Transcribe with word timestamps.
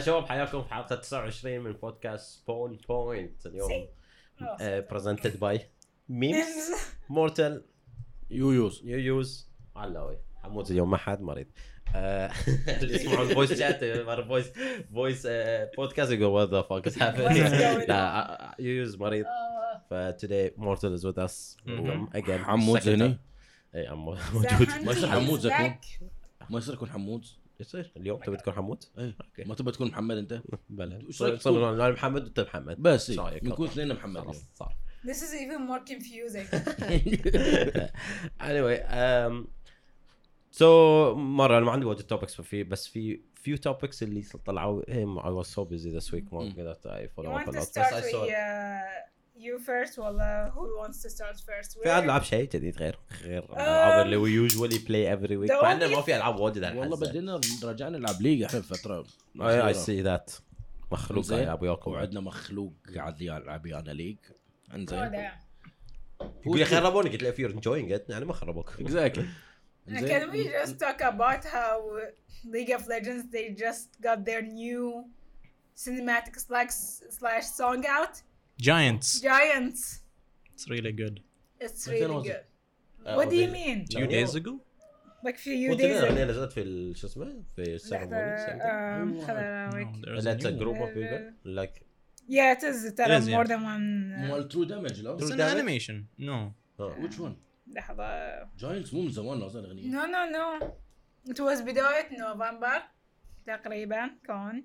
شباب 0.00 0.26
حياكم 0.26 0.62
في 0.62 0.74
حلقة 0.74 0.96
29 0.96 1.58
من 1.58 1.72
بودكاست 1.72 2.46
بون 2.46 2.78
بوينت 2.88 3.46
اليوم 3.46 3.88
برزنتد 4.90 5.40
باي 5.40 5.60
ميمز 6.08 6.72
مورتل 7.08 7.64
يويوز. 8.30 8.82
يويوز. 8.84 9.50
علاوي 9.76 10.18
حمود 10.42 10.70
اليوم 10.70 10.90
ما 10.90 10.96
حد 10.96 11.20
مريض. 11.20 11.46
آه، 11.94 12.30
اللي 12.82 12.94
يسمعون 12.94 13.34
فويس 13.34 13.52
شات 13.52 13.84
فويس 14.28 14.52
فويس 14.94 15.26
بودكاست 15.76 16.12
يقول 16.12 16.24
وات 16.24 16.48
ذا 16.48 16.62
فاك 16.62 16.86
از 16.86 16.94
What 16.94 16.96
is 16.96 17.00
going 17.00 17.02
happening 17.02 17.88
لا 17.88 18.54
يويوز 18.58 18.96
مريض. 18.96 19.26
آه، 19.26 20.10
فتوداي 20.10 20.54
مورتل 20.56 20.92
از 20.92 21.06
وذ 21.06 21.20
اس 21.20 21.56
اجين 22.14 22.38
حمود 22.38 22.88
هني. 22.88 23.18
اي 23.74 23.90
موجود. 23.94 24.46
ما 24.84 24.92
يصير 24.92 25.08
is 25.08 25.12
حمود. 25.12 25.46
ما 26.50 26.58
يصير 26.58 26.74
يكون 26.74 26.90
حمود. 26.90 27.26
يصير. 27.60 27.92
اليوم 27.96 28.20
تبي 28.20 28.36
تكون 28.36 28.54
حمود؟ 28.54 28.84
اي 28.98 29.14
okay. 29.24 29.44
ما 29.48 29.54
تبى 29.54 29.70
تكون 29.72 29.88
محمد 29.88 30.16
أنت؟ 30.16 30.42
رأيك 31.20 31.40
صرنا 31.40 31.70
أنا 31.70 31.90
محمد 31.90 32.22
وأنت 32.24 32.40
محمد. 32.40 32.82
بس 32.82 33.10
رأيك؟ 33.10 33.44
نكون 33.44 33.66
اثنين 33.68 33.94
محمد 33.94 34.20
خلاص 34.22 34.44
صار. 34.54 34.76
This 35.06 35.16
is 35.22 35.32
even 35.44 35.60
more 35.70 35.80
confusing. 35.92 36.46
anyway 38.50 38.78
um 39.02 39.46
so 40.58 40.62
مرة 41.16 41.58
أنا 41.58 41.66
ما 41.66 41.72
عندي 41.72 41.86
واجد 41.86 42.02
topics 42.02 42.40
في 42.40 42.64
بس 42.64 42.86
في 42.88 43.20
few 43.48 43.56
topics 43.70 44.02
اللي 44.02 44.22
طلعوا 44.44 44.82
هم 44.88 45.20
I 45.20 45.44
was 45.44 45.48
so 45.48 45.60
busy 45.64 46.00
this 46.00 46.12
week 46.12 46.32
ما. 46.32 46.54
قدرت 46.58 46.88
I 46.88 46.90
You 46.90 47.08
follow 47.16 47.30
up 47.30 47.46
want 47.46 47.48
a 47.48 47.52
to 47.52 47.56
lot 47.60 47.68
start 47.68 47.94
بس 47.94 48.04
I 48.04 48.16
with 48.16 48.30
uh, 49.40 49.44
you 49.44 49.58
first 49.66 49.98
ولا 49.98 50.52
who 50.54 50.82
wants 50.84 50.96
to 51.02 51.08
start 51.10 51.36
first? 51.36 51.82
في 51.82 51.98
العاب 51.98 52.22
شيء 52.22 52.48
جديد 52.48 52.76
غير 52.76 52.98
غير 53.22 53.44
الالعاب 53.44 54.06
اللي 54.06 54.16
we 54.46 54.50
usually 54.50 54.78
play 54.78 55.18
every 55.18 55.36
week 55.36 55.56
the 55.58 55.62
مع 55.62 55.72
انه 55.72 55.86
ما 55.96 56.02
في 56.02 56.16
العاب 56.16 56.40
واجد 56.40 56.56
الحين 56.56 56.76
والله 56.78 56.96
بدينا 56.96 57.40
رجعنا 57.64 57.98
نلعب 57.98 58.22
League 58.22 58.42
إحنا 58.42 58.58
بفتره 58.58 59.04
I, 59.38 59.74
I 59.74 59.76
see 59.76 60.04
that 60.06 60.40
مخلوق 60.92 61.24
زين. 61.24 61.38
يلعب 61.38 61.62
وياكم 61.62 61.90
وعندنا 61.90 62.20
مخلوق 62.20 62.72
قاعد 62.96 63.20
يلعب 63.22 63.64
ويانا 63.64 63.90
League 63.90 64.16
Oh, 64.70 64.74
انزين. 64.74 65.30
يقول 66.46 66.58
لي 66.58 66.64
خربوني 66.64 67.10
قلت 67.10 67.22
له 67.22 67.32
if 67.32 67.34
you're 67.34 67.54
enjoying 67.56 67.98
it 67.98 68.10
يعني 68.10 68.24
ما 68.24 68.32
خربوك 68.32 68.72
exactly 68.80 69.26
Can 69.88 70.30
we 70.32 70.44
just 70.44 70.74
talk 70.84 71.00
about 71.00 71.42
how 71.44 71.76
League 72.54 72.70
of 72.78 72.82
Legends 72.94 73.24
they 73.34 73.46
just 73.64 73.88
got 74.06 74.18
their 74.28 74.42
new 74.42 75.04
cinematic 75.84 76.34
slash 76.46 76.72
slash 77.18 77.46
song 77.60 77.80
out? 77.98 78.14
Giants. 78.60 79.20
Giants. 79.20 79.82
It's 80.54 80.68
really 80.68 80.92
good. 80.92 81.16
It's 81.66 81.82
really 81.88 82.22
good. 82.28 82.42
What 83.18 83.30
do 83.30 83.36
you 83.36 83.48
mean? 83.48 83.78
Two 83.96 84.06
days 84.06 84.34
ago. 84.34 84.52
Like 85.24 85.38
few 85.38 85.74
days 85.76 85.96
ago. 86.00 86.06
اغنيه 86.06 86.24
نزلت 86.24 86.52
في 86.52 86.94
شو 86.94 87.06
اسمه 87.06 87.42
في 87.56 87.78
um, 87.78 89.20
there's 90.04 90.24
That's 90.24 90.44
a 90.44 90.52
group 90.52 90.76
one. 90.76 90.88
of 90.88 90.94
people 90.94 91.20
like 91.44 91.74
Yeah, 92.28 92.52
it 92.56 92.62
is 92.62 92.92
ترى 92.94 93.18
is, 93.18 93.28
more 93.28 93.44
than 93.44 93.62
one. 93.62 94.14
uh, 94.16 94.30
مال 94.30 94.48
ترو 94.48 94.64
دامج 94.64 95.00
لا 95.00 95.16
It's 95.18 95.30
an 95.30 95.40
animation. 95.40 96.06
No. 96.18 96.52
ويتش 96.78 97.18
ون 97.20 97.36
لحظة 97.66 98.04
جاينتس 98.58 98.94
مو 98.94 99.02
من 99.02 99.10
زمان 99.10 99.42
أصلا 99.42 99.66
اغنيه 99.66 99.90
No 99.90 100.06
no 100.06 100.32
no 100.36 100.66
It 101.30 101.38
was 101.38 101.62
بداية 101.62 102.18
نوفمبر 102.18 102.82
تقريبا 103.46 104.10
كان 104.26 104.64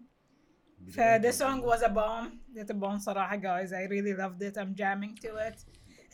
ف 0.91 1.01
the 1.01 1.33
song 1.33 1.63
was 1.63 1.83
a 1.83 1.89
bomb 1.89 2.29
It's 2.57 2.71
a 2.71 2.75
bomb 2.75 2.99
صراحة 2.99 3.37
guys 3.41 3.69
I 3.73 3.91
really 3.91 4.15
loved 4.21 4.43
it 4.43 4.59
I'm 4.59 4.75
jamming 4.81 5.15
to 5.23 5.29
it 5.49 5.59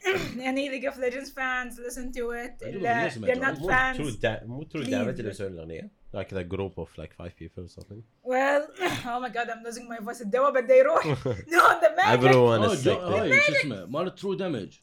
Any 0.51 0.69
League 0.73 0.85
of 0.91 0.99
Legends 0.99 1.31
fans 1.31 1.73
listen 1.79 2.13
to 2.13 2.31
it 2.31 2.67
عجيب 2.67 2.83
لا 2.83 3.07
الأغنية 3.07 3.09
سمعتها. 3.09 3.35
they're 3.35 3.55
not 3.55 3.61
مو 3.61 3.69
fans 3.71 3.97
ترو 3.97 4.11
دا 4.11 4.45
مو 4.45 4.63
ترو 4.63 4.83
Please. 4.85 4.89
دامج 4.91 5.19
اللي 5.19 5.31
يسوون 5.31 5.53
الاغنيه 5.53 5.91
like 6.17 6.29
the 6.29 6.45
group 6.55 6.75
of 6.79 6.89
like 7.03 7.13
five 7.23 7.33
people 7.41 7.63
or 7.65 7.69
something 7.81 8.01
Well 8.25 8.63
oh 9.07 9.21
my 9.25 9.31
god 9.37 9.47
I'm 9.51 9.63
losing 9.69 9.89
my 9.89 10.05
voice 10.05 10.21
الدواء 10.21 10.53
بده 10.53 10.75
يروح 10.75 11.05
No 11.49 11.81
the 11.83 11.97
magic 11.97 12.19
everyone 12.19 12.61
اه 12.65 12.75
is 12.75 12.79
جا- 12.85 12.95
sick 12.95 12.99
هاي 12.99 13.41
شو 13.41 13.53
اسمه 13.53 13.87
مال 13.87 14.15
ترو 14.15 14.35
دامج 14.35 14.79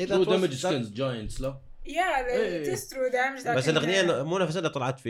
إيه، 0.00 0.06
ترو 0.06 0.24
that 0.24 0.26
was- 0.26 0.30
دامج 0.30 0.50
that- 0.50 0.54
سكنز 0.54 0.90
جاينتس 0.92 1.40
لا 1.40 1.60
Yeah 1.89 2.29
إيه. 2.29 2.63
it 2.75 2.77
is 2.77 2.81
true 2.81 3.11
damage 3.13 3.49
بس 3.57 3.69
لكن- 3.69 3.77
الأغنية 3.77 4.23
مو 4.23 4.37
نفسها 4.37 4.59
اللي 4.59 4.69
طلعت 4.69 4.99
في 4.99 5.09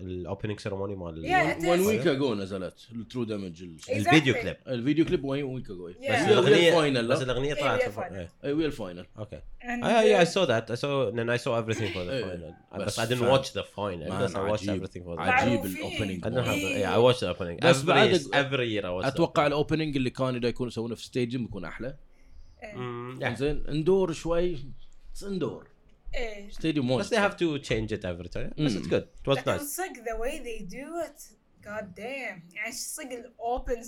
ال 0.00 0.08
opening 0.08 0.60
ceremony 0.60 0.96
مال 0.96 1.26
is. 1.62 1.86
week 1.86 2.06
ago 2.06 2.34
نزلت 2.34 2.88
ال 2.92 2.98
True 2.98 3.24
Damage 3.24 3.62
الفيديو. 3.90 4.34
كليب 4.34 4.56
الفيديو 4.68 5.04
كليب 5.04 5.24
one 5.24 5.44
week 5.44 5.64
ago. 5.70 5.88
بس 5.88 6.04
الاغنيه 6.04 7.00
بس 7.02 7.18
لا 7.18 7.22
الأغنية 7.24 7.54
طلعت. 7.54 7.80
اي 8.44 8.52
ويا 8.52 8.66
ال 8.66 8.73
final 8.73 9.06
okay 9.18 9.40
yeah, 9.68 10.22
I 10.22 10.24
uh, 10.24 10.30
saw 10.34 10.44
that. 10.52 10.64
I 10.70 10.76
saw, 10.82 10.90
and 11.20 11.30
I 11.36 11.38
saw 11.44 11.52
everything 11.62 11.90
for 11.94 12.02
the 12.06 12.10
إيه. 12.10 12.24
final. 12.24 12.78
بس 12.78 13.00
But 13.00 13.02
I 13.02 13.06
didn't 13.08 13.14
فعلا. 13.18 13.36
watch 13.36 13.46
the 13.46 13.64
final. 13.76 14.08
Man, 14.10 14.32
But 14.32 14.36
I 14.36 14.50
watched 14.50 14.68
عجيب. 14.68 14.84
everything 14.86 15.02
for 15.04 15.16
the 15.16 15.20
عجيب 15.20 15.58
معروفين. 15.60 15.76
ال 15.76 15.82
opening 15.82 16.24
I 16.24 16.28
don't 16.28 16.46
have 16.48 16.60
the, 16.62 16.82
yeah, 16.82 16.96
I 16.96 17.14
watched 17.14 17.20
the 17.20 17.36
opening. 17.38 17.66
بس 17.66 17.82
every, 17.82 17.86
بعد- 17.86 18.20
every 18.20 18.68
year 18.80 18.84
I 18.84 19.02
watched 19.02 19.06
أتوقع 19.06 19.42
the 19.44 19.46
ال 19.46 19.52
opening 19.52 19.96
اللي 19.96 20.10
كان 20.10 20.34
إذا 20.36 20.48
يكون 20.48 20.68
يسوونه 20.68 20.94
في 20.94 21.04
stage 21.04 21.42
بيكون 21.42 21.64
أحلى 21.64 21.96
إيه. 22.62 22.72
opening. 22.74 23.22
Mm. 23.34 23.38
زين 23.38 23.64
indoor 23.68 24.12
شوي 24.12 24.58
بس 25.14 25.24
indoor 25.24 25.67
إيه 26.14 26.50
ستوديو 26.50 26.96
بس 26.96 27.14
they 27.14 27.16
have 27.16 27.36
to 27.36 27.58
change 27.68 27.92
it 27.92 28.04
every 28.04 28.28
time. 28.28 28.64
بس 28.64 28.76
it's 28.76 28.86
mm. 28.86 28.90
good. 28.90 29.06
It 29.22 29.28
was 29.30 29.46
nice. 29.46 29.76
صدق 29.76 30.04
the 30.04 30.16
way 30.22 30.38
they 30.38 30.62
do 30.64 30.86
it. 31.06 31.20
God 31.62 31.94
damn. 31.96 32.54
يعني 32.54 32.72
صدق 32.72 33.12
ال 33.12 33.82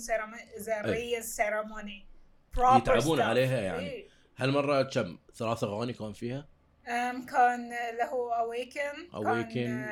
opening 0.57 1.17
ceremony 1.17 2.05
يتعبون 2.57 3.19
stuff. 3.19 3.21
عليها 3.21 3.61
يعني. 3.61 3.89
إيه. 3.89 4.07
هالمرة 4.37 4.81
كم؟ 4.81 5.17
ثلاث 5.35 5.63
أغاني 5.63 5.93
كان 5.93 6.13
فيها؟ 6.13 6.47
um, 6.85 7.25
كان 7.25 7.73
اللي 7.73 8.03
هو 8.11 8.31
Awaken 8.31 9.09
Awaken 9.13 9.85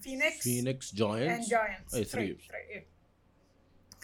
Phoenix 0.00 0.42
Phoenix 0.42 0.94
Giants 0.94 1.52
and 1.52 1.60
Giants 1.62 1.94
اي 1.94 2.04
3 2.04 2.36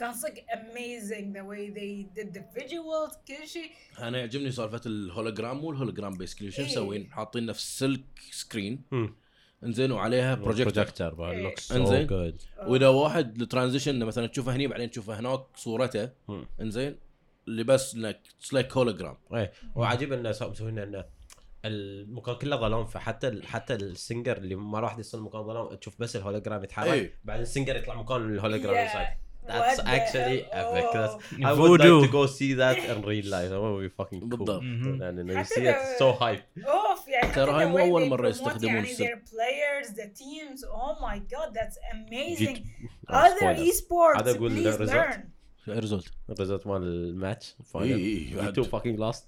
كان 0.01 0.13
صدق 0.13 0.35
amazing 0.53 1.35
the 1.37 1.43
way 1.51 1.71
they 1.79 2.21
did 2.21 2.35
the 2.39 2.61
visuals 2.61 3.17
كل 3.29 3.47
شيء 3.49 3.71
أنا 3.99 4.19
يعجبني 4.19 4.51
سالفة 4.53 4.81
الهولوجرام 4.87 5.57
مو 5.59 5.71
ال 5.71 5.75
hologram 5.75 6.13
basically 6.19 6.51
شو 6.51 6.63
إيه. 6.63 6.69
مسوين 6.69 7.11
حاطين 7.13 7.47
نفس 7.47 7.79
silk 7.79 8.05
screen 8.31 8.83
Hmm. 8.95 9.11
انزين 9.65 9.93
وعليها 9.93 10.37
so 10.37 11.73
إنزين. 11.73 12.07
good. 12.09 12.35
وإذا 12.69 12.89
واحد 12.89 13.43
ال 13.43 13.48
transition 13.48 14.05
مثلا 14.05 14.27
تشوفه 14.27 14.57
هني 14.57 14.67
بعدين 14.67 14.91
تشوفه 14.91 15.21
هناك 15.21 15.41
صورته 15.57 16.07
Hmm. 16.07 16.33
انزين 16.61 16.97
اللي 17.49 17.65
بس 17.65 17.95
انك 17.95 18.21
like 18.53 18.73
hologram 18.77 19.17
إيه 19.35 19.53
وعجيب 19.75 20.13
إنه 20.13 20.33
سو- 20.33 20.51
مسوين 20.51 20.79
إنه 20.79 21.05
المكان 21.65 22.35
كله 22.35 22.57
ظلام 22.57 22.85
فحتى 22.87 23.43
حتى 23.47 23.75
ال 23.75 23.84
singer 23.84 24.37
اللي 24.37 24.55
ما 24.55 24.81
راح 24.81 24.99
يصير 24.99 25.21
مكان 25.21 25.43
ظلام 25.45 25.75
تشوف 25.75 25.95
بس 26.01 26.17
الهولوجرام 26.17 26.65
يتحرك 26.65 26.93
إيه. 26.93 27.15
بعدين 27.25 27.43
ال 27.43 27.48
singer 27.48 27.77
يطلع 27.77 27.95
مكان 27.95 28.35
ال 28.35 28.39
hologram 28.39 28.75
Yeah. 28.89 28.91
yeah. 28.93 29.30
That's 29.49 29.81
actually 29.97 30.39
epic. 30.63 30.87
That's, 30.93 31.15
Oh. 31.15 31.49
I 31.49 31.53
would 31.61 31.81
like 31.81 32.07
to 32.07 32.13
go 32.19 32.23
see 32.39 32.53
that 32.63 32.77
in 32.91 32.99
real 33.11 33.27
life. 33.37 33.49
That 33.53 33.61
would 33.63 33.83
be 33.89 33.93
fucking 34.01 34.21
cool. 34.21 34.29
بالضبط. 34.39 34.63
Mhm. 34.63 35.03
And 35.07 35.31
you 35.31 35.45
see 35.45 35.65
it 35.73 35.77
لو- 35.77 35.99
so 35.99 36.19
hype. 36.23 36.43
اوف 36.67 37.09
يعني 37.09 37.35
ترى 37.35 37.51
هاي 37.53 37.65
the 37.65 37.69
مو 37.69 38.07
مرة 38.07 38.23
promote 38.23 38.35
يستخدمون 38.35 38.75
يعني 38.75 38.95
their 38.97 39.17
players 39.17 39.89
the 39.89 40.07
teams 40.23 40.61
oh 40.65 40.95
my 41.07 41.19
god 41.35 41.55
that's 41.59 41.79
amazing 41.97 42.57
other 43.11 43.55
esports 43.69 44.37
please 44.39 44.79
result. 44.79 44.91
learn 44.91 45.21
result 45.69 46.05
ال 46.31 46.36
result 46.36 46.67
مال 46.67 46.83
الماتش 46.83 47.55
إيه، 47.77 47.95
إيه، 47.95 48.33
You 48.33 48.37
بعد. 48.37 48.61
two 48.61 48.65
fucking 48.69 48.99
lost. 49.01 49.23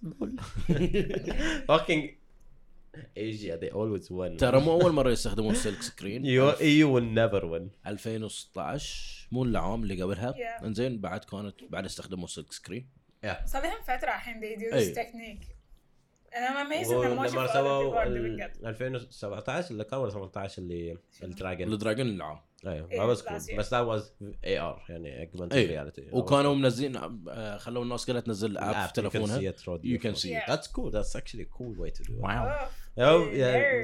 fucking 1.67 2.03
Asia 3.17 3.56
they 3.62 3.71
always 3.71 4.11
win. 4.11 4.37
ترى 4.39 4.61
مو 4.61 4.72
اول 4.81 4.93
مره 4.93 5.11
يستخدمون 5.11 5.55
silk 5.55 5.83
screen 5.83 6.25
You 6.25 6.53
EU 6.56 6.87
will 6.95 7.15
never 7.19 7.45
win. 7.45 7.89
2016 7.89 9.22
مو 9.32 9.44
العام 9.44 9.82
اللي 9.82 10.03
قبلها. 10.03 10.32
Yeah. 10.32 10.65
انزين 10.65 11.00
بعد 11.00 11.25
كانت 11.25 11.54
بعد 11.65 11.84
استخدموا 11.84 12.26
silk 12.27 12.53
screen 12.53 12.88
صار 13.44 13.62
لهم 13.62 13.82
فترة 13.82 14.09
الحين 14.09 14.41
this 14.41 14.94
technique. 14.97 15.44
And 16.34 16.45
I'm 16.48 16.66
amazed 16.66 16.91
إن 16.92 16.98
ما 16.98 17.15
لما 17.15 17.28
شفت 17.28 17.53
سووا 17.53 17.92
people 17.92 18.07
are 18.07 18.09
doing 18.09 18.45
it 18.53 18.60
ال 18.60 18.66
2017 18.66 19.71
اللي 19.71 19.84
كان 19.84 19.98
ولا 19.98 20.10
18 20.10 20.62
اللي 20.62 20.98
ال 21.22 21.29
dragon؟ 21.29 21.72
ال 21.72 21.77
dragon 21.77 22.07
العام. 22.07 22.39
أيوه 22.66 22.89
year. 23.15 23.57
بس 23.59 23.74
that 23.74 23.86
was 23.86 24.03
AR 24.45 24.91
يعني 24.91 25.27
augmented 25.30 25.53
إيه. 25.53 25.84
reality. 25.84 26.15
وكانوا 26.15 26.54
منزلين 26.54 26.97
آه، 27.28 27.57
خلوا 27.57 27.83
الناس 27.84 28.07
كلها 28.07 28.21
تنزل 28.21 28.59
app 28.59 28.72
في 28.74 28.78
you 28.78 28.86
can 28.86 28.91
see 28.91 28.92
تلفونها 28.95 29.53
it 29.53 29.54
through 29.54 29.84
You 29.84 29.98
the 29.98 30.03
can 30.03 30.15
phone. 30.15 30.22
see 30.22 30.34
it. 30.34 30.51
That's 30.51 30.66
Oh, 32.98 33.21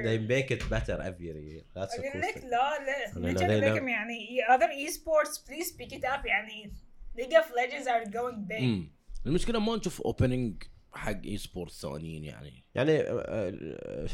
they 0.07 0.17
make 0.33 0.49
it 0.55 0.63
better 0.69 0.97
every 1.09 1.25
year. 1.27 1.63
That's 1.75 1.93
a 1.93 1.99
أقول 1.99 2.11
cool 2.13 2.17
لك 2.17 2.33
thing. 2.35 2.45
لا 2.45 2.79
لا 3.19 3.31
لدينا- 3.33 3.65
لكم 3.75 3.87
يعني 3.87 4.17
other 4.49 4.69
esports 4.89 5.37
please 5.49 5.71
pick 5.81 5.91
it 5.97 6.03
up 6.03 6.25
يعني 6.25 6.73
League 7.17 7.33
of 7.33 7.45
Legends 7.45 7.87
are 7.87 8.09
going 8.11 8.47
big 8.51 8.61
امم 8.61 8.91
المشكلة 9.25 9.59
ما 9.59 9.75
نشوف 9.75 10.01
opening 10.01 10.63
حق 10.93 11.21
esport 11.25 11.71
ثانيين 11.71 12.23
يعني 12.23 12.63
يعني 12.75 12.99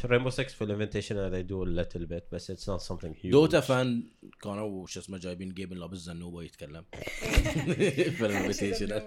Rainbow 0.04 0.30
6 0.30 0.44
في 0.48 0.64
ال 0.64 0.70
invitation 0.70 1.30
they 1.30 1.46
do 1.48 1.54
a 1.68 1.84
little 1.84 2.06
bit 2.08 2.22
بس 2.32 2.52
it's 2.52 2.64
not 2.64 2.82
something 2.88 3.14
huge. 3.22 3.30
Dota 3.30 3.60
فان 3.60 4.10
كانوا 4.42 4.86
شو 4.86 5.00
اسمه 5.00 5.18
جايبين 5.18 5.54
Gaben 5.54 5.76
لابس 5.76 5.98
زنوبه 5.98 6.42
يتكلم 6.42 6.84
في 8.16 8.26
ال 8.26 8.33
invitation 8.33 9.02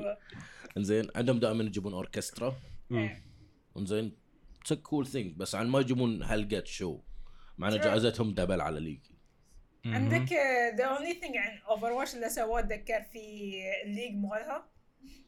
إنزين 0.78 1.08
عندهم 1.16 1.40
دائما 1.40 1.64
يجيبون 1.64 1.94
اوركسترا. 1.94 2.56
إنزين 3.78 4.12
it's 4.72 4.82
cool 4.82 5.08
thing 5.08 5.36
بس 5.38 5.56
عن 5.56 5.68
ما 5.68 5.80
يجيبون 5.80 6.24
هالقد 6.24 6.66
show. 6.66 7.00
مع 7.58 7.68
ان. 7.68 7.80
جائزتهم 7.80 8.34
دبل 8.34 8.62
على 8.62 8.80
League 8.80 9.00
عندك 9.86 10.30
the 10.78 10.84
only 10.98 11.22
thing 11.24 11.38
عن 11.38 11.58
اوفر 11.70 11.92
واتش 11.92 12.16
اللي 12.16 12.30
سووه 12.30 12.60
أتذكر 12.60 13.02
في 13.02 13.20
الليج 13.86 14.16
مالها. 14.16 14.70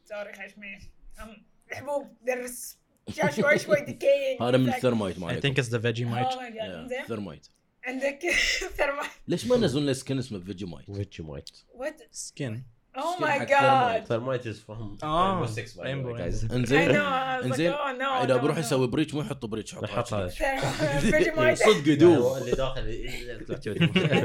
سوري 0.05 0.33
خشمي. 0.33 0.75
أم، 1.21 1.45
الحبوب 1.71 2.07
درس 2.21 2.77
شوي 3.09 3.59
شوي 3.59 3.77
decaying 3.77 4.41
هذا 4.41 4.57
من 4.57 4.69
الثرمايت 4.69 5.15
I 5.15 5.19
مالكم 5.19 5.39
think 5.53 5.57
it's 5.57 5.67
the 5.67 5.79
Vegemite. 5.79 6.31
Oh 6.33 6.37
my 6.37 6.51
god 6.59 6.87
زين. 6.89 7.05
ثرمايت. 7.07 7.47
عندك 7.85 8.19
ثرما 8.77 9.03
ليش 9.27 9.45
ما 9.47 9.57
نزلوا 9.57 9.83
لنا 9.83 9.93
سكن 9.93 10.17
اسمه 10.17 10.39
فيجيمايت؟ 10.39 10.91
فيجيمايت 10.91 11.49
what 11.77 12.01
Skin. 12.17 12.57
Oh 12.97 13.21
my 13.21 13.45
god. 13.45 14.07
ثرمايت 14.07 14.47
از 14.47 14.59
فروم 14.59 14.97
آه، 15.03 15.45
Rainbow 15.45 15.49
Six 15.49 15.69
by 15.77 15.81
the 15.83 16.05
way, 16.05 16.17
guys. 16.19 16.43
I 16.51 16.53
انزين 16.53 16.95
انزين 16.95 17.73
oh 17.73 17.75
no 18.01 18.23
إذا 18.23 18.37
بروح. 18.37 18.57
يسوي 18.57 18.87
بريتش 18.87 19.13
مو 19.13 19.21
يحط 19.21 19.45
بريتش 19.45 19.75
حط 19.75 19.83
نحط 19.83 20.13
هذا. 20.13 20.27
صدق 20.29 21.39
هو 21.39 21.43
يدوب. 21.87 22.37
اللي 22.37 22.51
داخل 22.51 22.81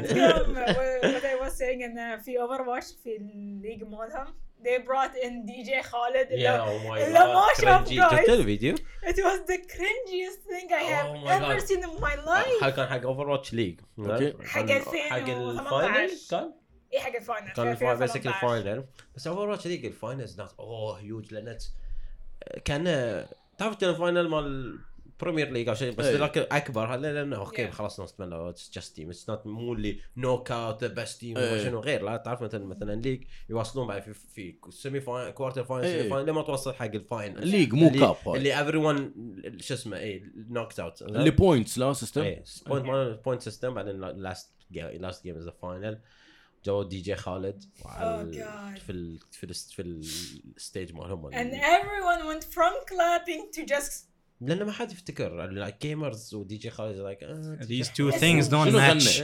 what 1.14 1.24
I 1.24 1.44
was 1.44 1.52
saying 1.58 1.82
انه 1.84 2.16
في 2.16 2.40
Overwatch 2.40 2.86
في 3.04 3.16
ال 3.16 3.26
League 3.26 3.82
مالهم 3.82 4.26
they 4.64 4.78
brought 4.88 5.14
in 5.26 5.32
DJ 5.48 5.82
خالد 5.86 6.30
يا 6.30 6.34
اللي 6.34 6.58
oh 6.58 6.88
my 6.88 7.12
لا 7.12 7.34
ما 7.34 7.42
شاف 7.60 7.88
شفت 7.88 7.98
guys. 8.26 8.30
الفيديو؟ 8.30 8.74
it 9.04 9.16
was 9.16 9.40
the 9.50 9.58
cringiest 9.74 10.40
thing 10.50 10.68
I 10.70 10.82
have 10.94 11.06
Oh 11.06 11.26
my 11.26 11.32
ever 11.36 11.60
God. 11.60 11.68
seen 11.68 11.82
in 11.82 12.00
my 12.00 12.16
life. 12.26 12.64
حق 12.64 12.70
كان 12.70 12.86
حق 12.86 13.02
Overwatch 13.02 13.54
League 13.54 13.80
okay. 13.98 14.32
حق 14.44 14.46
حق 14.48 14.70
2018. 14.70 15.86
ال 15.94 15.97
final. 15.97 16.10
كان؟ 16.30 16.52
اي 16.96 17.00
حق 17.00 17.16
ال 17.16 17.22
final 17.22 17.48
كان 17.52 17.69
ال 17.72 17.77
final 17.77 17.98
basically 17.98 18.30
2018. 18.31 18.56
ال 18.58 18.63
final 18.63 18.84
بس 19.16 19.26
Overwatch 19.26 19.48
League 19.48 19.66
ال 19.66 19.86
final 19.86 20.26
not 20.38 20.54
أوه 20.58 20.98
huge 21.00 21.34
لأن 21.34 21.58
كان 22.64 22.84
تعرف 23.58 23.82
الفاينل 23.82 24.28
مال 24.28 24.78
بريمير 25.20 25.50
ليج 25.50 25.69
أو 25.69 25.75
شيء 25.75 25.93
بس 25.94 26.04
إيه. 26.04 26.16
لكن 26.16 26.44
أكبر 26.52 26.94
هلا 26.94 27.12
لأنه 27.12 27.37
أوكي 27.37 27.66
Yeah. 27.69 27.70
خلاص 27.70 28.00
نص 28.00 28.14
اتس 28.20 28.70
جاست 28.75 28.96
تيم 28.96 29.10
اتس 29.10 29.31
نوت 29.31 29.46
مو 29.46 29.72
اللي 29.72 30.00
نوك 30.16 30.50
اوت 30.50 30.84
ذا 30.84 30.94
بيست 30.94 31.20
تيم. 31.20 31.37
شنو 31.37 31.81
غير 31.81 32.02
لا 32.02 32.16
تعرف 32.16 32.43
مثلا 32.43 32.64
مثلا 32.66 33.00
ليج 33.00 33.25
يواصلون 33.50 33.87
بعد 33.87 34.02
في 34.02 34.14
في 34.14 34.54
سيمي 34.70 35.00
فاينل 35.00 35.31
كوارتر 35.31 35.64
فاينل. 35.64 35.88
سيمي 35.88 36.10
فاينل 36.10 36.28
لما 36.28 36.42
توصل 36.42 36.75
حق 36.75 36.84
الفاينل 36.84 37.49
ليج 37.49 37.75
مو 37.75 37.88
اللي- 37.88 37.99
كاب. 37.99 38.34
اللي 38.34 38.58
ايفري 38.58 38.78
ون 38.78 39.12
شو 39.60 39.75
اسمه 39.75 39.99
اي 39.99 40.22
نوكت 40.37 40.81
اوت 40.81 41.02
اللي 41.02 41.31
بوينتس 41.31 41.78
لا 41.78 41.92
سيستم 41.92 42.37
بوينت 42.66 43.20
بوينت 43.25 43.42
سيستم 43.42 43.75
بعدين 43.75 44.00
لاست 44.00 44.52
لاست 44.72 45.25
جيم 45.25 45.37
از 45.37 45.44
ذا 45.44 45.54
فاينل 45.62 46.00
جو 46.66 46.82
دي 46.82 47.00
جي 47.00 47.14
خالد 47.16 47.64
وعلى 47.84 48.32
Oh 48.32 48.34
God. 48.36 48.80
في 48.82 48.92
ال 48.92 49.18
في 49.32 49.44
ال 49.44 49.54
في 49.54 49.82
ال 50.56 50.63
stage 50.63 50.94
مالهم 50.94 51.30
and 51.30 51.54
everyone 51.54 52.26
went 52.34 52.44
from 52.44 52.72
clapping 52.90 53.58
to 53.60 53.74
just 53.74 54.06
لأن 54.40 54.62
ما 54.62 54.72
حد 54.72 54.92
يفتكر 54.92 55.74
gamers 55.82 56.34
و 56.34 56.56
DJ 56.56 56.70
خالد 56.70 56.96
like 56.98 57.18
These 57.62 57.86
two 57.88 58.12
things 58.18 58.48
don't 58.48 58.72
match. 58.72 59.22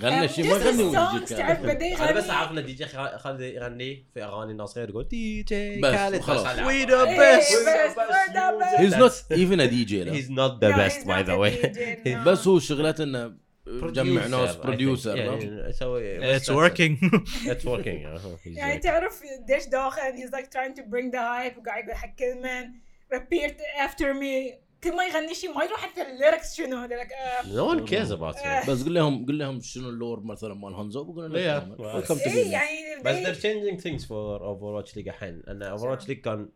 غنى 0.00 0.28
um, 0.28 0.30
شيء 0.32 0.44
ما 0.46 0.58
just 0.58 0.66
غني 0.66 1.94
أنا 1.96 2.12
بس 2.12 2.30
عارف 2.30 2.50
إن 2.50 2.64
دي 2.66 2.72
جي 2.72 2.86
خالد 3.18 3.40
يغني 3.40 4.06
في 4.14 4.24
أغاني 4.24 4.52
الناس 4.52 4.78
غير 4.78 4.88
يقول 4.88 5.08
دي 5.08 5.42
جي 5.42 5.82
خالد. 5.82 6.22
We 6.22 6.88
the 6.88 7.06
best. 7.06 7.50
best 7.66 7.96
We're 7.96 8.32
the 8.32 8.60
best. 8.60 8.80
he's 8.80 8.94
not 8.94 9.24
even 9.32 9.60
a 9.60 9.64
DJ 9.66 10.04
He's 10.22 10.26
not 10.28 10.60
the 10.60 10.72
best 10.76 10.96
he's 10.96 11.04
by 11.06 11.22
not 11.22 11.26
the 11.26 11.32
a 11.32 11.38
way 11.38 11.66
DJ. 11.76 12.08
بس 12.26 12.46
هو 12.48 12.58
شغلته 12.58 13.04
انه 13.04 13.45
جمع 13.68 14.26
ناس 14.26 14.56
producer 14.56 15.38
أسوي 15.70 16.36
it's 16.36 16.50
working 16.50 16.98
it's 17.46 17.66
working 17.66 18.06
يعني 18.44 18.78
تعرف 18.78 19.22
قديش 19.42 19.66
داخل 19.66 20.00
he's 20.00 20.30
like 20.32 20.46
trying 20.46 20.74
to 20.74 20.82
bring 20.82 21.12
the 21.12 21.20
hype 21.20 21.58
وقاعد 21.58 21.84
يقول 21.84 21.96
حق 21.96 22.14
كل 22.18 22.42
man 22.42 22.74
repeat 23.12 23.56
after 23.84 24.12
me 24.12 24.54
كل 24.84 24.96
ما 24.96 25.06
يغني 25.06 25.34
شيء 25.34 25.54
ما 25.54 25.64
يروح 25.64 25.80
حتى 25.80 26.02
ال 26.02 26.09
lyrics 26.09 26.54
شنو 26.54 26.76
هذا 26.76 26.96
like 26.96 27.08
no 27.46 27.70
one 27.70 27.84
cares 27.84 28.12
about 28.12 28.36
بس 28.68 28.82
قول 28.82 28.94
لهم 28.94 29.26
قول 29.26 29.38
لهم 29.38 29.60
شنو 29.60 29.88
ال 29.88 29.94
lore 29.94 30.20
مثلا 30.20 30.54
مال 30.54 30.74
هانزو 30.74 31.04
بقول 31.04 31.24
لهم 31.24 31.36
إيه، 31.36 32.52
يعني 32.52 33.02
بس 33.04 33.14
they're 33.14 33.34
changing 33.34 33.80
things 33.80 34.04
for 34.04 34.44
Overwatch 34.44 34.96
League 34.96 35.08
الحين 35.08 35.42
أن 35.48 35.62
Overwatch 35.62 36.08
League 36.08 36.20
كان 36.20 36.48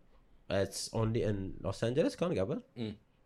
it's 0.51 0.95
only 0.95 1.31
in 1.31 1.55
لوس 1.61 1.85
انجلوس 1.85 2.17
كان 2.17 2.41
قبل. 2.41 2.61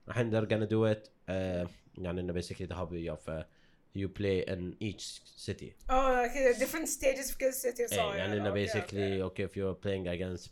الحين 0.09 0.31
they're 0.31 0.53
gonna 0.53 0.65
do 0.65 0.87
it 0.87 1.09
يعني 1.29 2.21
إنه 2.21 2.33
basically 2.33 2.67
ذهاب 2.67 2.93
وإياب 2.93 3.47
you 3.94 4.08
play 4.08 4.44
in 4.54 4.76
each 4.80 5.06
city 5.46 5.74
oh 5.90 6.26
okay, 6.26 6.54
different 6.60 6.88
stages 6.88 7.32
في 7.32 7.38
كل 7.38 7.54
city 7.54 7.80
إيه, 7.80 7.88
صاير 7.88 8.16
يعني 8.16 8.38
انه 8.38 8.52
Okay, 8.52 8.68
basically 8.68 9.22
okay 9.22 9.44
if 9.44 9.56
you're 9.56 9.76
playing 9.86 10.08
against 10.08 10.50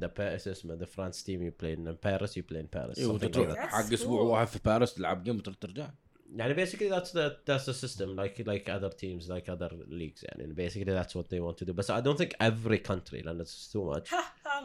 the 0.00 0.08
Paris 0.08 0.48
اسمه 0.48 0.78
the 0.78 0.86
France 0.86 1.22
team 1.22 1.42
you 1.42 1.52
play 1.62 1.72
in 1.72 1.96
Paris 2.06 2.36
you 2.36 2.42
play 2.42 2.60
in 2.60 2.68
Paris 2.76 2.98
ايوه 2.98 3.18
something 3.18 3.22
like 3.22 3.30
تروح 3.30 3.48
that. 3.48 3.56
That's 3.56 3.74
حق 3.74 3.92
اسبوع 3.92 4.20
cool. 4.20 4.26
واحد 4.26 4.46
في 4.46 4.58
باريس 4.64 4.94
تلعب 4.94 5.24
جيم 5.24 5.36
وترد 5.36 5.54
ترجع 5.54 5.90
يعني 6.34 6.54
basically 6.54 6.88
that's 6.88 7.12
the 7.12 7.36
that's 7.46 7.64
the 7.66 7.74
system 7.74 8.16
like 8.16 8.38
like 8.46 8.68
other 8.68 8.90
teams 8.90 9.28
like 9.28 9.48
other 9.48 9.70
leagues 9.88 10.22
يعني 10.22 10.54
basically 10.54 10.92
that's 10.92 11.14
what 11.14 11.28
they 11.28 11.40
want 11.40 11.56
to 11.58 11.64
do 11.64 11.72
but 11.72 11.90
I 11.90 12.00
don't 12.00 12.18
think 12.18 12.34
every 12.40 12.78
country 12.78 13.22
لان 13.22 13.44
it's 13.44 13.72
too 13.72 13.84
much 13.94 14.10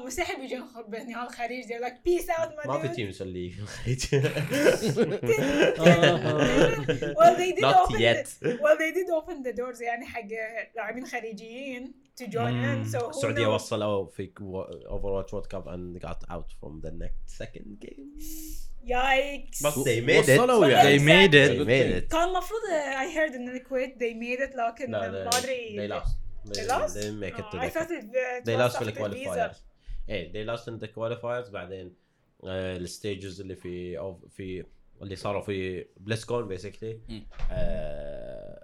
مستحيل 0.06 0.40
بيجون 0.40 0.68
خربتني 0.68 1.14
هذا 1.14 1.22
الخليج 1.26 1.64
like 1.72 1.96
peace 2.08 2.28
out 2.30 2.48
my 2.64 2.66
ما 2.66 2.78
في 2.78 2.88
dude. 2.88 2.94
تيمز 2.94 3.22
اللي 3.22 3.52
well 7.16 7.36
they 7.36 7.52
did 7.52 7.64
open 7.64 8.00
yet. 8.00 8.26
The, 8.40 8.58
well 8.62 8.76
they 8.78 8.92
did 8.92 9.08
open 9.10 9.42
the 9.42 9.52
doors 9.52 9.80
يعني 9.80 10.06
حق 10.06 10.20
لاعبين 10.76 11.06
خليجيين 11.06 11.94
to 12.20 12.24
join 12.26 12.54
in 12.64 12.84
so 12.92 13.08
السعوديه 13.08 13.46
وصلوا 13.46 14.06
في 14.06 14.30
Overwatch 14.88 15.32
World 15.32 15.48
Cup 15.54 15.66
and 15.66 16.00
got 16.00 16.22
out 16.30 16.48
from 16.60 16.80
the 16.84 16.90
next 16.90 17.36
second 17.42 17.78
game 17.80 18.18
yikes 18.86 19.62
But 19.62 19.74
they 19.84 20.00
made 20.00 20.28
it 20.28 20.38
وصلوا 20.40 20.66
They 20.66 20.70
يعني 20.70 20.98
They 20.98 21.02
made 21.02 21.32
they 21.32 21.60
it. 21.62 21.66
made 21.66 22.02
it 22.04 22.08
كان 22.12 22.28
المفروض 22.28 22.60
uh, 22.60 22.98
I 22.98 23.08
heard 23.16 23.34
in 23.34 23.44
the 23.46 23.60
Kuwait 23.68 23.98
they 23.98 24.14
made 24.14 24.40
it 24.48 24.56
لكن 24.56 24.90
لا 24.90 25.10
ما 25.10 25.30
they, 25.30 25.36
ادري 25.36 25.76
they 25.76 25.90
lost 25.92 26.14
They 26.46 26.66
lost? 26.68 26.94
they 26.94 27.00
didn't 27.00 27.20
make 27.26 27.38
it 27.38 27.44
Oh, 27.48 27.52
to 27.52 27.58
I 27.58 27.68
the 27.68 27.74
thought 27.74 27.90
it, 27.90 28.04
uh, 28.04 28.44
they 28.46 28.56
lost 28.62 28.76
في 28.78 28.84
after 28.90 29.08
the 29.08 29.14
visa. 29.14 29.54
إيه 30.08 30.32
they 30.32 30.56
lost 30.56 30.62
in 30.64 30.84
the 30.84 30.88
qualifiers. 30.88 31.50
بعدين 31.50 31.94
آه، 32.44 32.76
ال 32.76 32.85
stages 32.85 33.40
اللي 33.40 33.56
في 33.56 33.98
أو 33.98 34.18
في 34.28 34.64
اللي 35.02 35.16
صاروا 35.16 35.42
في 35.42 35.86
BlizzCon 35.96 36.48
basically 36.48 37.00
مم. 37.08 37.26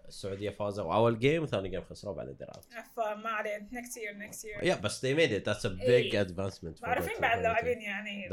السعودية 0.08 0.50
فازوا. 0.50 0.94
اول 0.94 1.18
game 1.18 1.42
وثاني 1.42 1.68
جيم 1.68 1.82
خسروا 1.82 2.14
بعدين 2.14 2.36
they're 2.42 2.56
out 2.56 2.62
فما 2.96 3.28
عليه 3.30 3.68
next 3.72 3.96
year 3.96 4.14
next 4.30 4.44
year. 4.44 4.64
Yeah 4.64 4.80
but 4.82 4.90
they 4.90 5.14
made 5.14 5.32
it. 5.32 5.44
That's 5.44 5.64
a 5.64 5.70
big 5.70 6.14
إيه. 6.14 6.24
advancement 6.24 6.78
for 6.78 6.82
معروفين 6.82 7.20
بعد 7.20 7.42
لاعبين 7.42 7.80
يعني 7.80 8.28
team. 8.28 8.32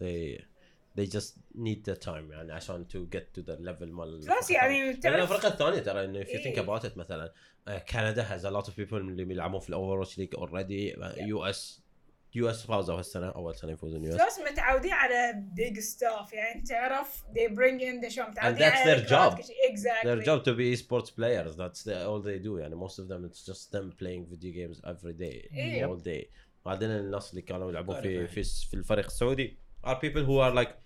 they're 0.00 0.55
they 0.96 1.06
just 1.06 1.38
need 1.54 1.84
the 1.84 1.96
time 2.06 2.30
يعني 2.30 2.52
عشان 2.52 2.86
to 2.92 3.16
get 3.16 3.38
to 3.38 3.42
the 3.42 3.56
level 3.56 3.88
مال 3.88 4.20
plus 4.20 4.50
يعني 4.50 4.78
يعني 4.78 4.96
تعرف 4.96 5.16
الافريقيا 5.16 5.50
الثانية 5.50 5.78
ترى 5.78 6.04
انه 6.04 6.22
if 6.22 6.26
you 6.26 6.38
think 6.38 6.46
إيه. 6.46 6.66
about 6.66 6.82
it 6.82 6.96
مثلا 6.96 7.32
آه، 7.68 7.78
كندا 7.78 8.24
has 8.24 8.42
a 8.42 8.50
lot 8.50 8.68
of 8.68 8.72
people 8.74 8.94
اللي 8.94 9.24
بيلعبون 9.24 9.60
في 9.60 9.68
ال 9.68 9.73
Overwatch 9.73 10.14
League 10.18 10.34
already 10.34 10.96
US 11.16 11.86
US 12.34 12.66
فازوا 12.66 12.98
هالسنه 12.98 13.28
اول 13.28 13.54
سنه 13.54 13.72
يفوزون 13.72 14.04
US 14.04 14.22
plus 14.22 14.50
متعودين 14.52 14.92
على 14.92 15.44
big 15.54 15.76
stuff 15.76 16.32
يعني 16.32 16.62
تعرف 16.62 17.22
they 17.22 17.48
bring 17.50 17.80
in 17.80 18.08
the 18.08 18.14
show 18.14 18.28
متعودين 18.28 18.70
that's 18.70 18.76
على 18.76 18.96
their 18.96 19.08
job. 19.08 19.38
exactly 19.40 20.06
their 20.06 20.24
job 20.26 20.44
to 20.44 20.54
be 20.56 20.76
esports 20.76 21.10
players 21.10 21.56
that's 21.56 21.82
the, 21.84 22.06
all 22.06 22.20
they 22.22 22.38
do 22.46 22.58
يعني 22.58 22.88
most 22.88 22.98
of 22.98 23.08
them 23.08 23.30
it's 23.30 23.52
just 23.52 23.72
them 23.72 23.90
playing 24.02 24.24
video 24.32 24.52
games 24.52 24.80
every 24.84 25.14
day 25.18 25.54
إيه. 25.54 25.86
all 25.86 26.00
day 26.00 26.26
بعدين 26.64 26.90
الناس 26.90 27.30
اللي 27.30 27.42
كانوا 27.42 27.70
يلعبون 27.70 28.00
في. 28.00 28.26
في 28.26 28.42
في 28.42 28.74
الفريق 28.74 29.04
السعودي 29.04 29.58
are 29.84 29.96
people 29.96 30.24
who 30.24 30.38
are 30.40 30.54
like 30.54 30.85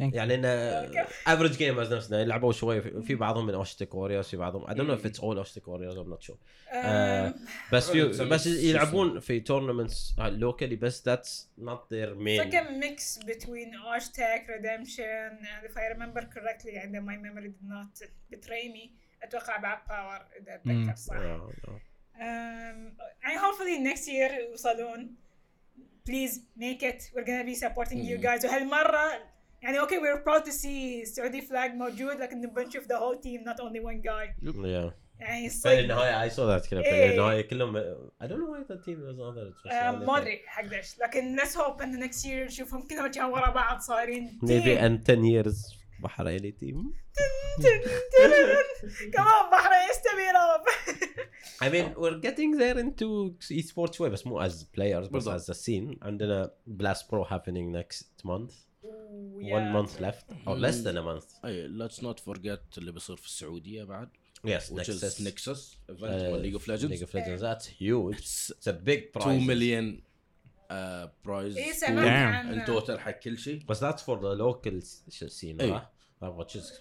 يعني 0.00 0.34
إن 0.34 0.44
average 1.26 1.52
gamers 1.52 1.94
نفسنا 1.94 2.20
يلعبوا 2.20 2.52
شوية 2.52 2.80
في 2.80 3.14
بعضهم 3.14 3.46
من 3.46 3.54
oSh-Tekk 3.54 3.94
Warriors 3.94 4.26
في 4.26 4.36
بعضهم 4.36 4.68
I 4.68 4.74
don't 4.74 4.88
know 4.88 4.94
if 4.94 5.06
it's 5.06 5.20
all 5.20 5.38
oSh-Tekk 5.38 5.68
Warriors 5.68 5.96
أم. 5.96 6.08
not 6.08 6.22
sure 6.22 6.36
بس 7.72 7.90
في 7.90 8.24
بس 8.24 8.46
يلعبون 8.46 9.20
في 9.20 9.40
tournaments 9.40 10.14
locally 10.18 10.74
آه، 10.74 10.78
بس 10.78 11.06
that's 11.06 11.50
not 11.58 11.92
their 11.92 12.14
main 12.14 12.50
كان 12.50 12.80
mix 12.80 13.18
بين 13.18 13.74
oSh-Tekk 13.74 14.46
Redemption 14.50 15.02
and 15.04 15.64
if 15.64 15.78
I 15.78 15.88
remember 15.88 16.24
correctly 16.24 16.84
and 16.84 16.96
my 16.96 17.16
memory 17.16 17.48
did 17.48 17.64
not 17.64 18.10
betray 18.30 18.68
me 18.68 18.90
أتوقع 19.22 19.56
بعد 19.56 19.78
Power 19.88 20.26
إذا 20.40 20.54
اتذكر 20.54 20.96
صح. 20.96 21.16
اي 23.26 23.38
hopefully 23.38 23.78
next 23.78 24.08
year 24.08 24.30
يوصلون. 24.30 25.14
please 26.06 26.44
make 26.56 26.84
it 26.84 27.04
we're 27.14 27.24
gonna 27.24 27.44
be 27.44 27.54
supporting 27.54 28.04
you 28.04 28.20
guys 28.20 28.46
وهالمرة 28.46 29.37
يعني 29.61 29.79
okay 29.81 29.99
we're 29.99 30.23
proud 30.23 30.45
to 30.45 30.51
see 30.51 31.05
Saudi 31.05 31.41
flag 31.41 31.75
موجود 31.75 32.15
لكن 32.21 32.41
نبغى 32.41 32.65
نشوف 32.65 32.83
the 32.83 32.95
whole 32.95 33.17
team 33.25 33.43
not 33.43 33.59
only 33.59 33.79
one 33.79 34.01
guy. 34.01 34.43
Yeah. 34.43 34.93
يعني 35.19 35.49
في 35.49 35.55
صدق 35.55 35.71
النهايه 35.77 36.29
I 36.29 36.31
saw 36.33 36.35
that 36.37 36.69
كذا 36.69 36.81
في 36.81 36.87
إيه. 36.87 37.11
النهايه 37.11 37.41
كلهم 37.41 37.77
I 38.23 38.25
don't 38.25 38.29
know 38.29 38.51
why 38.53 38.73
the 38.73 38.77
team 38.85 38.97
was 38.99 39.17
on 39.19 39.35
there 39.35 39.71
آه، 39.73 39.91
ما 39.91 40.17
ادري 40.17 40.41
حق 40.45 40.63
ليش 40.63 40.99
لكن 40.99 41.37
let's 41.39 41.53
hope 41.55 41.81
in 41.81 41.91
the 41.95 41.99
next 42.07 42.25
year 42.25 42.45
نشوفهم 42.45 42.87
كلهم 42.87 43.07
كانوا 43.11 43.29
ورا 43.29 43.49
بعض 43.51 43.79
صايرين 43.79 44.39
maybe 44.45 44.77
team. 44.77 45.01
in 45.01 45.03
10 45.11 45.23
years 45.23 45.77
بحريني 45.99 46.51
تيم 46.51 46.93
كمان 49.13 49.49
بحرين 49.51 49.89
يستمر 49.89 50.33
I 51.61 51.69
mean 51.69 51.93
we're 52.01 52.19
getting 52.19 52.57
there 52.57 52.77
into 52.77 53.35
esports 53.51 53.93
شوي 53.93 54.09
بس 54.09 54.27
مو 54.27 54.47
as 54.49 54.51
players 54.51 54.95
بس 54.97 55.07
بالضبط. 55.07 55.41
as 55.41 55.55
a 55.55 55.57
scene 55.59 55.97
عندنا 56.01 56.51
Blast 56.67 57.01
Pro 57.09 57.23
happening 57.23 57.71
next 57.81 58.25
month 58.25 58.53
One 58.82 59.72
month 59.72 60.00
left 60.00 60.26
or 60.46 60.56
less 60.56 60.78
than 60.86 60.96
a 60.96 61.02
month 61.02 61.44
اي 61.44 61.68
ليتس 61.68 62.02
نوت 62.02 62.20
فورجيت 62.20 62.60
اللي 62.78 62.92
بيصير 62.92 63.16
في 63.16 63.26
السعوديه 63.26 63.84
بعد 63.84 64.08
Yes, 64.46 64.70
Nexus. 64.70 65.20
Nexus 65.28 65.60
event 65.92 66.20
Uh, 66.22 66.36
League 66.44 66.54
of 66.60 66.68
Legends 66.68 66.90
League 66.92 67.02
of 67.08 67.12
Legends. 67.14 67.40
That's 67.48 67.66
huge. 67.82 68.18
It's 68.52 68.66
a 68.68 68.72
big 68.72 69.00
prize. 69.12 69.24
2 69.24 69.46
مليون 69.46 70.02
uh, 70.70 70.74
prize 71.26 71.56
اي 71.56 71.72
سمعت 71.72 72.04
Damn. 72.06 72.34
عن 72.46 72.60
in 72.60 72.66
total 72.68 72.90
حق 72.98 73.10
كل 73.18 73.38
شيء 73.38 73.60
But 73.72 73.76
that's 73.76 74.02
for 74.02 74.16
the 74.20 74.34
local 74.42 74.80
scene, 75.28 75.60
إيه. 75.60 75.78
right? 75.78 76.24
Uh, 76.24 76.30
which 76.44 76.56
is 76.56 76.72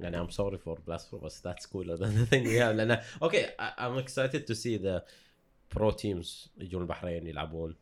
يعني 0.00 0.16
I'm 0.26 0.30
sorry 0.30 0.58
for 0.58 0.76
blasphemy, 0.88 1.20
but 1.22 1.32
that's 1.42 1.66
cooler 1.66 1.96
than 1.96 2.14
the 2.14 2.26
thing 2.26 2.44
we 2.44 2.54
have. 2.58 2.74
لأن 2.76 3.00
okay, 3.22 3.46
I, 3.58 3.72
I'm 3.78 3.98
excited 3.98 4.46
to 4.46 4.54
see 4.54 4.78
the 4.78 5.02
pro 5.76 5.90
teams 5.90 6.48
يجون 6.58 6.82
البحرين 6.82 7.26
يلعبون. 7.26 7.76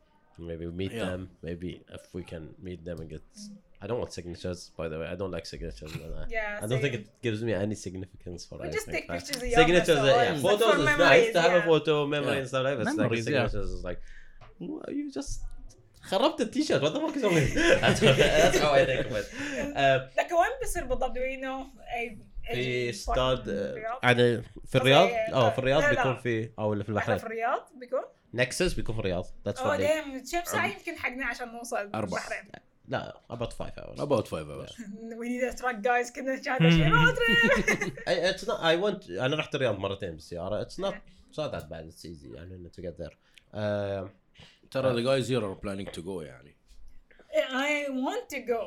Maybe 0.50 0.64
we 0.70 0.74
meet 0.84 0.94
Yeah. 0.94 1.06
them. 1.10 1.22
Maybe 1.48 1.70
if 1.98 2.04
we 2.18 2.22
can 2.32 2.44
meet 2.68 2.82
them 2.88 2.98
and 3.02 3.10
get. 3.16 3.24
I 3.84 3.86
don't 3.90 4.00
want 4.04 4.12
signatures, 4.20 4.60
by 4.80 4.86
the 4.92 4.98
way. 5.00 5.08
I 5.14 5.16
don't 5.22 5.34
like 5.38 5.46
signatures. 5.54 5.92
and 6.04 6.12
I, 6.22 6.24
Yeah, 6.38 6.64
I 6.64 6.66
don't 6.70 6.82
think 6.84 6.96
same. 6.96 7.04
it 7.08 7.22
gives 7.26 7.40
me 7.48 7.54
any 7.66 7.76
significance 7.88 8.42
for 8.48 8.56
We 8.58 8.68
just 8.78 8.88
anything. 8.88 8.94
take 8.96 9.08
Like, 9.10 9.20
pictures 9.20 9.42
of 9.44 9.50
signatures, 9.62 9.98
Yama, 10.00 10.12
so 10.12 10.18
uh, 10.20 10.24
yeah, 10.24 10.34
it's 10.34 10.42
photos 10.48 10.68
for 10.74 10.80
is 10.80 10.86
nice 10.86 10.98
memories, 10.98 11.34
to 11.36 11.40
have 11.46 11.56
a 11.60 11.62
yeah. 11.62 11.70
photo 11.72 11.94
memory 12.16 12.34
Yeah. 12.36 12.40
and 12.42 12.48
stuff 12.52 12.64
like 12.68 12.78
that. 12.78 12.86
But 12.86 12.88
like 12.92 12.98
Memories, 13.04 13.26
yeah. 13.26 13.34
signatures 13.48 13.70
is 13.78 13.84
like, 13.90 14.00
"Why 14.60 14.92
you 15.00 15.06
just 15.20 15.34
خربت 16.02 16.42
التيشيرت 16.42 16.82
what 16.84 16.94
the 16.94 17.00
fuck 17.04 17.16
is 17.18 17.24
wrong 17.24 17.34
with 17.40 17.56
you? 17.56 17.80
that's, 17.82 18.00
that's 18.00 18.60
how 18.64 18.72
I 18.80 18.86
think 18.90 19.06
of 19.10 19.16
it. 19.22 19.28
Uh, 19.76 20.20
لكن 20.20 20.34
وين 20.36 20.52
بيصير 20.62 20.84
بالضبط؟ 20.86 21.12
Do 21.12 21.20
we 21.20 21.38
know 21.44 21.66
أي 21.98 22.18
في 22.48 22.54
أي 22.54 22.90
استاد 22.90 23.16
spot 23.40 23.46
بالرياض؟ 23.46 24.00
يعني 24.04 24.42
في 24.66 24.76
الرياض 24.76 25.08
قصدي- 25.08 25.34
اه 25.34 25.50
في 25.50 25.60
الرياض 25.60 25.82
لا، 25.82 25.88
لا. 25.92 25.96
بيكون 25.96 26.16
في 26.18 26.50
او 26.60 26.74
اللي 26.74 26.84
في 26.84 26.92
واحدة 26.92 27.14
البحرين 27.14 27.18
في 27.20 27.26
الرياض 27.34 27.62
بيكون؟ 27.80 28.02
نكسس 28.35 28.75
بيكون 28.75 28.95
في 28.95 29.01
الرياض 29.01 29.25
ذاتس 29.45 29.61
اوه 29.61 29.77
دايم 29.77 30.19
كم 30.19 30.45
ساعة 30.45 30.67
يمكن 30.67 30.97
حقنا 30.97 31.27
عشان 31.27 31.53
نوصل 31.53 31.77
أربعة. 31.77 32.01
البحرين؟ 32.05 32.53
لا 32.89 33.21
about 33.31 33.53
five 33.53 33.79
hours 33.79 34.01
about 34.01 34.27
5 34.29 34.51
hours 34.51 34.73
We 35.21 35.29
need 35.29 35.45
a 35.53 35.57
truck 35.57 35.77
guys 35.83 36.13
كنا 36.17 36.37
it's 38.07 38.45
not 38.47 38.61
I 38.61 38.77
went 38.77 39.11
أنا 39.11 39.37
رحت 39.37 39.55
الرياض 39.55 39.79
مرتين 39.79 40.11
بالسياره 40.11 40.65
it's 40.65 40.79
not 40.79 40.95
it's 41.31 41.39
not 41.39 41.53
that 41.53 41.69
bad 41.71 41.85
it's 41.93 42.05
easy 42.05 42.35
يعني 42.35 42.71
to 42.77 42.83
get 42.83 42.97
there 43.03 43.15
uh, 43.55 44.09
ترى 44.71 44.95
the 44.95 45.07
guys 45.07 45.29
here 45.29 45.43
are 45.43 45.57
planning 45.67 45.95
to 45.95 46.03
go 46.03 46.23
يعني 46.23 46.57
I 47.50 47.90
want 47.90 48.30
to 48.30 48.40
go. 48.40 48.62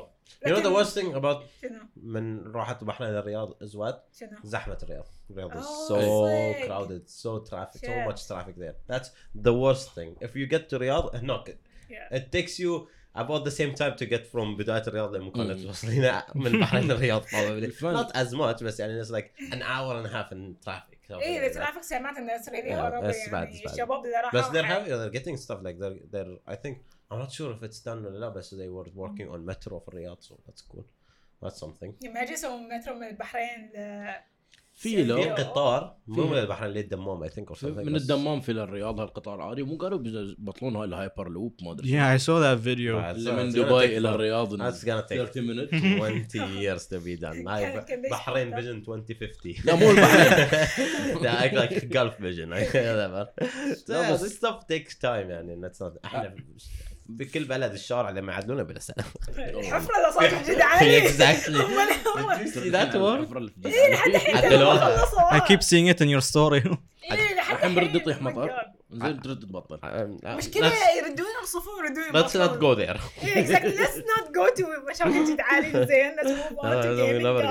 you 0.45 0.51
know 0.51 0.59
the 0.61 0.69
لكن- 0.69 0.73
worst 0.75 0.93
thing 0.93 1.13
about 1.15 1.43
شنو؟ 1.61 1.79
من 2.03 2.43
روحت 2.47 2.81
البحرين 2.81 3.09
للرياض 3.09 3.51
is 3.63 3.75
what 3.75 3.95
شنو؟ 4.19 4.37
زحمة 4.43 4.77
الرياض 4.83 5.05
الرياض 5.31 5.51
is 5.51 5.65
Oh, 5.65 5.87
so 5.89 6.27
sick. 6.27 6.67
crowded 6.67 7.09
so 7.09 7.49
traffic 7.49 7.81
so 7.81 7.87
Shit. 7.87 8.07
much 8.07 8.27
traffic 8.27 8.55
there 8.57 8.75
that's 8.91 9.09
the 9.35 9.53
worst 9.53 9.89
thing 9.95 10.15
if 10.21 10.35
you 10.35 10.47
get 10.47 10.69
to 10.69 10.77
رياض 10.77 11.15
no 11.23 11.43
Yeah. 11.89 12.17
it 12.17 12.31
takes 12.31 12.59
you 12.59 12.87
about 13.15 13.43
the 13.43 13.51
same 13.51 13.73
time 13.81 13.93
to 14.01 14.05
get 14.05 14.23
from 14.33 14.57
بداية 14.57 14.83
الرياض 14.87 15.15
لما 15.15 15.31
كنا 15.31 15.53
Mm. 15.55 15.61
توصلين 15.61 16.21
من 16.35 16.47
البحرين 16.47 16.87
للرياض 16.91 17.23
probably 17.25 17.71
Fun. 17.71 17.93
not 17.93 18.11
as 18.15 18.33
much 18.33 18.63
بس 18.63 18.79
يعني 18.79 19.03
it's 19.03 19.09
like 19.09 19.51
an 19.53 19.61
hour 19.61 19.95
and 20.01 20.05
a 20.05 20.09
half 20.09 20.31
in 20.31 20.65
traffic 20.69 21.11
ايه 21.11 21.47
الترافيك 21.47 21.83
سمعت 21.83 22.17
انه 22.17 22.37
it's 22.37 22.45
really 22.45 22.71
Yeah, 22.71 22.81
horrible 22.81 23.13
it's 23.15 23.29
bad, 23.29 23.33
يعني 23.33 23.59
it's 23.59 23.63
bad. 23.63 23.71
الشباب 23.73 24.05
اللي 24.05 24.15
راحوا 24.23 24.41
But 24.41 24.45
they're 24.53 24.65
حق- 24.65 24.83
having 24.83 24.89
they're 24.89 25.19
getting 25.19 25.37
stuff 25.37 25.59
like 25.65 25.77
they're 25.81 26.13
they're 26.13 26.53
I 26.53 26.55
think 26.55 26.75
I'm 27.12 27.18
not 27.24 27.30
sure 27.32 27.50
if 27.56 27.62
it's 27.68 27.80
done 27.84 28.04
ولا 28.06 28.18
لا 28.18 28.28
بس 28.28 28.54
they 28.54 28.68
were 28.68 28.90
working 28.96 29.28
on 29.34 29.52
metro 29.54 29.78
في 29.78 29.88
الرياض 29.88 30.18
so 30.22 30.34
that's 30.48 30.62
cool 30.72 30.84
that's 31.44 31.58
something 31.66 31.92
لما 32.04 32.22
أجي 32.22 32.32
يسوون 32.32 32.68
مترو 32.78 32.94
من 32.94 33.06
البحرين 33.08 33.70
ل 33.74 34.06
في 34.78 34.96
في 34.96 35.04
لو 35.04 35.22
قطار 35.34 35.96
مو 36.06 36.24
في- 36.26 36.30
من 36.30 36.38
البحرين 36.38 36.72
للدمام 36.72 37.24
I 37.24 37.28
think 37.30 37.50
or 37.50 37.58
something 37.58 37.64
من 37.66 37.96
الدمام 37.96 38.40
في 38.40 38.52
الرياض 38.52 39.00
هالقطار 39.00 39.40
عادي 39.40 39.62
مو 39.62 39.76
قالوا 39.76 39.98
بيبطلون 39.98 40.76
هاي 40.76 40.84
الهايبر 40.84 41.28
لوب 41.28 41.56
ما 41.62 41.72
ادري 41.72 41.88
Yeah, 41.88 42.18
I 42.18 42.22
saw 42.22 42.28
that 42.28 42.58
video. 42.64 43.00
That's- 43.00 43.16
اللي 43.16 43.32
من 43.32 43.50
that's 43.52 43.56
دبي 43.56 43.96
إلى. 43.98 44.08
الرياض 44.10 44.56
That's 44.58 44.80
gonna 44.84 45.06
take 45.08 45.32
30 45.32 45.40
minutes 45.40 45.70
20 45.70 46.38
years 46.62 46.82
to 46.86 46.98
be 47.00 47.16
done. 47.20 47.44
That? 47.44 48.56
Vision 48.56 48.84
2050. 48.84 49.62
لا 49.64 49.74
مو 49.74 49.90
البحرين 49.90 50.48
yeah, 51.22 51.40
I 51.42 51.54
like 51.56 51.88
Gulf 51.92 52.18
Vision. 52.20 52.48
لا، 52.48 53.32
yeah, 53.88 54.12
بس- 54.12 54.22
this 54.24 54.36
stuff 54.38 54.64
takes 54.72 54.92
time 54.94 55.30
يعني 55.30 55.56
and 55.56 55.70
it's 55.72 55.78
not 55.78 55.98
إحنا 56.04 56.34
بكل 57.08 57.44
بلد 57.44 57.72
الشارع 57.72 58.10
لما 58.10 58.32
يعدلونه 58.32 58.62
بلا 58.62 58.78
سنة. 58.78 59.04
الحفره 59.38 59.94
اللي 59.96 60.12
صارت 60.12 60.46
that 62.72 62.94
one? 62.94 63.20
الحفرة 63.20 63.38
اللي 63.38 63.52
في 63.62 63.68
إيه 63.68 63.92
لحد 63.94 64.10
الحين. 64.10 64.36
I 65.30 65.40
keep 65.40 65.62
seeing 65.62 65.86
it 65.94 66.00
in 66.00 66.08
your 66.08 66.20
story. 66.34 66.76
إيه 67.12 67.34
لحد 67.34 67.54
الحين 67.56 67.74
برد 67.74 67.94
يطيح 67.94 68.18
Oh 68.18 68.22
مطر. 68.22 68.50
زين 68.90 69.20
ترد 69.22 69.40
تبطل 69.40 69.76
Um, 69.82 70.26
مشكلة 70.26 70.70
let's- 70.70 70.96
يردون 71.04 71.26
يرصفون 71.40 71.84
يردون 71.84 72.04
Let's 72.22 72.32
not 72.32 72.58
go 72.60 72.74
there. 72.80 72.98
Yeah, 73.22 73.38
exactly. 73.38 73.74
Let's 73.78 73.96
not 73.96 74.32
go 74.32 74.46
to 74.60 74.64
مشاكل 74.90 75.24
جدعان 75.34 75.86
زين. 75.86 76.16
Let's 76.16 76.28
move 76.28 76.58
on 76.58 76.64
No, 76.64 76.82
to 76.82 76.86
no, 76.86 76.90
we're 76.90 77.06
gaming 77.06 77.22
never 77.22 77.42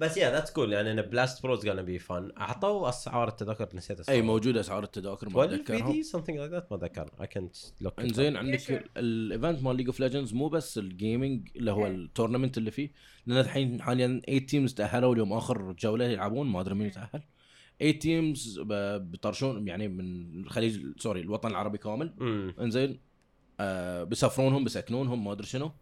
بس 0.00 0.18
yeah 0.18 0.22
that's 0.22 0.50
cool 0.50 0.58
يعني 0.58 1.02
Blast 1.02 1.42
Pro 1.42 1.56
is 1.56 1.60
gonna 1.60 1.86
be 1.86 2.06
fun. 2.08 2.38
اعطوا 2.40 2.88
أسعار 2.88 3.28
التذاكر 3.28 3.68
نسيت 3.74 4.00
اسعار. 4.00 4.16
أي 4.16 4.22
موجوده 4.22 4.60
أسعار 4.60 4.82
التذاكر 4.82 5.28
ما 5.28 5.44
12 5.44 5.54
اتذكرها 5.54 5.92
BD 5.92 6.06
something 6.06 6.34
like 6.34 6.52
that 6.52 6.72
ما 6.72 6.76
اتذكر 6.76 7.06
look 7.82 7.84
it 7.84 7.86
up. 7.86 8.00
انزين. 8.00 8.36
عندك 8.36 8.90
ال 8.96 9.07
event 9.07 9.62
مال 9.62 9.76
League 9.76 9.86
of 9.86 10.00
Legends 10.00 10.34
مو 10.34 10.48
بس 10.48 10.78
ال 10.78 10.88
gaming 10.88 11.48
اللي 11.56 11.72
هو. 11.72 11.86
ال 11.86 11.93
tournament 11.93 12.58
اللي 12.58 12.70
فيه 12.70 12.92
لأن 13.26 13.38
الحين 13.38 13.82
حاليا 13.82 14.20
8 14.26 14.46
teams 14.46 14.74
تأهلوا 14.74 15.14
اليوم 15.14 15.32
آخر 15.32 15.72
جولة 15.72 16.04
يلعبون 16.04 16.46
ما 16.46 16.60
أدري 16.60 16.74
مين 16.74 16.90
تأهل 16.90 17.22
8 17.80 17.98
teams 17.98 18.60
بيطرشون 18.60 19.68
يعني 19.68 19.88
من 19.88 20.40
الخليج 20.40 20.86
sorry 20.98 21.20
الوطن 21.20 21.50
العربي 21.50 21.78
كامل 21.78 22.14
إنزين 22.60 23.00
آه 23.60 24.04
بيسافرونهم 24.04 24.64
بيسكنونهم 24.64 25.24
ما 25.24 25.32
أدري 25.32 25.46
شنو. 25.46 25.72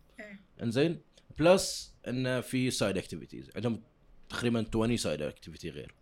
إنزين 0.63 1.01
plus 1.39 1.97
انه 2.09 2.41
في 2.41 2.71
side 2.71 2.99
activities 2.99 3.51
عندهم 3.57 3.83
تقريبا 4.31 4.65
20 4.75 4.97
side 4.97 5.23
activity 5.23 5.71
غير. 5.71 5.95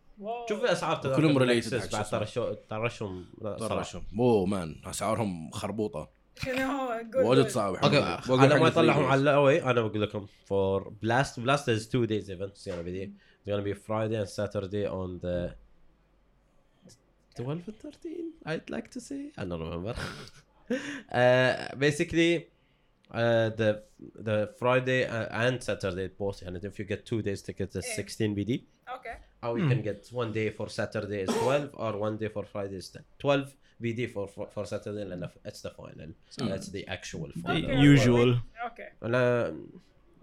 شوف 0.48 0.64
أسعار 0.64 1.16
كلهم 1.16 1.38
حق 1.38 1.44
بعد 1.46 1.60
شو 1.60 1.76
اسمه. 1.76 2.02
ترشو 2.02 2.54
ترشهم. 2.70 3.26
طرشهم 3.42 4.02
oh 4.18 4.46
man 4.46 4.76
أسعارهم 4.84 5.50
خربوطة 5.50 6.08
واجد. 7.16 7.48
صعب 7.48 7.74
أوكي 7.74 8.18
على 8.28 8.60
ما 8.60 8.68
يطلعهم 8.68 9.04
على. 9.04 9.20
الأوي 9.20 9.62
أنا 9.62 9.80
بقول 9.80 10.02
لكم 10.02 10.26
for 10.26 10.84
blast 10.84 11.40
blast 11.44 11.68
is 11.68 11.86
two 11.86 12.06
days 12.06 12.28
event 12.30 12.52
it's 12.54 12.66
gonna 12.66 12.82
be 12.82 12.92
there. 12.98 13.10
it's 13.40 13.48
gonna 13.48 13.62
be 13.62 13.74
Friday 13.74 14.16
and 14.16 14.28
Saturday 14.28 14.86
on 14.86 15.18
the 15.24 15.54
12 17.36 17.50
and 17.50 17.76
13 17.82 18.32
I'd 18.46 18.70
like 18.70 18.90
to 18.90 19.00
say 19.00 19.32
I 19.38 19.44
don't 19.44 19.60
remember 19.60 19.94
uh, 21.20 21.76
basically 21.78 22.48
Uh, 23.10 23.50
the 23.50 23.82
the 24.16 24.52
Friday 24.58 25.06
uh, 25.06 25.28
and 25.30 25.62
Saturday 25.62 26.08
both, 26.08 26.42
and 26.42 26.56
if 26.56 26.78
you 26.78 26.84
get 26.84 27.06
two 27.06 27.22
days 27.22 27.40
tickets, 27.40 27.76
it's 27.76 27.94
16 27.94 28.34
BD. 28.34 28.64
Okay. 28.96 29.14
Or 29.42 29.58
you 29.58 29.64
mm. 29.64 29.68
can 29.68 29.82
get 29.82 30.08
one 30.10 30.32
day 30.32 30.50
for 30.50 30.68
Saturday 30.68 31.20
is 31.20 31.28
12, 31.28 31.70
or 31.74 31.96
one 31.96 32.16
day 32.16 32.28
for 32.28 32.44
Friday 32.44 32.76
is 32.76 32.96
12 33.18 33.54
BD 33.80 34.12
for 34.12 34.26
for, 34.26 34.48
for 34.48 34.64
Saturday, 34.66 35.02
and 35.02 35.24
that's 35.44 35.62
the 35.62 35.70
final. 35.70 36.08
So 36.30 36.44
mm. 36.44 36.48
that's 36.48 36.68
the 36.68 36.86
actual 36.88 37.30
final. 37.42 37.68
The 37.68 37.76
usual. 37.76 38.40
Okay. 38.66 38.88
And, 39.00 39.14
uh, 39.14 39.50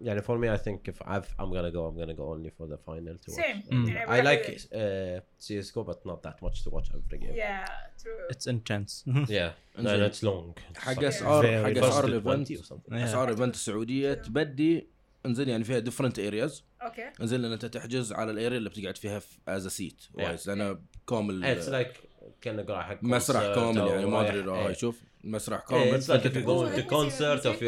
يعني 0.03 0.21
for 0.21 0.37
me 0.37 0.59
I 0.59 0.63
think 0.63 0.93
if 0.93 1.07
I've, 1.07 1.27
I'm 1.39 1.49
gonna 1.53 1.71
go 1.71 1.81
I'm 1.87 1.97
gonna 1.97 2.17
go 2.17 2.25
only 2.33 2.49
for 2.57 2.67
the 2.67 2.77
final 2.87 3.15
to 3.25 3.31
watch. 3.31 3.45
Same. 3.45 3.61
Mm. 3.71 3.89
يعني 3.89 4.21
I 4.21 4.25
like 4.25 4.49
uh, 4.49 5.21
CS:GO 5.47 5.83
but 5.83 5.99
not 6.09 6.21
that 6.27 6.37
much 6.45 6.63
to 6.63 6.69
watch 6.69 6.89
every 6.95 7.17
game. 7.23 7.35
Yeah, 7.35 7.65
true. 8.03 8.27
It's 8.33 8.47
intense. 8.47 9.03
Yeah, 9.29 9.51
and 9.77 9.87
إنزين. 9.87 10.09
it's 10.11 10.23
long. 10.23 10.77
حق 10.77 10.93
It's 10.95 11.03
اسعار 11.03 11.43
حق 11.63 11.83
اسعار 11.83 12.05
ال 12.05 12.13
event 12.13 12.51
20 12.51 12.61
or 12.61 12.65
something. 12.65 12.91
Yeah. 12.91 12.95
اسعار 13.03 13.23
ال 13.23 13.29
event 13.29 13.55
السعوديه 13.55 14.13
تبدي 14.13 14.87
انزين 15.25 15.49
يعني 15.49 15.63
فيها 15.63 15.79
different 15.79 16.19
areas 16.19 16.63
Okay. 16.83 17.21
انزين 17.21 17.41
لأن 17.41 17.51
انت 17.51 17.65
تحجز 17.65 18.13
على 18.13 18.31
ال 18.31 18.37
area 18.37 18.57
اللي 18.57 18.69
بتقعد 18.69 18.97
فيها 18.97 19.21
as 19.47 19.67
seat 19.67 20.01
Yeah. 20.01 20.23
wise 20.23 20.49
لأن 20.49 20.79
كامل 21.09 21.61
It's 21.61 21.67
like 21.67 21.97
كأنك 22.41 22.69
رايح 22.69 22.85
حق 22.87 23.03
مسرح 23.03 23.55
كامل 23.55 23.77
يعني 23.87 24.05
ما 24.05 24.21
ادري 24.29 24.51
إيه. 24.67 24.73
شوف 24.73 25.01
مسرح 25.23 25.63
إيه, 25.71 25.85
كامل 25.85 26.01
فأنت 26.01 26.23
you're 26.23 26.29
تحجز- 26.29 26.45
going 26.45 26.79
to 26.79 26.89
concert 26.89 27.45
or 27.45 27.55
if 27.55 27.61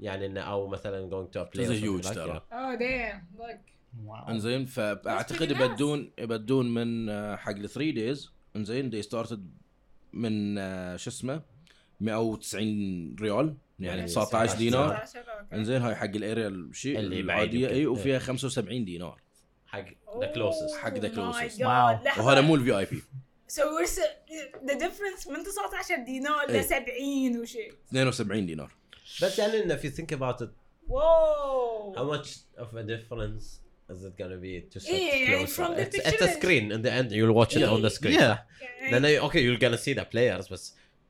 يعني 0.00 0.26
إنه 0.26 0.40
أو 0.40 0.66
مثلا 0.68 1.10
or 1.10 1.26
a 1.26 1.38
something 1.38 1.82
huge 1.82 2.04
like 2.06 2.14
ترى. 2.14 2.42
Oh 2.52 2.78
damn. 2.78 3.40
Look. 3.40 3.58
Wow. 4.06 4.28
إنزين 4.30 4.64
فأعتقد. 4.66 5.50
يبدون 5.50 6.12
يبدون 6.18 6.74
من 6.74 7.08
آه، 7.08 7.36
حق 7.36 7.50
ال 7.56 7.62
three 7.62 7.92
days 7.92 8.30
إنزين 8.56 8.90
they 8.90 9.02
started 9.02 9.50
من 10.12 10.58
آه، 10.58 10.96
شو 10.96 11.10
اسمه 11.10 11.42
190 12.00 13.16
ريال 13.20 13.56
يعني 13.80 13.98
يعني 13.98 14.04
19 14.08 14.56
دينار 14.58 14.96
19, 15.04 15.24
okay. 15.24 15.54
إنزين 15.54 15.82
هاي 15.82 15.94
حق 15.94 16.04
ال 16.04 16.13
area 16.13 16.48
الشيء 16.48 16.98
اللي 16.98 17.22
بعيد 17.22 17.24
العادية. 17.24 17.68
اي 17.68 17.72
إيه. 17.74 17.86
وفيها 17.86 18.18
75 18.18 18.84
دينار 18.84 19.20
حق 19.66 19.84
the 20.20 20.26
closest. 20.34 20.76
حق 20.82 20.94
the 20.94 21.02
Oh. 21.02 21.14
God. 21.14 21.60
Wow. 21.60 22.04
لحظة. 22.04 22.24
وهذا 22.26 22.40
مو 22.40 22.54
ال 22.54 22.78
VIP 22.78 23.02
So 23.50 23.60
we're 23.60 23.88
s- 23.90 24.00
the 24.70 24.74
difference 24.74 25.28
من 25.30 25.42
19 25.44 26.04
دينار 26.06 26.48
إيه. 26.48 26.60
ل 26.60 26.64
70 26.64 27.38
وشيء. 27.40 27.72
72 27.88 28.46
دينار 28.46 28.72
But 29.20 29.38
I 29.38 29.46
if 29.46 29.84
you 29.84 29.90
think 29.90 30.12
about 30.12 30.40
it, 30.42 30.50
whoa, 30.86 31.94
how 31.96 32.04
much 32.04 32.38
of 32.56 32.74
a 32.74 32.82
difference 32.82 33.60
is 33.88 34.04
it 34.04 34.16
gonna 34.16 34.36
be 34.36 34.60
to 34.70 34.80
sit 34.80 35.02
yeah, 35.02 35.36
closer? 35.36 35.46
From 35.46 35.74
the 35.74 35.82
it's, 35.82 36.22
a 36.22 36.28
screen. 36.32 36.72
In 36.72 36.82
the 36.82 36.92
end, 36.92 37.10
you'll 37.12 37.32
watch 37.32 37.56
it 37.56 37.60
yeah. 37.60 37.70
on 37.70 37.82
the 37.82 37.90
screen. 37.90 38.14
Yeah. 38.14 38.38
Then 38.90 39.04
I, 39.04 39.16
okay, 39.18 39.42
you're 39.42 39.56
gonna 39.56 39.78
see 39.78 39.94
the 39.94 40.04
players, 40.04 40.48
but 40.48 40.60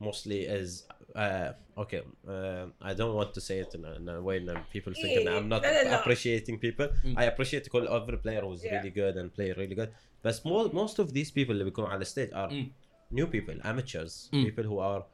mostly 0.00 0.42
is 0.42 0.84
uh, 1.14 1.52
okay. 1.76 2.02
Uh, 2.26 2.66
I 2.80 2.94
don't 2.94 3.14
want 3.14 3.34
to 3.34 3.40
say 3.40 3.58
it 3.58 3.74
in 3.74 3.84
a, 3.84 3.94
in 3.94 4.08
a 4.08 4.22
way 4.22 4.38
that 4.44 4.70
people 4.70 4.92
think 4.92 5.24
yeah, 5.24 5.36
I'm 5.36 5.48
not 5.48 5.62
no, 5.62 5.72
no, 5.72 5.82
no. 5.90 6.00
appreciating 6.00 6.58
people. 6.58 6.88
Mm. 7.04 7.14
I 7.16 7.24
appreciate 7.24 7.68
all 7.72 7.88
every 7.88 8.18
player 8.18 8.42
who's 8.42 8.62
really 8.64 8.90
good 8.90 9.16
and 9.16 9.32
play 9.34 9.52
really 9.52 9.74
good. 9.74 9.90
But 10.22 10.40
most 10.44 10.72
most 10.72 10.98
of 10.98 11.12
these 11.12 11.30
people 11.30 11.56
that 11.58 11.64
become 11.64 11.86
on 11.86 11.98
the 11.98 12.04
stage 12.04 12.30
are 12.32 12.48
mm. 12.48 12.70
new 13.10 13.26
people, 13.26 13.54
amateurs, 13.64 14.28
mm. 14.32 14.44
people 14.44 14.64
who 14.64 14.78
are 14.78 15.04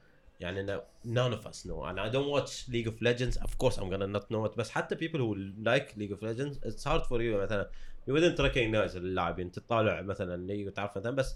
يعني 0.44 0.80
none 1.04 1.32
of 1.32 1.46
us 1.46 1.66
know 1.66 1.90
أنا 1.90 2.04
I 2.04 2.10
don't 2.10 2.26
watch 2.26 2.68
League 2.68 2.86
of 2.86 3.02
Legends 3.02 3.38
of 3.38 3.54
course 3.54 3.78
I'm 3.78 3.90
gonna 3.90 4.02
not 4.02 4.32
know 4.32 4.42
بس 4.42 4.70
حتى 4.70 4.94
people 4.94 5.20
who 5.20 5.34
like 5.34 5.94
League 5.96 6.10
of 6.10 6.22
Legends 6.22 6.60
it's 6.64 6.88
hard 6.88 7.02
for 7.02 7.22
you 7.22 7.42
مثلا. 7.42 7.70
you 8.08 8.14
wouldn't 8.14 8.40
recognize 8.40 8.96
اللاعبين. 8.96 9.52
تطالع 9.52 10.02
مثلا 10.02 10.34
اللي 10.34 10.70
تعرف 10.70 10.98
مثلا. 10.98 11.16
بس 11.16 11.34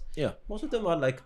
most 0.49 0.63
of 0.63 0.75
them 0.75 0.87
are 0.87 0.97
like 0.97 1.23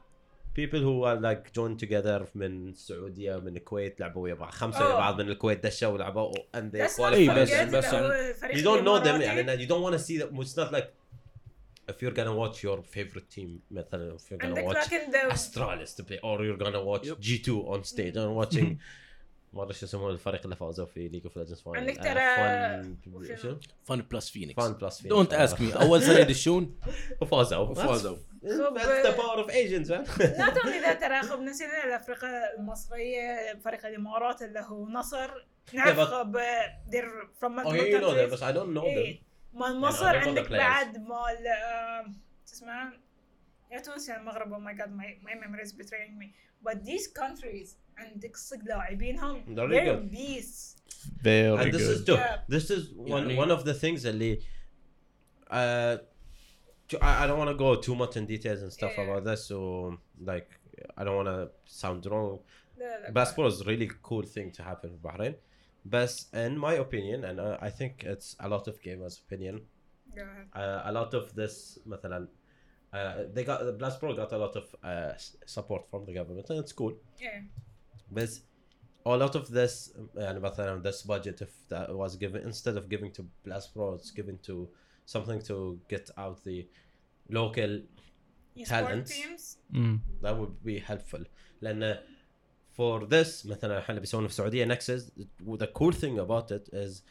people 0.55 0.83
who 0.83 1.12
like 1.12 1.51
join 1.55 1.77
together 1.77 2.27
من 2.35 2.69
السعوديه 2.69 3.35
من 3.35 3.57
الكويت 3.57 3.99
لعبوا 3.99 4.23
ويا 4.23 4.33
بعض. 4.33 4.51
خمسة 4.51 4.85
ويا 4.87 4.95
بعض 4.95 5.21
من 5.21 5.29
الكويت 5.29 5.65
دشوا 5.65 5.89
ولعبوا. 5.89 6.33
and 6.55 6.75
they 6.75 6.88
qualify 6.98 7.65
بس 7.65 7.93
you 7.93 8.63
don't 8.63 8.83
know 8.83 8.98
them 8.98 9.22
يعني 9.21 9.61
you 9.62 9.67
don't 9.67 9.86
want 9.86 10.00
see 10.00 10.17
that 10.17 10.29
it's 10.33 10.60
not 10.60 10.72
like 10.72 10.89
if 11.93 12.01
you're 12.01 12.15
gonna 12.19 12.35
watch 12.41 12.57
your 12.63 12.79
favorite 12.95 13.29
team 13.35 13.50
مثلا 13.71 14.17
if 14.17 14.21
you're 14.31 14.45
gonna 14.45 14.63
watch 14.63 14.89
Astralis 15.33 15.95
to 15.97 16.03
play 16.03 16.19
or 16.23 16.39
you're 16.43 16.63
gonna 16.63 16.83
watch 16.91 17.07
Yep. 17.07 17.17
G2 17.17 17.50
on 17.73 17.83
stage 17.83 18.15
I'm 18.15 18.35
watching 18.43 18.77
ما 19.53 19.63
ادري 19.63 19.73
شو 19.73 19.85
يسمونه 19.85 20.09
الفريق 20.13 20.41
اللي 20.43 20.55
فازوا 20.55 20.85
في 20.85 21.07
League 21.07 21.24
of 21.25 21.38
Legends 21.38 21.63
عندك 21.67 21.97
ترى-؟ 21.97 23.59
FunPlus 23.83 24.29
Phoenix 24.29 24.63
FunPlus 24.63 25.01
don't 25.07 25.33
ask 25.33 25.62
me 25.62 25.74
اول 25.73 26.01
سنه 26.03 26.19
يدشون 26.19 26.75
وفازوا 27.21 27.57
وفازوا 27.59 28.17
power 29.13 29.45
of 29.45 29.50
Asians 29.51 29.89
man 29.89 30.19
لا 30.19 30.50
توني 30.50 30.79
ذا 30.79 30.93
ترى 30.93 31.21
خب 31.21 31.39
نسينا 31.39 31.83
الافريقيا 31.85 32.59
المصريه 32.59 33.59
فريق 33.65 33.85
الامارات 33.85 34.41
اللي 34.41 34.59
هو 34.59 34.88
نصر 34.89 35.29
نعرف 35.73 36.00
خب 36.00 36.38
they're 36.89 37.27
from 37.41 37.59
Oh 37.59 37.63
multiple 37.63 38.01
countries. 38.01 38.31
but 38.31 38.41
I 38.43 38.51
don't 38.57 38.73
know 38.77 38.88
them. 38.97 39.32
إيه. 39.54 39.58
مال 39.61 39.73
I 39.73 39.85
مصر 39.88 40.12
don't 40.12 40.14
know 40.16 40.25
the 40.25 40.28
عندك 40.28 40.47
players. 40.47 40.50
بعد 40.52 40.99
مال 40.99 41.47
آه، 41.47 42.04
شو 42.47 42.52
اسمه 42.54 42.92
يا 43.73 43.78
تونس 43.80 44.08
يا 44.08 44.16
المغرب 44.20 44.54
oh 44.54 44.58
my 44.68 44.78
god 44.80 44.88
my, 44.90 45.28
my 45.28 45.35
memory 45.35 45.62
is 45.68 45.73
betraying 45.73 46.18
me 46.23 46.26
but 46.68 46.75
these 46.85 47.06
countries 47.23 47.76
عندك 47.99 48.37
صدق 48.37 48.64
لاعبينهم 48.64 49.44
They're 49.56 49.68
really 49.68 49.87
they're 49.87 49.97
good. 49.97 50.11
beasts 50.11 50.76
Very 51.23 51.62
and 51.62 51.73
this 51.75 51.82
is 51.94 52.00
good. 52.00 52.06
too, 52.06 52.18
Yeah. 52.20 52.38
this 52.56 52.70
is 52.70 52.82
one 52.94 53.28
يعني- 53.28 53.38
one 53.38 53.50
of 53.50 53.64
the 53.64 53.75
things 53.85 54.06
اللي 54.06 54.38
uh, 55.50 55.99
to- 56.88 56.99
I, 57.02 57.25
I 57.25 57.26
don't 57.26 57.38
want 57.38 57.50
to 57.50 57.56
go 57.66 57.70
too 57.87 57.94
much 58.02 58.16
in 58.16 58.25
details 58.35 58.61
and 58.62 58.73
stuff 58.78 58.92
Yeah. 58.97 59.04
about 59.04 59.23
this 59.28 59.40
so 59.50 59.58
like 60.30 60.49
I 60.99 61.04
don't 61.04 61.16
want 61.23 61.28
to 61.37 61.40
sound 61.82 62.06
wrong 62.06 62.38
لا 62.78 63.00
لا 63.00 63.25
basketball 63.25 63.49
is 63.52 63.61
a 63.61 63.64
really 63.64 63.90
cool 64.08 64.23
thing 64.35 64.49
to 64.56 64.62
happen 64.62 64.90
in 64.94 64.99
Bahrain 65.08 65.35
but 65.85 66.12
in 66.32 66.58
my 66.58 66.75
opinion 66.75 67.25
and 67.25 67.40
uh, 67.40 67.56
I 67.61 67.70
think 67.70 68.04
it's 68.04 68.37
a 68.40 68.49
lot 68.49 68.68
of 68.68 68.75
gamers 68.82 69.14
opinion 69.26 69.61
Go 70.16 70.23
ahead. 70.23 70.47
uh, 70.54 70.82
a 70.90 70.92
lot 70.92 71.14
of 71.14 71.35
this 71.35 71.78
مثلا 71.87 72.28
uh, 72.92 73.25
they 73.35 73.44
got 73.44 73.58
the 73.64 73.73
Blastpro 73.80 74.16
got 74.16 74.32
a 74.32 74.38
lot 74.38 74.56
of 74.56 74.64
uh, 74.82 75.12
s- 75.14 75.37
support 75.47 75.82
from 75.90 76.04
the 76.06 76.12
government 76.14 76.47
and 76.50 76.58
it's 76.58 76.73
cool 76.73 76.94
yeah 77.20 77.40
but 78.11 78.30
a 79.06 79.16
lot 79.16 79.35
of 79.35 79.49
this 79.50 79.92
يعني 80.16 80.40
مثلا 80.40 80.82
this 80.82 81.02
budget 81.02 81.40
if 81.42 81.52
that 81.68 81.88
was 81.94 82.16
given 82.16 82.42
instead 82.42 82.76
of 82.76 82.88
giving 82.88 83.12
to 83.12 83.23
Blastpro 83.47 83.94
it's 83.94 84.11
given 84.11 84.38
to 84.38 84.68
something 85.06 85.40
to 85.42 85.78
get 85.88 86.11
out 86.16 86.42
the 86.44 86.66
local 87.30 87.80
Esport 88.56 88.68
Talents. 88.68 89.11
teams 89.12 89.56
Mm. 89.73 89.99
that 90.23 90.35
would 90.38 90.56
be 90.64 90.78
helpful 90.78 91.25
لان 91.62 91.99
for 92.76 93.06
this 93.06 93.47
مثلا 93.47 93.78
احنا 93.78 93.88
اللي 93.88 94.00
بيسوونه 94.00 94.26
في 94.26 94.32
السعوديه 94.32 94.75
Nexus 94.75 95.02
the 95.58 95.66
cool 95.66 95.92
thing 95.92 96.18
about 96.18 96.50
it 96.50 96.68
is 96.73 97.02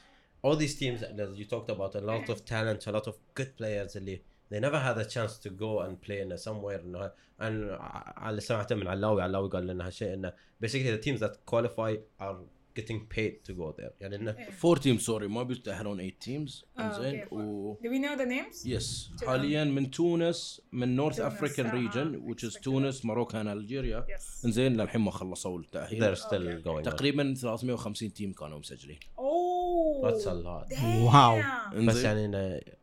all 0.44 0.56
these 0.56 0.76
teams 0.76 1.02
that 1.02 1.36
you 1.36 1.46
talked 1.46 1.70
about 1.70 1.96
a 1.96 2.02
lot 2.02 2.30
of 2.30 2.46
talent 2.46 2.88
a 2.88 2.92
lot 2.92 3.08
of 3.08 3.16
good 3.40 3.52
players 3.58 3.96
اللي 3.96 4.22
they 4.50 4.60
never 4.60 4.80
had 4.80 4.98
a 4.98 5.06
chance 5.06 5.38
to 5.38 5.50
go 5.50 5.82
and 5.82 6.02
play 6.02 6.20
in 6.22 6.38
somewhere 6.38 6.80
انه 6.80 7.12
and 7.42 7.78
على 7.80 8.30
اللي 8.30 8.42
سمعته 8.42 8.76
من 8.76 8.88
علاوي 8.88 9.22
علاوي 9.22 9.50
قال 9.50 9.68
لنا 9.68 9.88
هالشيء 9.88 10.14
انه 10.14 10.34
basically 10.66 10.98
the 10.98 11.04
teams 11.06 11.20
that 11.20 11.34
qualify 11.52 11.96
are 12.22 12.36
getting 12.81 13.01
paid 13.17 13.51
to 13.51 13.55
go 13.55 13.73
there 13.81 13.93
يعني 14.01 14.17
انه 14.17 14.37
four 14.51 14.77
team 14.77 14.99
sorry 14.99 15.29
ما 15.29 15.43
بيتاهلون 15.43 15.97
8 15.99 16.11
teams 16.21 16.65
آه، 16.79 17.01
زين 17.01 17.21
okay. 17.21 17.35
و 17.35 17.79
do 17.83 17.87
we 17.87 18.03
know 18.05 18.19
the 18.21 18.27
names 18.29 18.67
yes 18.67 19.11
تمام. 19.21 19.31
حاليا 19.31 19.65
من 19.65 19.91
تونس 19.91 20.61
من 20.73 20.97
North 20.97 21.17
تونس، 21.17 21.33
African 21.33 21.71
region 21.71 22.23
which 22.35 22.49
is. 22.51 22.61
تونس 22.61 23.05
Morocco 23.05 23.37
Algeria 23.41 24.07
yes 24.09 24.47
زين 24.47 24.77
للحين 24.77 25.01
ما 25.01 25.11
خلصوا 25.11 25.59
التأهيل 25.59 26.15
they're 26.17 26.19
still 26.19 26.25
Okay. 26.25 26.65
going. 26.69 26.85
تقريبا 26.85 27.35
350 27.35 28.13
team 28.13 28.33
كانوا 28.33 28.59
مسجلين 28.59 28.99
oh 29.19 30.05
That's 30.07 30.27
a 30.27 30.35
lot. 30.35 30.69
damn. 30.75 31.77
بس 31.77 31.97
إنزين 32.05 32.33
يعني 32.35 32.77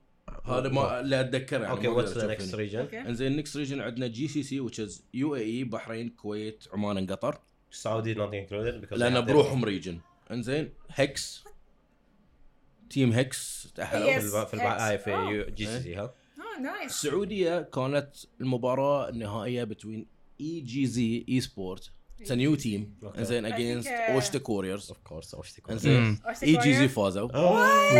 هذا 0.45 0.69
ما 0.69 0.99
اللي 0.99 1.19
اتذكره 1.21 1.63
يعني 1.63 1.88
okay 1.88 2.08
next 2.08 2.17
هنا. 2.17 2.36
region 2.69 2.75
okay 2.76 3.00
إنزين 3.02 3.36
next 3.38 3.58
region 3.58 3.82
عندنا 3.82 4.08
GCC 4.08 4.67
which 4.67 4.88
is 4.89 5.02
UAE 5.13 5.63
بحرين 5.63 6.08
الكويت 6.08 6.63
عمان 6.73 7.06
قطر 7.08 7.39
Saudi 7.71 8.15
not 8.15 8.34
included 8.34 8.82
because 8.82 8.89
they 8.89 8.99
لأن 8.99 9.25
بروحهم 9.25 9.65
region 9.65 10.00
إنزين 10.32 10.69
six 10.89 11.43
team 12.89 13.12
six 13.12 13.72
تاهلوا 13.75 14.08
Yes. 14.17 14.45
في 14.45 14.53
الب- 14.53 14.97
في 14.99 15.51
GCC 15.52 15.95
ها؟ 15.95 16.13
Oh 16.38 16.62
nice. 16.62 16.86
السعودية 16.86 17.62
كانت 17.62 18.10
المباراة 18.41 19.10
النهائية 19.10 19.63
بين 19.63 20.05
IGZ 20.41 20.86
esport 20.86 21.91
it's 22.22 22.32
new 22.32 22.56
team 22.56 22.95
Okay. 23.05 23.17
إنزين 23.17 23.45
against 23.45 23.88
Oshtekk 23.88 24.39
Warriors 24.39 24.91
of 24.91 24.95
course 24.95 25.34
Oshtekk 25.36 25.69
إنزين 25.71 26.17
Oshtekk 26.17 26.43
IGZ. 26.43 26.88
فازوا. 26.88 27.27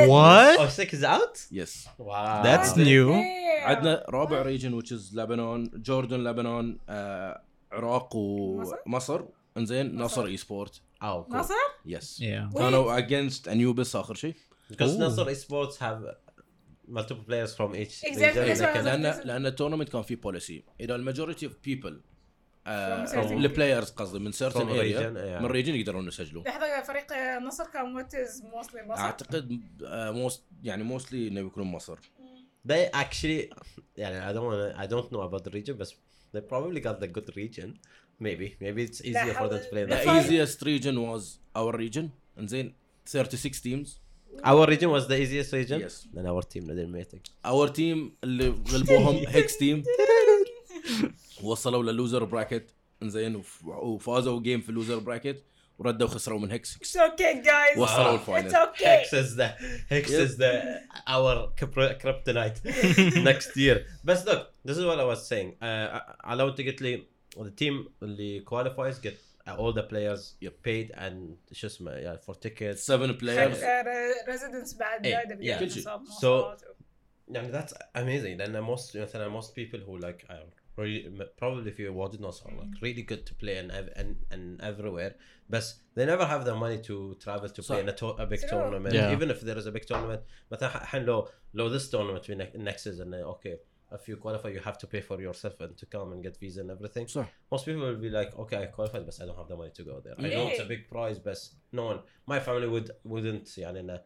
What? 0.08 0.60
Oshtekk 0.60 0.96
is 0.96 1.04
out? 1.04 1.40
yes 1.52 1.88
wow. 2.00 2.44
That's 2.44 2.74
Oh, 2.74 2.78
new. 2.78 3.10
damn. 3.10 3.64
عندنا 3.64 4.06
رابع 4.10 4.42
region 4.42 4.82
which 4.82 4.86
is 4.88 5.14
لبنان 5.16 5.72
Jordan 5.76 6.24
لبنان 6.24 6.78
عراق 7.72 8.16
مصر؟ 8.16 8.76
ومصر 8.86 9.26
انزين. 9.60 9.96
نصر. 9.96 10.26
esport 10.26 10.82
cool 11.04 11.30
نصر؟ 11.30 11.54
yes 11.86 12.20
Yeah. 12.20 12.58
كانوا 12.58 12.98
against 12.98 13.48
Anubis 13.48 13.96
آخر 13.96 14.16
شيء. 14.16 14.36
Because 14.74 14.92
Ooh. 14.92 15.00
Nasser 15.00 15.28
esports 15.36 15.78
have 15.86 16.00
multiple 16.98 17.26
players 17.30 17.52
from 17.58 17.76
each 17.76 18.04
Exactly, 18.04 18.62
لأن 18.62 19.02
لأن 19.26 19.46
ال 19.46 19.50
tournament 19.50 19.90
كان 19.90 20.02
فيه 20.02 20.16
policy 20.16 20.64
إذا 20.80 20.96
ال 20.96 21.01
majority 21.01 21.46
of 21.46 21.56
people 21.64 22.02
البلايرز 22.68 23.90
قصدي 23.90 24.20
من 24.20 24.32
سيرتن 24.32 24.70
اريا. 24.70 25.40
من 25.40 25.46
ريجن 25.46 25.76
يقدرون 25.76 26.08
يسجلون. 26.08 26.44
لحظة 26.44 26.84
فريق 26.84 27.14
نصر 27.42 27.64
كان 27.64 27.98
از 27.98 28.44
موستلي 28.44 28.84
مصر 28.88 29.02
أعتقد 29.02 29.62
موست 29.92 30.44
يعني 30.64 30.84
موستلي 30.84 31.28
إنه 31.28 31.42
بيكونون 31.42 31.72
مصر. 31.72 31.98
They 32.68 32.92
actually 32.96 33.56
يعني 33.98 34.34
I 34.34 34.36
don't 34.36 34.44
wanna, 34.44 34.80
I 34.80 34.88
don't 34.92 35.12
know 35.12 35.22
about 35.22 35.44
the 35.44 35.54
region 35.54 35.78
but 35.78 35.88
they 36.36 36.42
probably 36.42 36.82
got 36.82 37.00
the 37.04 37.08
good 37.18 37.36
region. 37.36 37.70
Maybe 38.28 38.48
maybe 38.64 38.82
it's 38.88 39.02
easier 39.10 39.34
for 39.40 39.48
them 39.52 39.60
to 39.66 39.70
play 39.74 39.84
that 39.86 40.04
The 40.06 40.14
easiest 40.20 40.60
region 40.72 40.96
was 41.10 41.24
our 41.60 41.72
region 41.84 42.10
انزين 42.40 42.74
36 43.06 43.62
teams 43.62 43.88
our 44.46 44.66
region 44.70 44.90
was 44.98 45.04
the 45.12 45.18
easiest 45.24 45.54
region 45.54 45.80
Yes. 45.82 45.96
then 46.16 46.26
our 46.34 46.44
team 46.54 46.64
didn't 46.68 46.94
make 47.00 47.14
it 47.18 47.30
our 47.52 47.68
team 47.70 48.12
اللي 48.24 48.56
غلبوهم 48.72 49.24
هيكس 49.28 49.58
تيم 49.58 49.84
وصلوا 51.44 51.84
للوزر 51.84 52.24
براكت 52.24 52.70
انزين 53.04 53.36
وف- 53.36 53.66
وفازوا 53.66 54.42
جيم 54.42 54.62
في 54.62 54.70
اللوزر 54.70 55.00
براكت 55.00 55.44
وردوا 55.80 56.08
خسروا 56.08 56.40
من 56.40 56.52
هيكس 56.52 56.76
It's 56.78 56.98
okay 56.98 57.46
guys 57.46 57.78
وصلوا 57.78 58.18
It's 58.18 58.20
الفاينل 58.20 58.52
okay 58.52 58.86
Hex 58.86 59.14
is 59.14 59.36
the 59.38 59.50
Hex 59.94 60.10
Yep. 60.12 60.28
is 60.28 60.36
the 60.38 60.54
our 61.08 61.50
kryp- 61.60 61.98
kryptonite 62.04 62.58
next 63.30 63.52
year. 63.58 63.78
But 64.08 64.20
look, 64.28 64.42
this 64.68 64.78
is 64.78 64.86
what 64.90 65.00
I 65.00 65.06
was 65.14 65.22
saying. 65.32 65.50
Uh, 65.62 65.66
على 66.24 66.44
انت 66.44 66.62
قلت 66.62 66.82
لي 66.82 67.04
the 67.39 67.51
team 67.63 67.89
اللي 68.03 68.45
qualifies 68.51 68.95
get 69.07 69.15
all 69.49 69.73
the 69.73 69.83
players 69.93 70.23
Yep. 70.45 70.53
paid 70.67 70.97
and 70.97 71.37
شو 71.53 71.67
اسمه 71.67 71.91
يعني 71.91 72.19
for 72.19 72.35
tickets. 72.35 72.79
7 72.79 73.19
players 73.19 73.65
ريزيدنس 74.29 74.75
بعد 74.75 75.07
إيه، 75.07 75.15
زايده 75.15 75.35
yeah. 75.35 75.39
بداية 75.39 75.59
كل 75.59 75.71
شيء. 75.71 75.83
نصاب 75.83 76.05
So- 76.07 76.25
مواصلات. 76.25 76.63
يعني 77.29 77.53
that's 77.53 77.73
amazing 77.97 78.39
لان 78.39 78.77
most 78.77 78.97
مثلا 78.97 79.41
most 79.41 79.47
people 79.47 79.79
who 79.79 79.99
like 80.05 80.25
are 80.31 80.47
really, 80.81 81.23
probably 81.41 81.71
في 81.71 81.89
واجد 81.89 82.21
ناس 82.21 82.43
are 82.43 82.47
like 82.51 82.81
really 82.83 83.03
good 83.13 83.25
to 83.31 83.33
play 83.35 83.57
and, 83.59 83.71
ev- 83.71 83.95
and, 83.97 84.35
and 84.35 84.61
everywhere 84.63 85.13
but 85.53 85.63
they 85.97 86.05
never 86.07 86.27
have 86.27 86.45
the 86.45 86.55
money 86.55 86.79
to 86.89 87.15
travel 87.25 87.49
to 87.49 87.63
play 87.63 87.63
صح. 87.63 87.79
in 87.79 87.89
a, 87.89 87.93
to- 87.93 88.23
a 88.23 88.27
big 88.27 88.41
True. 88.41 88.49
tournament 88.51 88.95
Yeah. 88.95 89.17
even 89.17 89.31
if 89.31 89.41
there 89.41 89.59
is 89.59 89.67
a 89.67 89.71
big 89.79 89.87
tournament 89.87 90.21
مثلا 90.53 90.83
الحين 90.83 91.03
لو 91.05 91.29
لو 91.55 91.79
this 91.79 91.83
tournament 91.91 92.23
في 92.25 92.35
ne- 92.35 92.59
Nexus 92.73 93.01
and 93.01 93.15
uh, 93.15 93.35
okay 93.37 93.57
if 93.92 94.08
you 94.08 94.18
qualify, 94.18 94.50
you 94.50 94.60
have 94.60 94.78
to 94.78 94.88
pay 94.88 95.02
for 95.02 95.20
yourself 95.20 95.60
and 95.62 95.78
to 95.78 95.86
come 95.86 96.12
and 96.14 96.22
get 96.22 96.38
visa 96.38 96.62
and 96.62 96.72
everything. 96.72 97.08
Sure. 97.08 97.28
Most 97.52 97.66
people 97.66 97.82
will 97.82 97.96
be 97.96 98.10
like, 98.10 98.38
okay, 98.38 98.64
I 98.64 98.66
qualified, 98.68 99.06
but 99.06 99.18
I 99.22 99.26
don't 99.26 99.38
have 99.38 99.48
the 99.48 99.56
money 99.56 99.72
to 99.76 99.84
go 99.84 100.02
there. 100.04 100.16
Yeah. 100.18 100.28
I 100.28 100.30
know 100.30 100.48
it's 100.50 100.60
a 100.60 100.66
big 100.66 100.90
prize, 100.90 101.20
but 101.20 101.38
no 101.72 101.86
one, 101.86 102.00
my 102.28 102.40
family 102.40 102.68
would 102.68 102.92
wouldn't. 103.04 103.56
Yeah, 103.58 103.70
uh, 103.70 103.98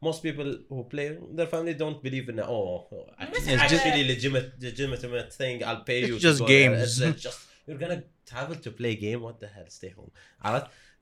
most 0.00 0.22
people 0.22 0.56
who 0.68 0.84
play, 0.84 1.16
their 1.30 1.46
family 1.46 1.74
don't 1.74 2.02
believe 2.02 2.28
in 2.28 2.40
oh, 2.40 2.88
it's 3.20 3.48
actually 3.48 4.04
legitimate, 4.04 4.54
legitimate 4.60 5.32
thing. 5.32 5.64
I'll 5.64 5.84
pay 5.84 6.06
you. 6.06 6.14
It's 6.14 6.22
just 6.22 6.46
games. 6.46 6.82
It's, 6.82 7.00
it's 7.00 7.22
just 7.22 7.40
you're 7.66 7.78
gonna 7.78 8.02
travel 8.26 8.56
to 8.56 8.70
play 8.70 8.96
game. 8.96 9.22
What 9.22 9.38
the 9.40 9.46
hell? 9.48 9.64
Stay 9.68 9.90
home. 9.90 10.10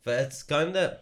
But 0.03 0.21
it's 0.21 0.43
kind 0.43 0.77
of 0.77 0.99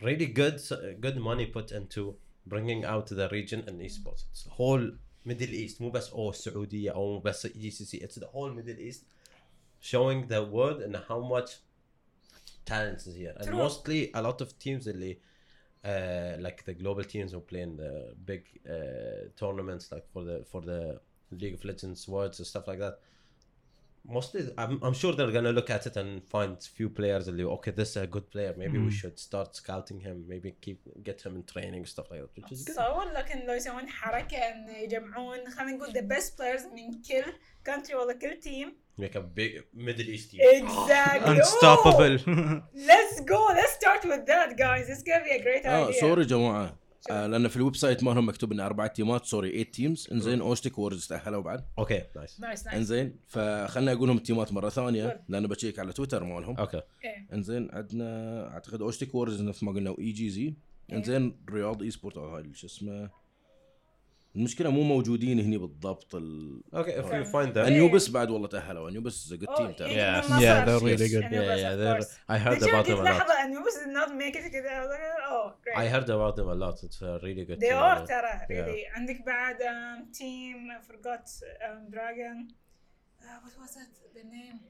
really 0.00 0.26
good, 0.26 0.60
good 1.00 1.16
money 1.18 1.46
put 1.46 1.72
into 1.72 2.16
bringing 2.46 2.84
out 2.84 3.06
the 3.08 3.28
region 3.30 3.64
and 3.66 3.80
esports. 3.80 4.24
It's 4.30 4.46
a 4.46 4.50
whole 4.50 4.90
middle 5.25 5.53
east 5.53 5.81
مو 5.81 5.89
بس 5.89 6.09
او 6.09 6.29
السعوديه 6.29 6.91
او 6.91 7.13
مو 7.13 7.19
بس 7.19 7.47
جي 7.47 7.71
سي 7.71 7.85
سي 7.85 8.07
it's 8.07 8.19
the 8.19 8.27
whole 8.27 8.53
middle 8.59 8.79
east 8.79 9.03
showing 9.81 10.27
the 10.27 10.41
world 10.55 10.81
and 10.81 10.95
how 11.09 11.19
much 11.19 11.51
talent 12.65 12.97
is 12.97 13.15
here 13.15 13.35
and 13.37 13.47
True. 13.47 13.57
mostly 13.57 14.11
a 14.13 14.21
lot 14.21 14.41
of 14.41 14.49
teams 14.59 14.87
اللي 14.87 15.17
uh, 15.85 16.41
like 16.41 16.65
the 16.65 16.73
global 16.73 17.03
teams 17.03 17.31
who 17.31 17.39
play 17.39 17.61
in 17.61 17.77
the 17.77 18.15
big 18.25 18.43
uh, 18.67 19.29
tournaments 19.39 19.91
like 19.91 20.05
for 20.13 20.23
the 20.23 20.43
for 20.51 20.61
the 20.61 20.99
League 21.31 21.53
of 21.53 21.65
Legends 21.65 22.07
worlds 22.07 22.39
and 22.39 22.47
stuff 22.47 22.67
like 22.67 22.79
that. 22.79 22.99
Mostly, 24.07 24.41
I'm, 24.63 24.73
I'm 24.85 24.93
sure 24.93 25.11
they're 25.17 25.31
gonna 25.31 25.51
look 25.59 25.69
at 25.71 25.83
it 25.89 25.95
and 25.97 26.21
find 26.33 26.51
few 26.77 26.89
players. 26.89 27.27
اللي, 27.27 27.43
okay, 27.57 27.71
this 27.71 27.89
is 27.89 27.97
a 27.97 28.05
good 28.05 28.29
player. 28.31 28.53
Maybe 28.57 28.77
we 28.77 28.89
Mm. 28.91 28.99
should 29.01 29.17
start 29.19 29.55
scouting 29.55 29.99
him. 29.99 30.17
Maybe 30.29 30.49
keep 30.65 30.79
get 31.03 31.19
him 31.25 31.33
in 31.37 31.43
training 31.53 31.83
stuff 31.93 32.07
like 32.11 32.21
that, 32.21 32.31
which 32.37 32.51
is 32.51 32.63
good. 32.65 32.75
تصور 32.75 33.11
لك 33.11 33.31
ان 33.31 33.47
لو 33.47 33.53
يسوون 33.53 33.89
حركه 33.89 34.37
ان 34.37 34.69
يجمعون 34.83 35.37
خلينا 35.57 35.77
نقول 35.77 35.93
the 35.93 36.15
best 36.15 36.29
players 36.37 36.65
من 36.73 37.01
كل 37.01 37.31
country 37.69 37.93
ولا 37.95 38.13
كل 38.13 38.39
team 38.41 38.69
Make 39.01 39.15
a 39.15 39.21
big 39.39 39.51
Middle 39.87 40.09
East 40.15 40.31
team. 40.31 40.39
exactly 40.41 41.37
Unstoppable. 41.37 42.15
Ooh, 42.29 42.61
let's 42.91 43.15
go 43.31 43.39
let's 43.59 43.73
start 43.81 44.01
with 44.11 44.23
that 44.31 44.49
guys 44.65 44.85
it's 44.93 45.03
gonna 45.07 45.23
be 45.29 45.33
a 45.39 45.43
great 45.43 45.65
اه 45.65 45.87
idea 45.91 45.99
سوري 45.99 46.21
يا 46.21 46.27
جماعه 46.27 46.75
آه 47.10 47.26
لأن 47.26 47.48
في 47.48 47.56
ال 47.56 47.76
website 47.76 48.04
مالهم 48.04 48.28
مكتوب 48.28 48.52
ان 48.52 48.60
أربع 48.60 48.86
تيمات 48.86 49.24
sorry 49.24 49.50
8 49.50 49.64
teams 49.64 50.08
إنزين 50.12 50.40
Oshtekk 50.40 50.78
Warriors 50.78 51.06
تأهلوا 51.06 51.42
بعد. 51.42 51.64
Okay, 51.80 52.18
nice. 52.18 52.40
nice 52.40 52.40
nice. 52.40 52.66
إنزين 52.74 53.16
فخلنا 53.26 53.92
أقول 53.92 54.08
لهم 54.08 54.16
التيمات 54.16 54.52
مرة 54.52 54.68
ثانية 54.68 55.22
لأن 55.28 55.46
بشيك 55.46 55.78
على 55.78 55.92
تويتر 55.92 56.24
مالهم. 56.24 56.56
Okay. 56.56 56.74
إيه. 57.04 57.28
إنزين 57.32 57.68
عندنا 57.72 58.48
أعتقد 58.52 58.82
Oshtekk 58.82 59.14
Warriors 59.14 59.42
نفس 59.42 59.62
ما 59.62 59.72
قلنا 59.72 59.90
و 59.90 60.12
IGZ 60.12 60.54
إنزين 60.92 61.36
رياض 61.50 61.82
esport 61.82 62.16
أو 62.16 62.36
هاي 62.36 62.54
شو 62.54 62.66
اسمه 62.66 63.10
المشكلة 64.36 64.70
مو 64.70 64.82
موجودين 64.82 65.40
هني 65.40 65.58
بالضبط 65.58 66.14
ال... 66.14 66.60
Okay, 66.74 66.88
if 66.88 67.04
you 67.04 67.32
find 67.32 67.54
them. 67.54 67.58
انيوبس 67.58 68.08
بعد 68.08 68.30
والله 68.30 68.48
تاهلوا 68.48 68.88
انيوبس 68.88 69.32
جود 69.32 69.48
Oh, 69.48 69.56
تيم 69.58 69.72
ترى 69.72 69.88
yeah. 69.88 70.22
Yeah, 70.24 70.64
they're 70.64 70.84
really 70.84 71.08
good. 71.08 71.22
Yeah, 71.22 71.56
yeah. 71.56 71.76
They're. 71.76 72.06
I 72.28 72.38
heard 72.38 72.62
about 72.62 72.86
them 72.86 72.98
a 72.98 73.02
lot. 73.02 73.04
لحظة 73.04 73.34
Anubis 73.34 73.74
did 73.84 73.92
not 73.92 74.10
make 74.14 74.36
it 74.36 74.52
كده 74.52 74.88
oh 75.30 75.52
great 75.64 75.76
I 75.76 75.88
heard 75.88 76.10
about 76.10 76.36
them 76.36 76.48
a 76.48 76.54
lot. 76.54 76.84
It's 76.84 77.02
a 77.02 77.18
really 77.22 77.44
good. 77.44 77.60
they 77.60 77.72
are 77.72 78.06
ترى 78.06 78.46
really 78.50 78.86
عندك 78.96 79.22
بعد 79.26 79.56
um, 79.56 80.12
team 80.12 80.70
I 80.70 80.92
forgot 80.92 81.26
um, 81.68 81.90
Dragon 81.90 82.48
uh, 83.20 83.38
what 83.42 83.54
was 83.62 83.76
it 83.76 84.14
the 84.14 84.24
name 84.24 84.60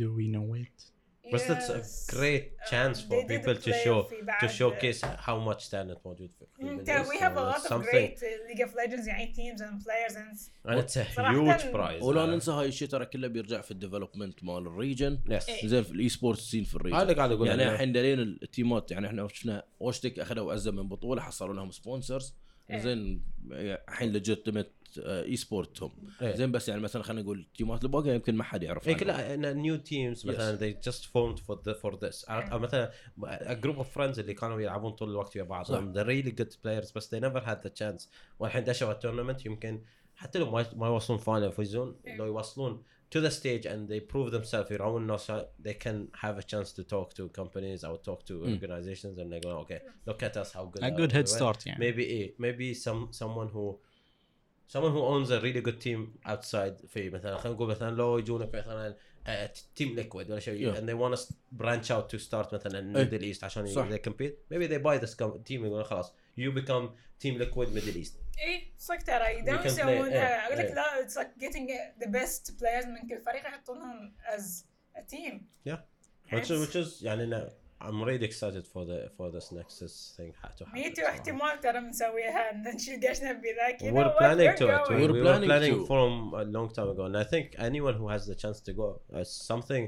Do 0.00 0.14
we 0.18 0.26
know 0.28 0.54
it? 0.54 0.95
But 1.32 1.40
that's 1.40 1.68
a 1.70 1.78
Yes. 1.78 2.06
great 2.16 2.44
chance 2.70 2.98
Um, 2.98 3.06
for 3.08 3.14
they 3.16 3.26
did 3.28 3.30
people 3.36 3.54
to 3.54 3.70
play 3.70 3.84
show 3.84 4.02
في 4.02 4.16
to 4.20 4.24
بعد- 4.24 4.50
showcase 4.50 5.00
how 5.26 5.38
much 5.48 5.70
talent 5.70 5.98
موجود 6.06 6.30
في 6.38 6.46
في 6.56 6.62
Middle 6.62 6.86
yeah, 6.88 7.00
East. 7.02 7.10
we 7.12 7.18
have 7.18 7.36
a 7.36 7.40
So 7.40 7.44
lot 7.50 7.56
it's 7.56 7.64
of 7.64 7.68
something 7.68 7.90
great 7.90 8.18
uh, 8.18 8.48
League 8.48 8.68
of 8.68 8.74
Legends 8.74 9.06
يعني 9.08 9.32
teams 9.34 9.60
and 9.60 9.82
players 9.84 10.16
and 10.16 10.38
and 10.70 10.78
it's 10.84 10.96
a 10.96 11.14
صراحة 11.16 11.56
huge 11.58 11.60
prize. 11.72 12.02
ولا. 12.02 12.26
ننسى 12.26 12.50
هاي 12.50 12.66
الشيء 12.68 12.88
ترى 12.88 13.06
كله 13.06 13.28
بيرجع 13.28 13.60
في 13.60 13.70
ال 13.70 13.76
development 13.76 14.44
مال 14.44 14.66
ال 14.66 14.73
region 14.73 15.18
Yes. 15.28 15.48
إيه. 15.48 15.66
زين 15.66 15.82
في 15.82 15.90
ال 15.90 16.08
esport 16.08 16.38
scene 16.38 16.64
في 16.64 16.74
ال 16.74 16.77
region 16.77 16.96
هذا 16.96 17.12
قاعد 17.14 17.32
أقول 17.32 17.46
يعني. 17.48 17.68
الحين 17.72 17.92
هذيل 17.92 18.20
التيمات 18.42 18.90
يعني 18.90 19.06
إحنا 19.06 19.28
شفنا 19.28 19.64
Oshtekk 19.80 20.18
أخذوا 20.18 20.52
عزه 20.52 20.70
من 20.70 20.88
بطولة 20.88 21.22
حصلوا 21.22 21.54
لهم 21.54 21.70
sponsors 21.70 22.34
إيه. 22.70 22.78
زين 22.78 23.22
الحين 23.50 24.12
legitimate 24.12 24.70
esport 24.98 25.82
هم 25.82 25.92
إيه. 26.22 26.34
زين 26.34 26.52
بس 26.52 26.68
يعني 26.68 26.80
مثلا 26.80 27.02
خلينا 27.02 27.22
نقول 27.22 27.38
التيمات 27.38 27.84
الباقيه 27.84 28.12
يمكن 28.12 28.34
ما 28.34 28.44
حد 28.44 28.62
يعرف 28.62 28.88
اي 28.88 28.94
عنهم. 28.94 29.04
كلها 29.04 29.52
new 29.52 29.76
teams 29.76 30.26
مثلا 30.26 30.58
they 30.58 30.90
just 30.90 31.02
formed 31.02 31.38
for 31.40 31.56
the, 31.56 31.74
for 31.74 31.98
this؟ 31.98 32.30
أو 32.30 32.58
مثلا 32.58 32.90
a 33.24 33.54
group 33.66 33.78
of 33.78 33.86
friends 33.96 34.18
اللي 34.18 34.34
كانوا 34.34 34.60
يلعبون 34.60 34.92
طول 34.92 35.10
الوقت 35.10 35.36
ويا 35.36 35.44
بعض 35.44 35.64
صح. 35.64 35.80
they're 35.80 36.06
really 36.06 36.32
good 36.40 36.52
players 36.52 36.92
بس 36.94 37.14
they 37.14 37.18
never 37.18 37.40
had 37.40 37.68
the 37.68 37.72
chance 37.82 38.08
والحين 38.38 38.64
دشوا 38.64 38.92
التورنمنت 38.92 39.46
يمكن 39.46 39.82
حتى 40.16 40.38
لو 40.38 40.50
ما 40.50 40.66
ما 40.74 40.86
يوصلون 40.86 41.18
فاينل 41.18 41.46
يفوزون 41.46 41.96
إيه. 42.06 42.16
لو 42.16 42.26
يوصلون 42.26 42.82
to 43.10 43.20
the 43.20 43.30
stage 43.30 43.66
and 43.66 43.88
they 43.88 44.00
prove 44.00 44.30
themselves 44.32 44.70
يراون 44.70 45.02
الناس 45.02 45.32
they 45.62 45.74
can 45.74 46.08
have 46.24 46.38
a 46.38 46.42
chance 46.42 46.72
to 46.72 46.82
talk 46.82 47.14
to 47.14 47.28
companies 47.28 47.84
or 47.84 47.96
talk 48.08 48.24
to 48.24 48.34
organizations 48.44 49.18
and 49.18 49.32
they 49.32 49.40
go 49.40 49.50
okay 49.64 49.80
look 50.08 50.22
at 50.22 50.36
us 50.36 50.52
how 50.52 50.64
good 50.64 50.82
A 50.82 50.90
good 50.90 51.12
head 51.12 51.26
were." 51.26 51.38
start 51.38 51.66
يعني. 51.66 51.78
maybe 51.78 52.02
eh, 52.02 52.30
maybe 52.38 52.74
some 52.74 53.12
someone 53.12 53.48
who 53.48 53.78
someone 54.68 54.92
who 54.92 55.02
owns 55.14 55.30
a 55.30 55.40
really 55.40 55.62
good 55.68 55.80
team 55.80 56.28
outside 56.32 56.86
في 56.88 57.10
مثلا 57.10 57.36
خلينا 57.36 57.56
نقول 57.56 57.68
مثلا 57.68 57.96
لو 57.96 58.18
يجونك 58.18 58.54
مثلا 58.54 58.96
تيم 59.76 59.94
ليكويد 59.94 60.30
ولا 60.30 60.40
شيء 60.40 60.72
Yeah. 60.72 60.76
and 60.76 60.82
they 60.82 60.94
want 60.94 61.18
to 61.20 61.34
branch 61.62 61.90
out 61.90 62.16
to 62.16 62.18
start 62.28 62.54
مثلا 62.54 62.78
إيه. 62.78 63.04
ميدل 63.04 63.22
ايست 63.22 63.44
عشان 63.44 63.66
صح. 63.66 63.88
they 63.90 63.98
compete 64.08 64.54
maybe 64.54 64.68
they 64.68 64.78
buy 64.78 65.04
this 65.06 65.14
team 65.48 65.50
يقولون 65.50 65.84
خلاص 65.84 66.12
you 66.40 66.52
become 66.52 66.88
team 67.24 67.38
liquid 67.42 67.68
middle 67.68 67.96
east 68.04 68.12
إيه 68.38 68.72
صدق 68.78 68.98
ترى 69.02 69.24
يقدرون 69.24 69.58
can 69.58 69.62
play- 69.62 69.66
يسوون 69.66 70.08
إيه، 70.08 70.46
أقول 70.46 70.58
لك 70.58 70.64
إيه. 70.64 70.74
لا 70.74 71.06
it's 71.06 71.12
like 71.14 71.40
getting 71.44 71.68
the 72.04 72.08
best 72.08 72.50
players 72.58 72.86
من 72.86 73.08
كل 73.08 73.22
فريق 73.26 73.46
يحطونهم 73.46 74.14
as 74.36 74.42
a 74.96 75.00
team 75.14 75.34
Yeah. 75.68 75.78
which 76.32 76.50
is, 76.50 76.68
which 76.68 76.76
is 76.86 77.02
يعني 77.02 77.50
I'm 77.85 77.99
really 78.03 78.25
excited 78.31 78.63
for 78.73 78.85
the 78.85 78.99
for 79.17 79.27
this 79.35 79.47
Nexus 79.51 79.93
thing 80.17 80.31
to 80.33 80.65
happen 80.65 80.73
ميتو 80.73 80.95
صراحة. 81.01 81.09
احتمال 81.15 81.59
ترى 81.61 81.79
بنسويها 81.81 82.51
ان 82.51 82.75
نشيل 82.75 83.07
قشنا 83.09 83.31
بذاك 83.33 83.83
you 83.83 83.85
know 83.85 83.95
We're 83.95 84.07
what, 84.07 84.17
planning 84.17 84.47
we're 84.49 84.57
to 84.57 84.67
it. 84.67 84.89
We, 84.89 84.95
going. 84.95 85.01
We're 85.01 85.13
we 85.13 85.21
were 85.21 85.23
planning 85.23 85.49
planning 85.49 85.73
to. 85.79 85.85
from 85.85 86.33
a 86.33 86.43
long 86.57 86.69
time 86.77 86.89
ago, 86.93 87.03
and 87.05 87.17
I 87.17 87.23
think 87.33 87.45
anyone 87.69 87.95
who 88.01 88.07
has 88.13 88.21
the 88.31 88.35
chance 88.43 88.59
to 88.67 88.71
go 88.81 88.87
is 89.21 89.29
something. 89.51 89.83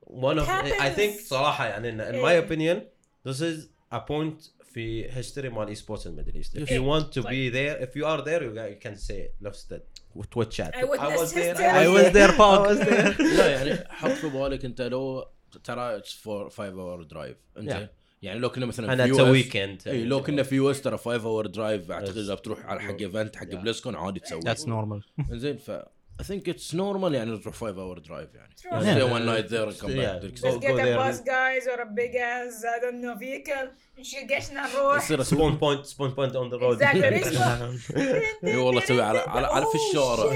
One 0.00 0.38
of 0.38 0.48
I 0.48 0.90
think 0.90 1.12
happens. 1.12 1.28
صراحة 1.28 1.66
يعني 1.66 1.88
in, 1.92 2.00
in 2.00 2.22
my 2.22 2.32
إيه. 2.32 2.40
opinion, 2.40 2.82
this 3.24 3.40
is 3.40 3.68
a 3.92 4.00
point 4.00 4.50
في 4.74 5.08
history 5.10 5.46
مال 5.48 5.76
esports 5.76 6.06
in 6.06 6.14
Middle 6.16 6.36
East. 6.36 6.54
If 6.54 6.70
Yes. 6.70 6.70
you 6.70 6.82
want 6.82 7.12
to 7.12 7.22
Like- 7.22 7.30
be 7.30 7.50
there, 7.50 7.76
if 7.86 7.96
you 7.96 8.04
are 8.06 8.22
there, 8.22 8.42
you, 8.42 8.52
you 8.54 8.76
can 8.86 8.96
say 8.96 9.18
it. 9.26 9.34
Loves 9.40 9.64
that 9.70 9.82
Twitch 10.30 10.50
chat. 10.56 10.72
I 10.76 10.84
witnessed 10.84 11.20
was 11.20 11.32
there. 11.34 11.54
history. 11.54 11.84
I 11.84 11.88
was 11.96 12.06
there, 12.18 12.32
I 12.54 12.58
was 12.68 12.78
there. 12.88 13.14
لا 13.36 13.46
يعني 13.50 13.88
حط 13.90 14.10
في 14.10 14.28
بالك 14.28 14.64
انت 14.64 14.82
لو 14.82 15.26
ترى 15.57 15.97
it's 15.97 16.13
four 16.13 16.49
five 16.49 16.75
hour 16.75 17.03
drive 17.03 17.37
يعني 18.21 18.39
لو 18.39 18.49
كنا 18.49 18.65
مثلا 18.65 19.05
في 19.05 19.13
في 19.13 19.21
weekend 19.21 19.87
إي 19.87 20.03
لو 20.03 20.23
كنا 20.23 20.43
في 20.43 20.59
West 20.59 20.83
ترى 20.83 20.97
five 20.97 21.25
hour 21.25 21.47
drive 21.47 21.91
أعتقد 21.91 22.17
إذا 22.17 22.33
بتروح 22.33 22.65
على 22.65 22.81
حق 22.81 22.97
event 23.01 23.35
حق 23.35 23.45
BlizzCon 23.45 23.95
عادي 23.95 24.19
تسوي. 24.19 24.39
that's 24.39 24.67
normal 24.67 25.03
زين 25.31 25.57
ف 25.57 25.71
I 26.19 26.23
think 26.23 26.49
it's 26.49 26.75
normal 26.75 27.15
يعني 27.15 27.37
تروح 27.37 27.55
five 27.55 27.77
hour 27.77 27.99
drive 27.99 28.29
يعني. 28.33 28.55
stay 28.57 29.01
one 29.01 29.25
night 29.25 29.45
there 29.45 29.71
come 29.71 29.87
back 29.87 30.21
get 30.23 30.45
a 30.45 30.97
bus 30.97 31.23
guys 31.23 31.67
or 31.67 31.81
a 31.81 31.83
big 31.83 32.15
as 32.15 32.65
I 32.65 32.91
don't 32.91 33.05
know 33.05 33.17
vehicle 33.17 33.71
نروح 34.53 35.03
يصير 35.03 35.23
spawn 35.23 35.55
point 35.55 35.85
spawn 35.85 36.09
point 36.09 36.35
on 36.35 36.49
the 36.49 36.57
road 36.57 36.81
إي 36.83 38.57
والله 38.57 38.81
تسوي 38.81 39.01
على 39.01 39.19
على 39.19 39.65
في 39.65 39.75
الشارع. 39.75 40.33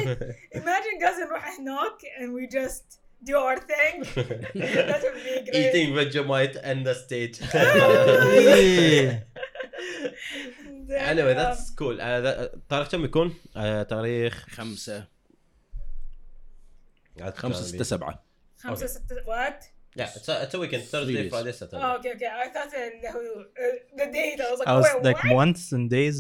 imagine 0.55 0.99
guys 1.01 1.19
نروح 1.27 1.59
هناك 1.59 2.05
and 2.21 2.33
we 2.33 2.47
just 2.47 3.04
do 3.25 3.35
our 3.37 3.57
thing 3.71 3.93
that 4.93 5.01
would 5.03 5.23
be 5.23 5.51
great 5.51 5.55
Eating 5.61 5.87
Vegemite 5.97 6.55
and 6.63 6.85
the 6.85 6.95
stage. 7.05 7.35
Anyway, 10.97 11.31
um, 11.31 11.37
that's 11.37 11.71
cool. 11.71 11.99
Uh, 12.01 12.21
that, 12.21 12.51
تاريخ 12.69 12.91
كم 12.91 13.05
يكون؟ 13.05 13.35
Uh, 13.55 13.83
تاريخ 13.89 14.45
خمسة 14.49 15.07
خمسة 17.35 17.61
ستة 17.61 17.83
سبعة 17.83 18.23
خمسة 18.57 18.87
ستة 18.87 19.15
what 19.25 19.63
Yeah, 19.95 20.09
it's 20.13 20.27
a, 20.27 20.43
it's 20.43 20.53
a 20.53 20.59
weekend. 20.59 20.83
Thursday. 20.83 21.29
Friday, 21.29 21.53
Saturday. 21.53 21.81
Oh, 21.81 21.95
okay, 21.97 22.11
okay. 22.15 22.27
I 22.27 22.49
thought 22.49 22.67
uh, 22.67 22.81
the 23.95 24.11
date. 24.11 24.41
I 24.41 24.51
was 24.51 24.59
like, 24.59 24.67
I 24.67 24.75
was 24.75 24.89
wait, 24.93 25.03
like 25.03 25.23
what? 25.23 25.35
months 25.35 25.71
and 25.71 25.89
days. 25.89 26.17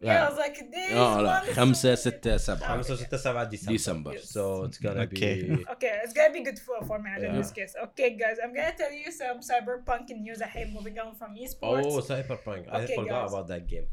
Yeah, 0.00 0.26
I 0.26 0.28
was 0.30 0.38
like, 0.38 0.56
days. 0.70 0.92
اه 0.92 1.20
لا 1.20 1.40
months. 1.42 1.50
خمسة 1.50 1.94
ستة 1.94 2.36
سبعة 2.36 2.68
خمسة 2.76 2.96
ستة 2.96 3.16
سبعة 3.16 3.44
ديسمبر. 3.44 3.72
ديسمبر 3.72 4.16
So 4.18 4.64
it's 4.68 4.78
gonna 4.78 5.02
Okay. 5.06 5.34
be. 5.42 5.64
Okay, 5.74 5.94
it's 6.04 6.12
gonna 6.12 6.32
be 6.38 6.42
good 6.48 6.58
for, 6.66 6.76
for 6.88 6.98
me 7.04 7.10
in 7.16 7.22
Yeah. 7.22 7.36
this 7.40 7.50
case. 7.58 7.72
Okay, 7.86 8.10
guys, 8.22 8.36
I'm 8.44 8.52
gonna 8.58 8.76
tell 8.82 8.92
you 9.02 9.10
some 9.22 9.38
cyberpunk 9.50 10.04
news 10.26 10.40
ahead 10.48 10.66
moving 10.76 10.96
on 11.04 11.10
from 11.20 11.30
esports. 11.44 11.86
Oh, 11.90 12.00
Cyberpunk. 12.12 12.62
I 12.76 12.82
Okay, 12.82 12.96
forgot 13.00 13.20
guys. 13.22 13.30
about 13.32 13.46
that 13.52 13.64
game. 13.72 13.86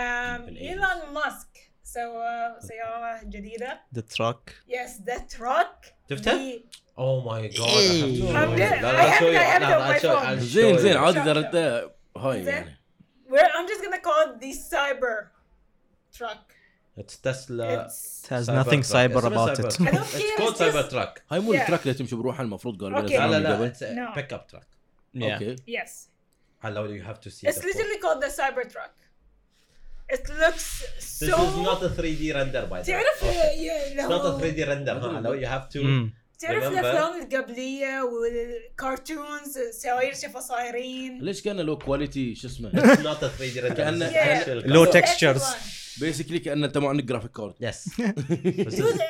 um, 0.00 0.40
in 0.48 0.56
English. 0.56 0.70
Elon 0.72 1.00
Musk 1.18 1.48
سوى 1.84 2.56
سيارة 2.60 3.20
جديدة. 3.24 3.78
The 3.92 4.02
truck. 4.02 4.52
Yes, 4.68 4.90
the 5.08 5.18
truck. 5.36 5.74
شفتها؟ 6.10 6.32
the- 6.34 6.62
Oh 6.96 7.20
my 7.22 7.48
god. 7.48 7.68
I 7.68 7.82
have 7.82 8.00
to 8.00 8.16
show 8.20 8.36
I'm 8.36 8.50
you. 8.50 8.56
good. 8.56 8.82
لا 8.82 8.90
I 8.90 8.96
لا 8.96 9.10
have 9.10 9.18
show 9.20 9.26
it- 9.26 9.32
you. 9.32 9.38
I 9.38 9.44
have 9.44 9.62
it 9.62 9.68
لا 9.68 9.76
on 9.76 9.80
لا 9.80 9.94
my 9.94 9.98
show 9.98 10.04
you. 10.04 10.20
phone. 10.20 10.26
I'll 10.26 10.42
زين 10.42 10.76
show 10.76 10.80
زين 10.80 10.92
you. 10.94 10.96
عادي 10.96 11.20
Shut 11.20 11.24
ترى 11.24 11.42
up. 11.42 11.46
انت 11.46 11.90
هاي 12.16 12.42
زين. 12.44 12.54
يعني 12.54 12.76
We're, 13.28 13.50
I'm 13.58 13.66
just 13.72 13.82
gonna 13.84 14.02
call 14.08 14.20
it 14.30 14.40
the 14.40 14.52
cyber 14.72 15.16
truck. 16.18 16.44
It's 16.96 17.16
Tesla. 17.26 17.66
It's 17.76 18.24
It 18.24 18.28
has 18.34 18.48
Cybertruck. 18.48 18.54
nothing 18.60 18.82
cyber 18.94 19.16
اسمه 19.16 19.28
about 19.30 19.58
it. 19.58 19.64
Cybertruck. 19.64 19.88
I 19.88 19.90
don't 19.90 20.02
It's 20.02 20.16
care, 20.18 20.36
called 20.38 20.54
it's 20.54 20.58
just- 20.58 20.90
Cybertruck. 20.92 21.14
هاي 21.32 21.40
مو 21.40 21.52
Yeah. 21.52 21.60
التراك 21.60 21.82
اللي 21.82 21.94
تمشي 21.94 22.16
بروحها 22.16 22.42
المفروض 22.42 22.82
قالوا 22.82 23.00
Okay. 23.00 23.12
لنا 23.12 23.26
لا 23.26 23.26
لا 23.26 23.38
من 23.38 23.42
لا. 23.42 23.54
قبل 23.54 23.72
It's 23.74 23.82
a 23.82 23.94
No. 23.94 24.14
pickup 24.20 24.48
truck. 24.54 24.66
Yeah. 25.16 25.32
اوكي 25.32 25.56
yes. 25.56 25.90
Hello, 26.64 26.82
you 26.96 27.02
have 27.08 27.20
to 27.20 27.30
see 27.30 27.46
It's 27.48 27.56
the 27.56 27.60
photo. 27.60 27.66
literally 27.68 27.98
called 28.04 28.20
the 28.26 28.32
cyber 28.40 28.64
truck. 28.74 28.94
It 30.16 30.24
looks 30.42 30.66
This 30.98 31.30
so 31.30 31.36
is 31.46 31.56
not 31.68 31.80
a 31.88 31.90
3D 31.98 32.22
render 32.38 32.62
by 32.72 32.78
the 32.82 32.82
way. 32.82 32.86
تعرف 32.86 33.20
Okay. 33.22 33.58
يا- 33.58 33.86
اللي 33.86 34.02
It's 34.02 34.08
not 34.08 34.20
a 34.20 34.28
هو 34.28 34.38
3D 34.40 34.60
render. 34.72 34.94
huh? 35.02 35.12
Hello, 35.18 35.32
you 35.42 35.48
have 35.54 35.66
to 35.74 35.80
Mm. 35.82 36.12
تعرف? 36.39 36.63
الأفلام 36.67 37.21
القبلية 37.21 38.01
والكرتونز 38.01 39.57
سواير 39.71 40.13
شفا 40.13 40.39
صايرين 40.39 41.21
ليش 41.21 41.41
كان 41.41 41.57
له 41.59 41.75
كواليتي 41.75 42.35
شو 42.35 42.47
اسمه 42.47 42.71
It's 42.71 42.99
not 43.09 43.23
a 43.23 43.29
3D 43.39 43.63
render. 43.63 43.75
كأنه- 43.79 44.13
it's 44.13 44.47
actual 44.47 44.71
Low 44.73 44.85
color. 44.85 45.01
textures. 45.01 45.43
بيسكلي 45.99 46.39
كان 46.39 46.63
أنت 46.63 46.77
ما 46.77 46.89
عندك 46.89 47.03
جرافيك 47.03 47.31
كارد 47.31 47.53
Yes. 47.53 47.77
Dude, 48.79 49.01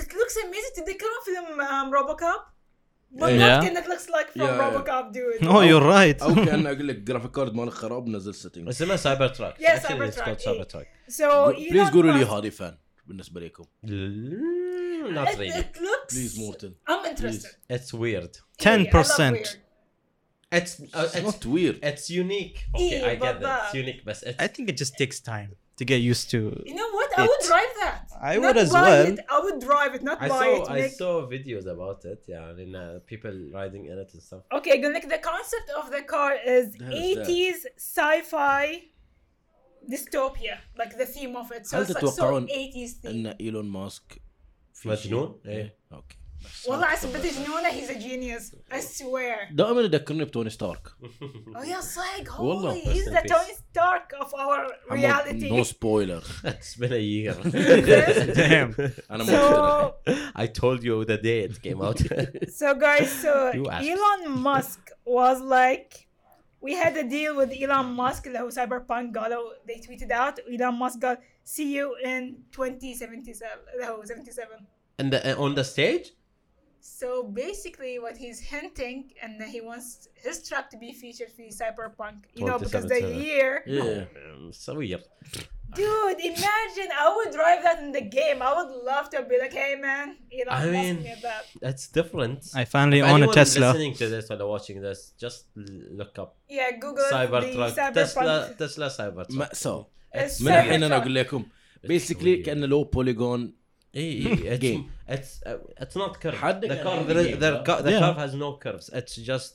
it 0.00 0.12
looks 0.12 0.36
amazing 0.36 0.74
تتذكرون 0.76 1.18
فيلم 1.24 1.66
um, 1.68 1.94
روبوكاب؟ 1.94 2.38
Yeah. 2.38 3.20
بالضبط 3.20 3.64
كان 3.64 3.76
it 3.76 3.86
looks 3.86 4.06
like 4.10 4.28
from 4.32 4.40
Yeah. 4.40 4.60
روبوكاب 4.60 5.12
dude 5.12 5.44
Oh, 5.44 5.62
you're 5.62 5.86
right. 5.94 6.22
أو 6.22 6.44
كان 6.44 6.66
أقول 6.66 6.88
لك 6.88 6.96
جرافيك 6.96 7.30
كارد 7.30 7.54
مالك 7.54 7.72
خراب 7.72 8.08
نزل 8.08 8.34
سيتنج 8.34 8.68
اسمها 8.68 8.96
سايبر 8.96 9.28
تراك. 9.28 9.54
Yeah, 9.54 9.66
it's 9.80 9.86
called 9.88 10.00
إيه. 10.02 10.10
Cybertruck. 10.10 10.86
so 11.12 11.24
بليز 11.70 11.88
قولوا 11.90 12.12
لي 12.12 12.24
هذه 12.24 12.48
فان 12.50 12.76
بالنسبه 13.07 13.41
لكم 13.41 13.63
Mm, 13.85 15.13
Not 15.15 15.27
it, 15.33 15.37
really. 15.37 15.49
it 15.49 15.75
looks 15.77 16.13
بليز 16.15 16.39
مورتن 16.39 16.73
I'm 16.89 17.05
interested 17.05 17.55
It's 17.73 17.93
weird. 17.93 18.37
إيه, 18.65 18.89
I 18.89 18.93
love 18.93 19.05
10%. 19.05 19.31
weird. 19.31 19.47
It's 20.55 20.79
uh, 20.79 21.09
it's 21.13 21.17
نوت 21.21 21.45
ويرد 21.45 21.79
it's 21.85 22.09
unique. 22.09 22.57
Okay, 22.75 22.79
إيه, 22.79 23.05
I 23.05 23.19
get 23.19 23.21
that. 23.21 23.39
بالضبط. 23.39 23.71
It's 23.71 23.75
unique, 23.75 24.03
but 24.05 24.27
it's 24.27 24.39
I 24.43 24.47
think 24.47 24.69
it 24.69 24.77
just 24.83 24.93
takes 24.97 25.19
time 25.19 25.49
to 25.79 25.85
get 25.91 25.99
used 26.11 26.27
to. 26.33 26.39
You 26.69 26.75
know 26.81 26.89
what? 26.97 27.09
I 27.21 27.23
would 27.31 27.43
It- 27.43 27.51
drive 27.53 27.73
that. 27.83 27.99
I 28.31 28.33
Not 28.35 28.43
would 28.45 28.57
as 28.65 28.71
buy 28.77 28.81
well. 28.89 29.07
It. 29.13 29.19
I 29.35 29.39
would 29.45 29.59
drive 29.69 29.91
it, 29.97 30.01
not 30.09 30.17
I 30.25 30.27
buy 30.35 30.45
saw 30.45 30.61
it. 30.61 30.65
I 30.75 30.79
Make... 30.83 30.93
saw 31.01 31.13
videos 31.35 31.65
about 31.75 31.99
it. 32.13 32.19
Yeah, 32.33 32.63
in 32.63 32.71
uh, 32.75 32.83
people 33.11 33.35
riding 33.59 33.83
in 33.91 33.95
it 34.03 34.09
and 34.15 34.21
stuff. 34.27 34.43
Okay, 34.59 34.75
good. 34.81 34.93
Like 34.97 35.09
the 35.17 35.21
concept 35.33 35.67
of 35.79 35.85
the 35.95 36.03
car 36.15 36.31
is 36.57 36.65
That 36.81 36.93
is 37.07 37.15
that. 37.17 37.27
80s 37.27 37.59
sci-fi 37.91 38.63
dystopia, 39.89 40.55
like 40.81 40.93
the 40.97 41.05
theme 41.05 41.35
of 41.35 41.51
it. 41.51 41.65
So 41.67 41.75
هل 41.75 41.85
it's 41.85 41.89
like 41.89 41.97
so 41.97 41.99
تتوقعون 41.99 42.47
80s 42.47 42.91
theme. 43.03 43.05
ان 43.09 43.25
ايلون 43.27 43.65
ماسك 43.69 44.21
في 44.73 44.89
مجنون؟ 44.89 45.39
شيء- 45.43 45.51
إيه. 45.51 45.57
ايه 45.61 45.77
اوكي 45.93 46.17
بس 46.45 46.67
والله 46.67 46.85
عصبت 46.85 47.21
جنونه 47.25 47.69
he's 47.71 47.89
a 47.89 47.93
genius. 47.99 48.55
I 48.75 48.79
swear. 48.81 49.51
دائما 49.53 49.81
يذكرني 49.81 50.25
بتوني 50.25 50.49
ستارك 50.49 50.87
Oh 50.87 51.63
yeah, 51.63 51.79
صدق. 51.79 52.39
والله. 52.41 52.73
Holy, 52.73 52.81
he's 52.81 53.07
Rest 53.07 53.07
in 53.07 53.13
the 53.13 53.21
peace. 53.21 53.31
Tony 53.31 53.53
Stark 53.71 54.13
of 54.25 54.33
our 54.33 54.67
reality. 54.97 55.51
نو 55.51 55.63
سبويلر 55.63 56.23
it's 56.45 56.75
been 56.79 56.91
a 56.91 57.03
year. 57.13 57.33
Damn. 58.35 58.91
انا 59.11 59.23
ما 59.23 59.93
so, 60.07 60.11
I 60.39 60.45
told 60.47 60.83
you 60.83 61.05
the 61.05 61.17
day 61.17 61.39
it 61.49 61.61
came 61.61 61.81
out. 61.81 61.99
so 62.59 62.73
guys, 62.75 63.09
so 63.23 63.33
You 63.53 63.65
asked. 63.69 63.89
Elon 63.89 64.23
Musk 64.47 64.79
was 65.05 65.37
like, 65.41 66.06
we 66.61 66.73
had 66.75 66.95
a 66.97 67.03
deal 67.03 67.35
with 67.35 67.51
Elon 67.61 67.87
Musk 67.95 68.27
اللي 68.27 68.39
هو 68.39 68.49
Cyberpunk 68.49 69.17
قالوا 69.17 69.53
they 69.67 69.79
tweeted 69.79 70.11
out 70.11 70.39
Elon 70.49 70.75
Musk 70.79 70.99
قال 71.05 71.17
see 71.45 71.75
you 71.77 71.95
in 72.05 72.35
2077 72.51 73.47
اللي 73.73 73.85
هو 73.85 74.03
77 74.05 74.65
and 75.01 75.11
the, 75.11 75.19
uh, 75.35 75.41
on 75.45 75.55
the 75.55 75.63
stage, 75.63 76.13
So 77.01 77.23
basically 77.23 77.97
what 78.05 78.15
he's 78.17 78.39
hinting 78.53 78.97
and 79.23 79.41
he 79.53 79.61
wants 79.61 80.09
his 80.25 80.35
track 80.47 80.69
to 80.71 80.77
be 80.77 80.91
featured 80.91 81.31
في 81.37 81.49
Cyberpunk 81.59 82.17
you 82.35 82.45
know 82.45 82.59
because 82.59 82.83
the 82.83 82.99
2077. 82.99 83.21
year 83.21 83.63
ايه 83.67 84.09
um, 84.35 84.51
so 84.51 84.73
weird. 84.75 85.03
dude 85.79 86.19
imagine 86.33 86.89
I 87.05 87.07
would 87.15 87.31
drive 87.39 87.59
that 87.67 87.77
in 87.85 87.91
the 87.97 88.05
game 88.19 88.37
I 88.49 88.51
would 88.57 88.71
love 88.91 89.05
to 89.13 89.17
be 89.29 89.35
like 89.43 89.53
hey 89.63 89.73
man 89.87 90.07
Elon 90.37 90.53
I 90.59 90.65
Musk 90.65 90.71
mean- 90.77 90.99
made 91.09 91.21
that 91.29 91.43
That's 91.65 91.85
different. 91.99 92.39
I 92.61 92.63
finally 92.75 92.99
If 92.99 93.05
own 93.05 93.11
a 93.11 93.15
anyone 93.23 93.35
Tesla. 93.39 93.67
listening 93.67 93.93
to 94.01 94.05
this 94.13 94.25
or 94.31 94.37
watching 94.55 94.77
this, 94.87 94.99
just 95.23 95.39
l- 95.57 95.87
look 95.99 96.13
up 96.23 96.31
yeah 96.57 96.69
Google 96.83 97.05
it, 97.07 97.11
the 97.11 97.15
Cybertruck, 97.15 97.73
Cyberpunk 97.79 97.93
Tesla, 97.99 98.35
Tesla 98.61 98.87
Cybertruck. 98.99 99.37
مأساة 99.41 99.87
It's 100.15 100.41
من 100.41 100.51
الحين 100.51 100.83
انا 100.83 100.87
Cybertruck. 100.97 101.01
اقول 101.01 101.15
لكم 101.15 101.45
بيسكلي 101.83 102.37
weird. 102.41 102.45
كانه 102.45 102.65
لو 102.65 102.83
بوليجون 102.83 103.53
إيه، 103.95 104.27
إيه، 104.27 104.57
it's, 104.57 104.61
Game. 104.61 105.11
it's, 105.13 105.47
uh, 105.49 105.83
it's 105.83 105.95
not 106.01 106.19
curved. 106.23 106.35
حد 106.35 106.65
The 106.65 106.69
كان 106.69 106.83
curve, 106.85 106.87
عندي 106.87 107.13
the, 107.13 107.27
game, 107.27 107.39
the, 107.39 107.45
huh? 107.45 107.63
cu- 107.77 107.83
the 107.83 107.91
Yeah. 107.91 107.99
curve 107.99 108.17
has 108.17 108.33
no 108.35 108.57
curves. 108.65 108.89
It's 108.99 109.15
just 109.29 109.51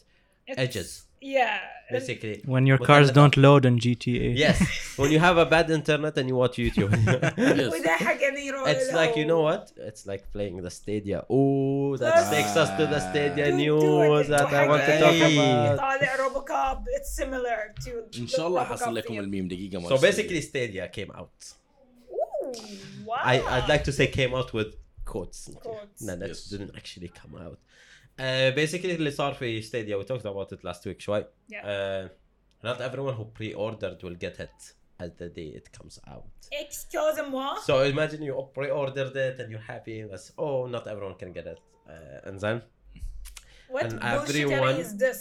It's- 0.51 0.59
edges, 0.59 0.89
yeah 1.23 1.59
basically. 1.91 2.37
When 2.55 2.65
your 2.71 2.79
But 2.79 2.87
cars 2.89 3.07
then- 3.09 3.15
don't 3.19 3.37
load 3.45 3.63
on 3.69 3.75
GTA. 3.85 4.27
Yes, 4.45 4.59
when 5.01 5.11
you 5.15 5.21
have 5.27 5.37
a 5.45 5.47
bad 5.55 5.67
internet 5.79 6.15
and 6.21 6.27
you 6.31 6.37
watch 6.43 6.57
YouTube. 6.65 6.91
وده 7.75 7.97
حقني 7.97 8.47
يروح 8.47 8.69
it's 8.69 8.93
له. 8.93 8.95
like 9.07 9.17
you 9.17 9.25
know 9.31 9.41
what? 9.49 9.73
It's 9.89 10.05
like 10.07 10.23
playing 10.37 10.57
the 10.67 10.71
Stadia. 10.79 11.19
Oh, 11.31 11.97
that 11.97 12.15
That's- 12.15 12.31
takes 12.37 12.55
us 12.63 12.71
to 12.79 12.85
the 12.95 13.01
Stadia 13.09 13.47
Dude, 13.47 13.55
news 13.63 14.27
dude, 14.27 14.39
that 14.39 14.53
I 14.63 14.69
want 14.69 14.83
to 14.89 14.93
وحق- 14.93 15.01
talk 15.05 15.15
Hey. 15.15 15.37
about. 15.39 15.79
طالع 15.79 16.17
روبوكاب 16.17 16.85
it's 16.99 17.13
similar 17.23 17.59
to 17.85 18.19
ان 18.21 18.27
شاء 18.27 18.47
الله 18.47 18.65
Robocop 18.65 18.73
حصل 18.73 18.95
لكم 18.95 19.15
feel. 19.15 19.19
الميم 19.19 19.49
دقيقه 19.49 19.81
ما 19.81 19.89
So 19.89 20.01
basically, 20.01 20.41
Stadia 20.43 20.89
came 20.99 21.11
out. 21.21 21.55
Ooh, 22.13 22.53
wow 23.07 23.15
I, 23.33 23.35
I'd 23.55 23.69
like 23.69 23.85
to 23.85 23.93
say 23.93 24.07
came 24.07 24.35
out 24.41 24.51
with 24.59 24.71
quotes. 25.13 25.39
Quotes. 25.65 26.03
No, 26.09 26.13
that 26.21 26.29
Yes. 26.29 26.41
didn't 26.53 26.73
actually 26.81 27.11
come 27.21 27.35
out. 27.45 27.59
Uh, 28.19 28.51
basically 28.55 28.85
اللي 28.95 29.11
صار 29.11 29.35
في 29.35 29.63
Stadia 29.63 29.97
we 30.03 30.05
talked 30.07 30.25
about 30.27 30.53
it 30.53 30.65
last 30.65 30.85
week 30.87 31.01
شوي. 31.01 31.25
Yeah. 31.53 31.57
Uh, 31.65 32.09
not 32.67 32.81
everyone 32.81 33.15
who 33.15 33.25
pre-ordered 33.39 34.03
will 34.03 34.19
get 34.27 34.41
it 34.41 34.59
at 35.01 35.13
the 35.19 35.29
day 35.39 35.49
it 35.61 35.67
comes 35.79 35.97
out. 36.13 36.27
excuse 36.53 37.21
moi 37.31 37.55
So 37.69 37.75
imagine 37.95 38.21
you 38.29 38.35
pre-ordered 38.59 39.15
it 39.29 39.37
and 39.41 39.49
you're 39.53 39.69
happy. 39.75 39.99
That's 40.11 40.29
oh, 40.45 40.67
not 40.75 40.85
everyone 40.93 41.17
can 41.23 41.31
get 41.39 41.47
it. 41.55 41.61
Uh, 41.93 42.29
and 42.29 42.37
then 42.45 42.57
what 43.75 43.85
and 43.85 44.01
bullshittery 44.01 44.45
everyone- 44.45 44.81
is 44.85 44.91
this 45.05 45.21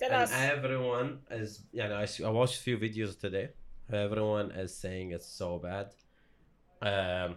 tell 0.00 0.12
and 0.12 0.22
us 0.24 0.30
everyone 0.56 1.08
is 1.40 1.50
yeah. 1.78 2.02
I, 2.02 2.06
s- 2.12 2.24
I 2.28 2.32
watched 2.40 2.56
a 2.60 2.62
few 2.68 2.76
videos 2.86 3.12
today. 3.24 3.46
Everyone 4.08 4.48
is 4.62 4.70
saying 4.84 5.06
it's 5.16 5.30
so 5.42 5.48
bad. 5.68 5.88
Um, 6.90 7.30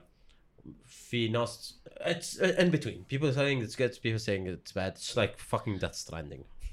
في 0.86 1.28
ناس 1.30 1.81
it's 2.06 2.39
uh, 2.39 2.56
in 2.58 2.69
between. 2.71 3.04
People 3.06 3.32
saying 3.34 3.62
it's 3.62 3.76
good. 3.76 3.97
People 4.02 4.19
saying 4.19 4.47
it's 4.47 4.71
bad. 4.71 4.93
It's 4.93 5.15
like 5.17 5.38
fucking 5.39 5.78
Death 5.80 5.95
Stranding. 5.95 6.43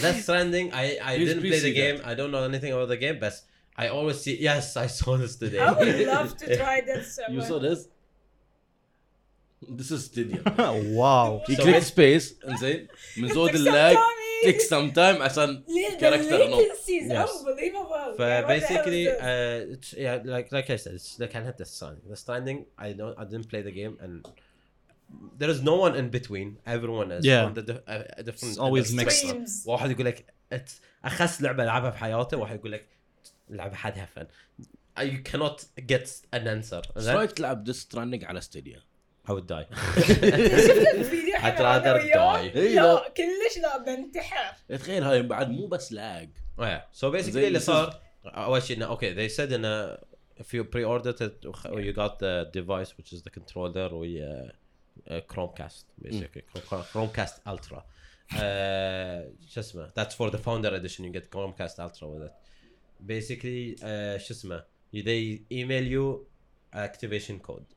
Death 0.00 0.22
Stranding. 0.22 0.72
I 0.72 0.98
I 1.02 1.16
Please- 1.16 1.28
didn't 1.28 1.42
please 1.42 1.50
play 1.50 1.60
the 1.60 1.74
see 1.74 1.80
game. 1.82 2.00
I 2.04 2.14
don't 2.14 2.30
know 2.30 2.44
anything 2.44 2.72
about 2.72 2.88
the 2.88 2.96
game, 2.96 3.18
but 3.20 3.34
I 3.76 3.88
always 3.88 4.20
see. 4.22 4.36
Yes, 4.40 4.76
I 4.76 4.86
saw 4.86 5.16
this 5.16 5.36
today. 5.36 5.58
I 5.60 5.72
would 5.72 6.06
love 6.06 6.36
to 6.38 6.56
try 6.56 6.80
this 6.80 7.18
You 7.30 7.42
saw 7.42 7.58
this? 7.58 7.88
This 9.68 9.90
is 9.90 10.04
Stadia. 10.06 10.42
wow. 11.00 11.42
You 11.48 11.56
So 11.56 11.62
click 11.62 11.76
it's- 11.76 11.86
space 11.88 12.34
انزين 12.48 12.88
من 13.16 13.28
زود 13.34 13.54
اللاج 13.54 13.96
click 14.44 14.60
sometime 14.60 15.22
عشان 15.22 15.64
the 15.66 16.00
character 16.00 16.38
no. 16.50 16.56
latency 16.56 16.92
is 17.02 17.10
Yes. 17.10 17.30
unbelievable 17.30 18.16
But 18.18 18.28
Yeah, 18.28 18.40
what 18.40 18.46
the 18.46 18.54
hell 18.54 18.54
basically, 18.54 19.02
is 19.06 19.12
this? 19.12 19.22
uh, 19.30 19.74
it's, 19.74 19.90
yeah, 20.04 20.16
like 20.34 20.48
like 20.56 20.68
I 20.74 20.76
said, 20.82 20.92
it's 20.98 21.10
like 21.22 21.34
I 21.40 21.42
had 21.48 21.56
the 21.62 21.66
Stranding. 21.74 22.04
The 22.12 22.18
Stranding, 22.24 22.58
I 22.86 22.88
don't, 22.98 23.14
I 23.22 23.24
didn't 23.30 23.48
play 23.52 23.62
the 23.68 23.74
game, 23.80 23.94
and 24.04 24.14
there 25.40 25.50
is 25.54 25.60
no 25.70 25.74
one 25.84 25.92
in 26.00 26.06
between. 26.18 26.48
Everyone 26.76 27.08
is 27.16 27.22
Yeah. 27.32 27.44
on 27.48 27.52
the 27.58 27.64
di- 27.68 27.84
uh, 27.94 28.20
a 28.20 28.22
different. 28.28 28.50
It's 28.52 28.60
always 28.66 28.84
a 28.84 28.86
different 28.86 29.06
mixed. 29.06 29.20
spectrum. 29.22 29.46
Streams. 29.46 29.66
واحد 29.68 29.90
يقول 29.90 30.06
لك 30.06 30.18
it's 30.54 30.72
اخس 31.04 31.42
لعبه 31.42 31.64
لعبها 31.64 31.90
في 31.90 31.98
حياته 31.98 32.36
واحد 32.36 32.56
يقول 32.58 32.72
لك 32.72 32.86
لعبه 33.50 33.74
حدها 33.74 34.06
فن. 34.14 34.26
Uh, 34.98 35.02
You 35.12 35.18
cannot 35.30 35.58
get 35.92 36.06
an 36.36 36.44
answer. 36.56 36.82
And 36.82 36.96
ايش 36.96 37.04
then 37.06 37.08
رايك 37.08 37.32
تلعب 37.32 37.64
ديس 37.64 37.76
ستراندنج 37.80 38.24
على 38.24 38.40
ستيديا؟ 38.40 38.80
I 39.28 39.32
would 39.32 39.46
die. 39.54 39.66
I'd 41.43 41.59
rather 41.59 41.95
die. 42.13 42.57
لا. 42.75 43.09
كلش 43.17 43.57
لا 43.61 43.77
بنتحر 43.77 44.55
تخيل 44.69 45.03
هاي 45.03 45.21
بعد 45.21 45.49
مو 45.49 45.67
بس 45.67 45.91
لاج 45.93 46.29
Oh, 46.59 46.63
yeah. 46.63 46.99
So 46.99 47.11
basically 47.11 47.29
زي 47.29 47.47
اللي 47.47 47.59
صار 47.59 48.01
اول 48.25 48.63
شيء 48.63 48.77
انه 48.77 48.95
okay 48.95 49.15
they 49.15 49.35
said 49.37 49.53
انه 49.53 49.95
if 50.41 50.53
you 50.53 50.63
pre-ordered 50.63 51.21
it 51.21 51.45
you 51.87 51.93
got 51.93 52.13
the 52.19 52.51
device 52.59 52.91
which 52.97 53.13
is 53.13 53.21
the 53.23 53.31
controller 53.39 53.91
و 53.93 54.05
uh, 54.05 54.51
uh, 55.09 55.21
Chromecast 55.33 55.85
basically 56.05 56.41
Chrome- 56.51 56.85
Chromecast 56.93 57.35
Ultra 57.51 57.77
uh, 57.77 58.35
شو 59.49 59.59
اسمه 59.59 59.87
that's 59.99 60.13
for 60.13 60.31
the 60.31 60.37
founder 60.37 60.71
edition 60.79 61.03
you 61.05 61.11
get 61.19 61.25
Chromecast 61.35 61.79
Ultra 61.79 62.07
with 62.07 62.23
it 62.27 62.33
basically 63.07 63.75
uh, 63.81 64.17
شو 64.17 64.33
اسمه 64.33 64.63
they 64.95 65.39
email 65.51 65.85
you 65.95 66.25
activation 66.75 67.39
code 67.49 67.69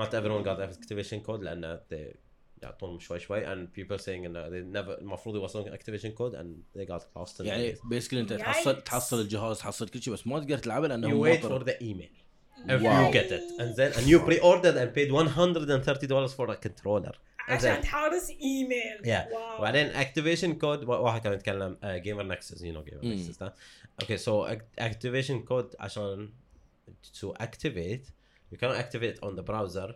not 0.00 0.10
everyone 0.14 0.42
got 0.44 0.60
activation 0.60 1.20
code 1.26 1.40
لأن 1.42 1.80
they 1.92 2.16
يعطونهم 2.63 2.99
شوي 2.99 3.19
شوي 3.19 3.45
and 3.45 3.59
people 3.79 4.01
saying 4.03 4.07
انه 4.09 4.49
they 4.49 4.75
never 4.77 4.99
المفروض 4.99 5.35
يوصلون 5.35 5.77
activation 5.77 6.09
code 6.17 6.35
and 6.37 6.79
they 6.79 6.85
got 6.93 7.01
lost 7.21 7.37
in 7.39 7.45
يعني 7.45 7.75
the 7.75 7.87
بيسكلي 7.87 8.19
انت 8.21 8.33
Yikes. 8.33 8.37
تحصل 8.37 8.81
تحصل 8.81 9.19
الجهاز 9.19 9.59
تحصل 9.59 9.89
كل 9.89 10.01
شيء 10.01 10.13
بس 10.13 10.27
ما 10.27 10.39
تقدر 10.39 10.57
تلعبه 10.57 10.87
لانه 10.87 11.07
you 11.09 11.11
هو 11.13 11.25
wait 11.25 11.45
مطر. 11.45 11.59
for 11.59 11.67
the 11.67 11.81
email 11.81 12.09
if 12.67 12.81
Wow. 12.81 13.09
you 13.09 13.13
get 13.17 13.31
it 13.37 13.45
and 13.61 13.71
then 13.79 13.91
and 13.97 14.05
you 14.11 14.19
pre-ordered 14.27 14.75
and 14.81 14.89
paid 14.97 15.11
130 15.11 16.07
dollars 16.07 16.33
for 16.33 16.47
a 16.51 16.55
controller 16.67 17.13
and 17.47 17.53
عشان 17.53 17.75
then 17.75 17.81
تحارس 17.81 18.29
ايميل 18.29 18.97
yeah 19.05 19.33
واو. 19.33 19.57
وبعدين 19.57 19.91
activation 19.93 20.55
code 20.61 20.87
واحد 20.89 21.21
كان 21.21 21.33
يتكلم 21.33 21.77
uh, 21.83 21.85
gamer 21.85 22.33
nexus 22.35 22.57
you 22.59 22.73
know 22.75 22.91
gamer 22.91 23.03
Mm. 23.03 23.05
nexus 23.05 23.39
ده 23.39 23.53
okay 24.03 24.17
so 24.17 24.51
ac- 24.53 24.83
activation 24.83 25.47
code 25.51 25.75
عشان 25.79 26.29
to 27.21 27.27
activate 27.43 28.05
you 28.53 28.57
cannot 28.57 28.77
activate 28.77 29.17
on 29.27 29.35
the 29.39 29.43
browser 29.51 29.91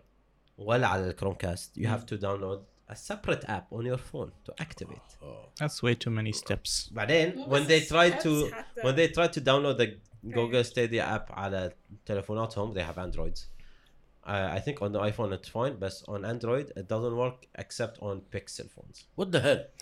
ولا 0.57 0.87
على 0.87 1.07
الكرومكاست 1.09 1.79
you 1.79 1.83
have 1.87 2.05
to 2.05 2.17
download 2.21 2.59
a 2.91 2.95
separate 2.95 3.43
app 3.47 3.71
on 3.73 3.83
your 3.85 3.97
phone 3.97 4.29
to 4.47 4.53
activate 4.61 5.17
That's 5.59 5.81
way 5.83 5.95
too 5.95 6.11
many 6.11 6.31
steps. 6.31 6.89
بعدين 6.91 7.35
مو 7.35 7.45
when 7.45 7.61
بس 7.61 7.67
they 7.67 7.87
try 7.89 8.11
to 8.23 8.49
steps 8.49 8.53
حتى. 8.53 8.81
when 8.81 8.95
they 8.95 9.13
try 9.15 9.27
to 9.27 9.41
download 9.41 9.77
the 9.77 9.87
Google 10.33 10.63
Stadia 10.63 11.03
app 11.15 11.31
على 11.31 11.71
تلفوناتهم 12.05 12.73
they 12.73 12.83
have 12.91 12.97
androids 12.97 13.39
Uh, 14.27 14.57
I 14.57 14.59
think 14.65 14.77
on 14.85 14.91
the 14.95 15.01
iPhone 15.11 15.31
it's 15.37 15.49
fine, 15.57 15.75
but 15.83 15.93
on 16.13 16.19
Android 16.33 16.67
it 16.79 16.87
doesn't 16.93 17.15
work 17.23 17.39
except 17.63 17.95
on 18.01 18.15
Pixel 18.35 18.67
phones. 18.75 18.97
وات 19.17 19.27
ذا 19.27 19.45
هيل 19.45 19.65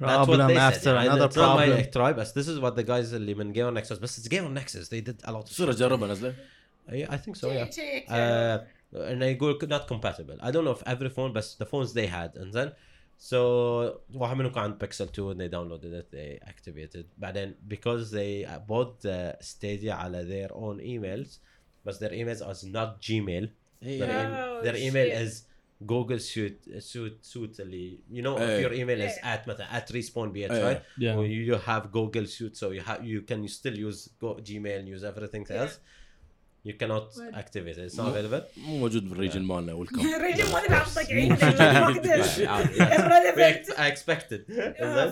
what 0.00 0.26
Problem 0.26 0.48
they 0.48 0.54
said. 0.54 0.72
after 0.74 0.94
يعني 0.94 1.08
another 1.10 1.26
it's 1.28 1.36
not 1.36 1.56
my 1.56 1.66
problem. 1.66 1.90
try, 1.92 2.12
but 2.12 2.34
this 2.34 2.48
is 2.48 2.58
what 2.60 2.76
the 2.76 2.82
guys 2.84 3.12
اللي 3.14 3.34
من 3.34 3.52
Game 3.54 3.66
on 3.66 3.74
Nexus. 3.82 3.98
بس 3.98 4.18
it's 4.20 4.28
Game 4.28 4.44
on 4.44 4.54
Nexus. 4.54 4.88
They 4.88 5.00
did 5.00 5.22
a 5.24 5.32
lot 5.32 5.36
of 5.36 5.44
تصير 5.44 5.70
اجربها 5.70 6.08
نزله 6.08 6.34
Yeah, 6.88 7.10
I 7.10 7.16
think 7.16 7.36
so. 7.36 7.46
Yeah. 7.46 7.70
شيك 7.70 8.06
Uh, 8.08 8.79
and 8.92 9.22
I 9.24 9.32
go 9.34 9.48
not 9.76 9.86
compatible. 9.88 10.36
I 10.40 10.50
don't 10.50 10.64
know 10.64 10.72
if 10.72 10.82
every 10.86 11.08
phone, 11.08 11.32
but 11.32 11.44
the 11.58 11.66
phones 11.66 11.92
they 11.92 12.06
had, 12.06 12.30
and 12.36 12.52
then 12.52 12.72
so 13.18 14.00
واحد 14.14 14.36
منهم 14.36 14.52
كان 14.52 14.62
عند 14.62 14.78
Pixel 14.84 15.10
2 15.12 15.30
and 15.30 15.40
they 15.40 15.48
downloaded 15.48 15.92
it, 15.92 16.10
they 16.10 16.38
activated. 16.46 17.06
But 17.18 17.34
then 17.34 17.54
because 17.68 18.10
they 18.10 18.44
uh, 18.44 18.58
bought 18.58 19.00
the 19.00 19.36
Stadia 19.40 19.94
على 19.94 20.28
their 20.28 20.48
own 20.54 20.78
emails, 20.80 21.38
but 21.84 21.98
their 22.00 22.10
emails 22.10 22.42
are 22.46 22.68
not 22.68 23.00
Gmail. 23.00 23.48
Their, 23.82 23.88
إيه. 23.88 24.24
em- 24.24 24.34
Oh, 24.34 24.62
their 24.64 24.76
email 24.76 25.08
shit. 25.10 25.22
is 25.22 25.42
Google 25.86 26.18
suit 26.18 26.58
suit 26.80 27.24
suit 27.24 27.60
اللي 27.60 27.98
you 28.10 28.22
know 28.22 28.36
if 28.36 28.40
إيه. 28.40 28.62
your 28.68 28.72
email 28.72 29.00
is 29.00 29.18
إيه. 29.24 29.34
at 29.34 29.48
مثلا 29.48 29.66
at 29.80 29.90
respawn 29.92 30.32
bh 30.32 30.50
إيه. 30.50 30.72
right 30.74 30.82
Yeah. 30.98 31.16
or 31.16 31.26
you 31.26 31.54
have 31.66 31.92
Google 31.92 32.26
suite 32.26 32.56
so 32.56 32.70
you 32.70 32.80
have 32.80 33.04
you 33.04 33.20
can 33.22 33.46
still 33.48 33.76
use 33.78 34.08
go 34.20 34.34
Gmail 34.36 34.86
use 34.86 35.04
everything 35.04 35.44
Yeah. 35.50 35.60
else 35.62 35.74
you 35.74 35.80
cannot 36.80 37.06
Right. 37.16 37.34
activate 37.42 37.76
it 37.78 37.84
it's 37.90 37.96
not 37.96 38.00
مو- 38.06 38.12
available 38.14 38.42
مو 38.58 38.76
موجود 38.78 39.08
بالريجن 39.10 39.42
مالنا 39.42 39.72
والكم 39.72 40.00
الرجل 40.14 40.52
ما 40.52 40.68
نلعب 40.68 40.86
طقعين 40.86 41.36
Yeah, 41.36 42.98
Irrelevant. 42.98 43.78
I 43.78 43.86
expected 43.94 44.40
and 44.80 44.90
then 44.98 45.10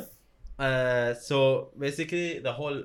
uh, 0.58 1.14
so 1.28 1.36
basically 1.78 2.38
the 2.40 2.52
whole 2.52 2.84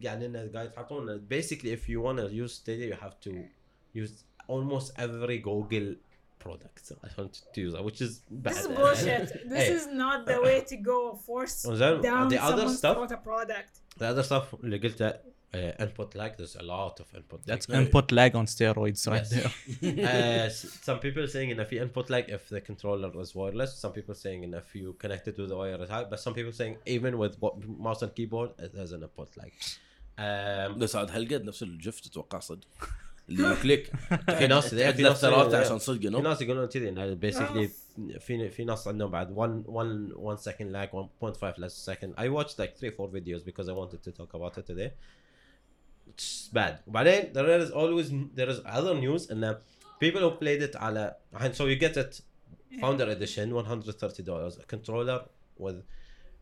يعني 0.00 0.26
ان 0.26 0.36
الجايد 0.36 0.70
يحطون 0.72 1.26
basically 1.28 1.70
if 1.76 1.88
you 1.88 2.00
want 2.00 2.18
to 2.18 2.34
use 2.44 2.52
Stadia 2.54 2.86
you 2.94 2.98
have 3.04 3.16
to 3.26 3.32
use 4.02 4.12
almost 4.48 4.92
every 4.98 5.38
Google 5.38 5.94
product 6.44 6.92
عشان 7.04 7.28
to 7.54 7.60
use 7.60 7.74
it 7.74 7.84
which 7.84 8.00
is 8.02 8.20
bad 8.30 8.52
This 8.54 8.64
is 8.64 8.66
bullshit. 8.66 9.28
This 9.52 9.62
Hey. 9.68 9.76
is 9.78 9.86
not 10.02 10.18
the 10.32 10.38
way 10.46 10.58
to 10.70 10.76
go. 10.90 10.98
Force 11.26 11.64
And 11.64 11.76
then 11.82 11.94
down 12.10 12.28
the 12.34 12.40
other 12.48 12.66
someone's 12.66 12.78
stuff 12.82 12.96
throat 12.96 13.12
a 13.18 13.20
product. 13.30 13.72
the 14.00 14.06
other 14.12 14.24
stuff 14.30 14.54
اللي 14.64 14.78
قلته 14.78 15.12
uh, 15.56 15.84
input 15.84 16.10
lag 16.20 16.30
there's 16.38 16.56
a 16.64 16.66
lot 16.74 16.94
of 17.02 17.06
input 17.18 17.38
lag. 17.40 17.46
That's 17.50 17.66
input 17.80 18.06
lag 18.18 18.32
on 18.40 18.46
steroids 18.54 19.02
right 19.12 19.26
Yes. 19.30 19.30
there. 19.34 19.50
uh, 20.12 20.46
s- 20.56 20.78
some 20.88 20.98
people 21.06 21.24
saying 21.34 21.48
in 21.52 21.58
if 21.64 21.70
you 21.72 21.80
input 21.86 22.06
lag 22.14 22.24
if 22.38 22.42
the 22.54 22.60
controller 22.70 23.10
is 23.24 23.30
wireless 23.40 23.70
some 23.84 23.92
people 23.98 24.14
saying 24.24 24.40
in 24.46 24.50
if 24.62 24.68
you 24.80 24.88
connect 25.02 25.24
it 25.30 25.34
to 25.40 25.44
the 25.50 25.56
wire 25.60 25.80
is 25.86 25.90
high 25.94 26.04
but 26.12 26.18
some 26.26 26.34
people 26.38 26.54
saying 26.60 26.74
even 26.96 27.12
with 27.22 27.34
wa- 27.42 27.56
mouse 27.86 28.00
and 28.04 28.12
keyboard 28.18 28.50
it 28.66 28.72
has 28.82 28.90
an 28.96 29.02
input 29.08 29.30
lag 29.40 29.52
um, 30.18 30.78
بس 30.78 30.96
عاد 30.96 31.10
هالقد 31.10 31.44
نفس 31.44 31.62
الجف 31.62 32.00
تتوقع 32.00 32.38
صدق 32.38 32.68
اللي 33.28 33.56
كليك 33.62 33.86
في 34.38 34.46
ناس 34.46 34.68
في 34.74 34.80
تحذف 34.82 35.00
ناس 35.00 35.20
ثلاثه 35.20 35.58
عشان 35.58 35.78
صدق 35.78 36.00
في 36.00 36.08
انه 36.08 36.20
ناس 36.20 36.42
يقولون 36.42 36.66
كذي 36.66 36.88
انه 36.88 37.14
basically 37.30 37.68
في 38.20 38.50
في 38.50 38.64
ناس 38.64 38.88
عندهم 38.88 39.10
بعد 39.10 39.30
1 39.32 39.62
1 39.66 40.12
1 40.16 40.38
second 40.38 40.72
lag 40.72 40.88
1.5 40.96 41.62
less 41.62 41.90
second 41.90 42.14
I 42.18 42.28
watched 42.28 42.58
like 42.58 42.76
3 42.78 42.90
4 42.90 43.08
videos 43.10 43.42
because 43.44 43.68
I 43.68 43.72
wanted 43.72 44.02
to 44.04 44.12
talk 44.20 44.34
about 44.34 44.58
it 44.58 44.66
today 44.72 44.90
it's 44.90 45.15
bad 46.52 46.78
وبعدين 46.86 47.32
there 47.32 47.60
is 47.60 47.70
always 47.70 48.10
there 48.34 48.50
is 48.50 48.60
other 48.66 48.94
news 48.94 49.30
ان 49.30 49.58
people 50.04 50.20
who 50.20 50.30
played 50.44 50.62
it 50.62 50.76
على 50.76 51.16
الحين 51.34 51.52
so 51.52 51.60
you 51.66 51.76
get 51.76 51.96
it 51.96 52.20
founder 52.80 53.08
edition 53.16 53.52
130 53.54 54.22
dollars 54.22 54.58
a 54.58 54.64
controller 54.74 55.20
with 55.58 55.82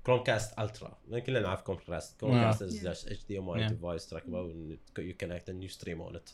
Chromecast 0.08 0.58
Ultra 0.58 0.90
كلنا 1.26 1.40
نعرف 1.40 1.62
Chromecast 1.70 2.22
Chromecast 2.22 2.62
is 2.62 2.74
Yeah. 2.74 2.90
just 2.90 3.08
HDMI 3.08 3.58
Yeah. 3.58 3.68
device 3.68 4.06
trackable 4.12 4.46
and 4.54 4.78
you 5.08 5.14
connect 5.22 5.48
and 5.48 5.62
you 5.62 5.68
stream 5.68 6.00
on 6.00 6.12
it 6.20 6.28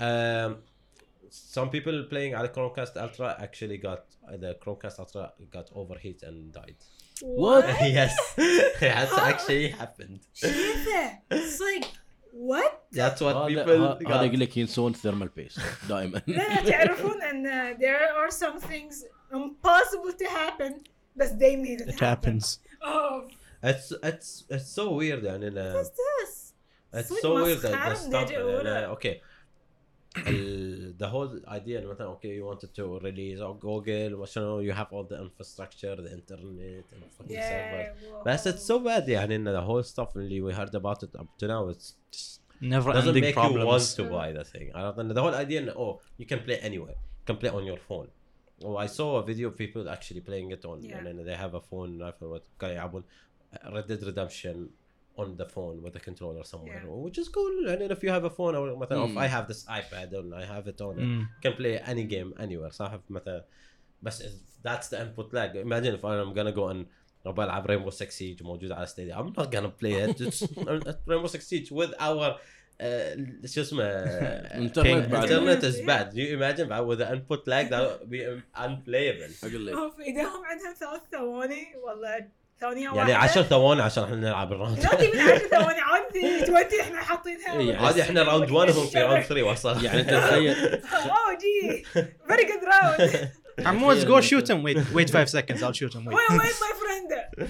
um, 0.00 0.50
some 1.30 1.68
people 1.70 1.96
playing 2.12 2.34
على 2.34 2.48
Chromecast 2.54 2.96
Ultra 2.96 3.36
actually 3.46 3.78
got 3.78 4.04
the 4.42 4.54
Chromecast 4.64 4.98
Ultra 5.00 5.32
got 5.56 5.66
overheat 5.74 6.22
and 6.22 6.52
died 6.52 6.80
What? 7.22 7.64
yes 7.98 8.14
that's 8.80 9.18
actually 9.30 9.68
happened 9.82 10.20
شايفه 10.34 11.18
It's 11.30 11.60
like 11.68 11.86
what 12.32 12.72
that's 12.92 13.20
what 13.22 13.34
هذا 13.36 13.46
people 13.64 13.70
ه- 13.70 14.08
هذا 14.08 14.20
got 14.20 14.22
يقول 14.24 14.40
لك 14.40 14.56
ينسون 14.56 14.92
ثيرمال 14.92 15.28
بيس 15.28 15.60
دائما 15.88 16.22
لا 16.26 16.62
تعرفون 16.70 17.22
ان 17.22 17.76
there 17.78 18.12
are 18.18 18.30
some 18.34 18.60
things 18.60 19.04
impossible 19.32 20.12
to 20.18 20.24
happen 20.28 20.72
but 21.18 21.38
they 21.38 21.56
made 21.56 21.80
it, 21.80 21.88
It 21.88 22.00
happen. 22.00 22.00
happens. 22.00 22.58
Oh, 22.82 23.22
it's 23.70 23.88
it's 24.10 24.44
it's 24.50 24.70
so 24.78 24.84
weird 25.00 25.22
يعني 25.24 25.50
إنه- 25.50 25.76
what's 25.76 25.90
this? 25.90 26.52
It's 26.94 27.10
like 27.10 27.20
so 27.22 27.34
weird 27.44 27.58
that 27.62 27.72
the 27.72 27.76
مسخرة 27.76 27.94
stuff 27.94 28.30
من 28.30 28.36
الأولى. 28.36 28.86
uh, 28.86 28.96
okay 28.96 29.06
ال- 29.06 29.20
the 30.98 31.08
whole 31.12 31.28
idea 31.48 31.78
إنه 31.78 31.88
مثلا 31.88 32.14
okay 32.16 32.32
you 32.38 32.44
wanted 32.44 32.70
to 32.74 32.98
release 33.04 33.40
on 33.40 33.58
Google 33.58 34.14
وعشان 34.14 34.42
you 34.66 34.72
have 34.72 34.90
all 34.92 35.04
the 35.04 35.18
infrastructure 35.20 35.94
the 35.96 36.12
internet 36.12 36.84
and 36.92 37.04
fucking 37.18 37.36
server 37.36 37.92
Yeah, 37.92 38.22
بس 38.26 38.48
it's 38.48 38.64
so 38.66 38.78
bad 38.78 39.08
يعني 39.08 39.36
إن 39.36 39.44
the 39.44 39.64
whole 39.66 39.82
stuff 39.94 40.16
اللي 40.16 40.40
we 40.52 40.54
heard 40.56 40.74
about 40.74 41.02
it 41.02 41.20
up 41.20 41.26
to 41.38 41.46
now 41.46 41.68
it's 41.74 41.94
just 42.12 42.40
Never 42.62 42.90
doesn't 42.92 43.08
ending 43.08 43.20
make 43.22 43.34
you 43.36 43.42
want 43.42 43.54
problems. 43.54 43.94
to 43.94 44.04
buy 44.04 44.28
the 44.38 44.44
thing 44.52 44.66
I 44.74 44.80
don't 44.80 44.96
know 45.08 45.14
the 45.14 45.22
whole 45.22 45.34
idea 45.44 45.58
إنه 45.60 45.72
oh 45.72 46.00
you 46.20 46.26
can 46.26 46.38
play 46.46 46.58
anywhere 46.70 46.96
you 47.20 47.26
can 47.30 47.36
play 47.36 47.50
on 47.50 47.64
your 47.64 47.78
phone 47.88 48.08
Oh, 48.64 48.76
I 48.86 48.88
saw 48.98 49.08
a 49.22 49.24
video 49.30 49.46
of 49.50 49.54
people 49.64 49.82
actually 49.96 50.22
playing 50.30 50.48
it 50.56 50.62
on 50.70 50.76
Yeah. 50.82 50.96
and 51.10 51.18
they 51.28 51.36
have 51.44 51.54
a 51.60 51.62
phone 51.70 51.92
I 52.08 52.12
forgot 52.18 52.30
what 52.32 52.42
كانوا 52.60 52.74
يلعبون 52.74 53.04
Red 53.74 53.86
Dead 53.90 54.02
Redemption 54.10 54.56
on 55.21 55.27
the 55.41 55.47
phone 55.55 55.75
with 55.85 55.95
a 56.01 56.03
controller 56.09 56.43
somewhere 56.53 56.81
Yeah. 56.85 57.03
which 57.05 57.17
is 57.23 57.27
cool 57.37 57.53
and 57.71 57.77
then 57.81 57.91
if 57.95 58.01
you 58.05 58.11
have 58.17 58.25
a 58.31 58.33
phone 58.39 58.53
or 58.55 58.63
مثلا 58.77 59.05
if 59.07 59.11
Mm. 59.15 59.17
I 59.25 59.27
have 59.35 59.45
this 59.51 59.61
iPad 59.79 60.09
and 60.19 60.29
I 60.41 60.45
have 60.53 60.65
it 60.73 60.79
on 60.87 60.95
Mm. 60.97 61.21
can 61.43 61.53
play 61.61 61.73
any 61.93 62.05
game 62.15 62.29
anywhere 62.45 62.71
صح 62.71 62.99
مثلا 63.09 63.45
بس 64.01 64.23
that's 64.67 64.87
the 64.93 64.97
input 65.05 65.29
lag 65.37 65.51
imagine 65.67 65.93
if 65.99 66.03
I'm 66.05 66.33
gonna 66.39 66.55
go 66.61 66.67
and 66.73 66.85
أبغى 67.25 67.45
العب 67.45 67.67
Rainbow 67.67 67.89
Six 67.91 68.09
Siege 68.15 68.41
موجود 68.43 68.71
على 68.71 68.85
ستيديا 68.87 69.15
I'm 69.15 69.33
not 69.39 69.51
gonna 69.51 69.71
play 69.83 69.93
it 69.93 70.21
Rainbow 71.07 71.27
Six 71.27 71.47
Siege 71.47 71.71
with 71.71 71.93
our 71.99 72.35
uh, 72.81 73.45
شو 73.45 73.61
اسمه 73.61 73.83
Internet 74.67 75.09
بعد. 75.09 75.63
is 75.63 75.77
Yeah. 75.79 75.85
bad 75.85 76.13
you 76.13 76.37
imagine 76.37 76.67
بعد 76.69 76.87
with 76.87 76.99
the 76.99 77.11
input 77.15 77.47
lag 77.47 77.69
that 77.69 77.81
would 77.81 78.09
be 78.09 78.21
unplayable 78.55 79.43
أقول 79.43 79.65
لك 79.67 79.73
أوف 79.73 79.99
ايديهم 79.99 80.45
عندهم 80.45 80.73
ثلاث 80.79 81.01
ثواني 81.11 81.63
والله 81.83 82.27
ثانية 82.61 82.83
يعني 82.83 82.97
واحدة 82.97 83.17
10 83.17 83.41
ثواني 83.41 83.81
عشان 83.81 84.03
إحنا 84.03 84.15
نلعب 84.15 84.51
ال 84.53 84.57
round. 84.57 84.79
لا 84.79 84.89
تبي 84.95 85.21
10 85.21 85.37
ثواني 85.37 85.79
عادي 85.89 86.43
20 86.43 86.57
إحنا 86.81 87.01
حاطينها. 87.01 87.53
يعني 87.53 87.75
عادي 87.75 88.01
إحنا 88.01 88.23
round 88.23 88.51
1 88.51 88.75
وهم 88.75 88.87
في 88.87 88.99
round 88.99 89.23
3 89.23 89.43
وصل. 89.51 89.85
يعني 89.85 90.01
أنت 90.01 90.09
تخيل. 90.09 90.55
oh 90.93 91.37
gee. 91.41 91.83
very 92.27 92.45
good 92.45 92.63
round 92.63 93.31
Hamoud, 93.61 93.99
go 94.07 94.17
shoot 94.29 94.47
him. 94.51 94.59
Wait, 94.63 94.77
wait 94.97 95.09
five 95.17 95.29
seconds. 95.37 95.61
I'll 95.63 95.77
shoot 95.81 95.93
him. 95.93 96.03
Wait. 96.05 96.15
وين 96.15 96.29
وين 96.29 96.39
my 96.39 96.49
friend 96.81 97.49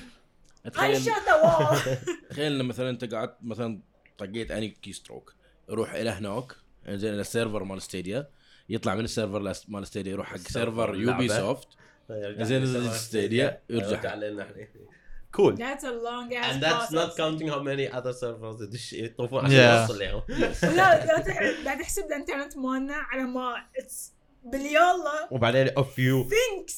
I 0.67 0.69
تخيل 0.69 1.02
shot 1.04 1.24
the 1.26 1.45
wall. 1.45 1.89
تخيل 2.30 2.60
إن 2.60 2.65
مثلا 2.65 2.89
أنت 2.89 3.13
قعدت 3.13 3.36
مثلا 3.41 3.82
طقيت 4.17 4.52
اني 4.52 4.69
كي 4.69 4.93
ستروك 4.93 5.34
يروح 5.69 5.93
إلى 5.93 6.10
هناك. 6.10 6.52
زين 6.89 7.13
إلى 7.13 7.21
السيرفر 7.21 7.63
مال 7.63 7.82
ستيديا 7.82 8.28
يطلع 8.69 8.95
من 8.95 9.04
السيرفر 9.04 9.54
مال 9.67 9.88
ستيديا 9.88 10.12
يروح 10.12 10.28
حق 10.28 10.38
سيرفر 10.38 10.95
يو 10.95 11.13
بي 11.13 11.26
اللعبة. 11.26 11.38
سوفت 11.38 11.67
زين 12.39 12.62
يرجع. 12.62 12.91
ستيديا 12.91 13.62
يرجع. 13.69 14.15
cool. 15.38 15.54
That's 15.65 15.84
a 15.84 15.94
long 16.08 16.34
ass 16.34 16.48
And 16.50 16.63
that's 16.65 16.88
process. 16.88 17.00
not 17.00 17.10
counting 17.22 17.48
how 17.54 17.62
many 17.70 17.86
other 17.98 18.13
servers 18.22 18.56
did 18.60 18.80
she 18.80 18.96
eat 19.04 19.17
tofu 19.17 19.38
عشان 19.38 19.52
يوصل 19.52 20.00
لهم. 20.00 20.22
لا 20.76 21.06
لا 21.63 21.76
تحسب 21.76 22.06
الانترنت 22.06 22.58
مالنا 22.58 22.96
على 22.96 23.24
ما 23.24 23.56
اتس 23.78 24.13
بلي 24.44 24.78
وبعدين 25.32 25.70
اوف 25.70 26.00
يو 26.00 26.30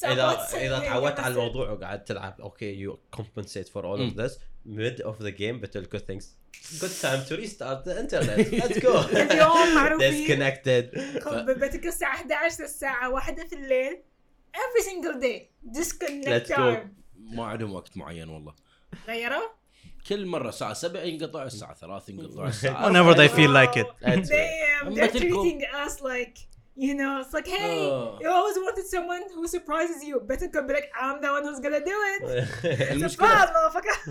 اذا 0.04 0.46
إذا 0.54 0.78
تعودت 0.78 1.20
على 1.20 1.34
الموضوع 1.34 1.70
وقعدت 1.70 2.08
تلعب 2.08 2.40
أوكي 2.40 2.74
يو 2.74 2.98
كومبنسيت 3.10 3.68
فور 3.68 3.86
اول 3.86 4.00
اوف 4.00 4.12
ذس 4.12 4.38
ميد 4.66 5.00
اوف 5.00 5.22
ذا 5.22 5.28
جيم 5.28 5.60
بتل 5.60 5.88
جود 5.88 6.00
ثينكس 6.00 6.36
good 6.80 6.94
time 7.02 7.22
to 7.28 7.36
restart 7.36 7.84
the 7.84 7.94
internet. 8.02 8.38
Let's 8.62 8.78
go. 8.78 8.94
اليوم 9.32 9.74
معروفين. 9.74 10.26
Disconnected. 10.26 10.98
بتك 11.50 11.86
الساعة 11.86 12.14
11 12.14 12.62
للساعه 12.62 13.10
1 13.10 13.40
في 13.48 13.56
الليل. 13.56 13.98
Every 14.56 14.82
single 14.82 15.20
day. 15.20 15.40
Disconnect 15.78 16.48
time. 16.56 17.03
ما 17.18 17.44
عندهم 17.44 17.72
وقت 17.72 17.96
معين 17.96 18.28
والله 18.28 18.54
غيروا؟ 19.08 19.48
كل 20.08 20.26
مرة 20.26 20.48
الساعة 20.48 20.72
7 20.72 21.00
ينقطع 21.02 21.42
الساعة 21.42 21.74
3 21.74 22.12
ينقطع 22.12 22.48
الساعة 22.48 22.88
Whenever 22.88 23.14
they 23.14 23.28
feel 23.28 23.50
like 23.50 23.76
it. 23.76 23.86
Damn, 24.02 24.86
أم 24.86 24.94
they're 24.94 25.08
treating 25.08 25.62
us 25.86 26.00
like 26.02 26.54
you 26.76 26.94
know, 26.94 27.20
it's 27.20 27.32
like, 27.32 27.46
hey, 27.46 27.88
آه. 27.88 28.18
you 28.20 28.28
always 28.28 28.56
wanted 28.58 28.86
someone 28.86 29.22
who 29.34 29.46
surprises 29.46 30.02
you. 30.02 30.18
Better 30.20 30.48
come 30.48 30.66
be 30.66 30.74
like, 30.74 30.90
I'm 31.00 31.20
the 31.22 31.30
one 31.30 31.44
who's 31.44 31.60
gonna 31.60 31.84
do 31.92 31.96
it. 32.12 32.22
المشكلة. 32.92 33.52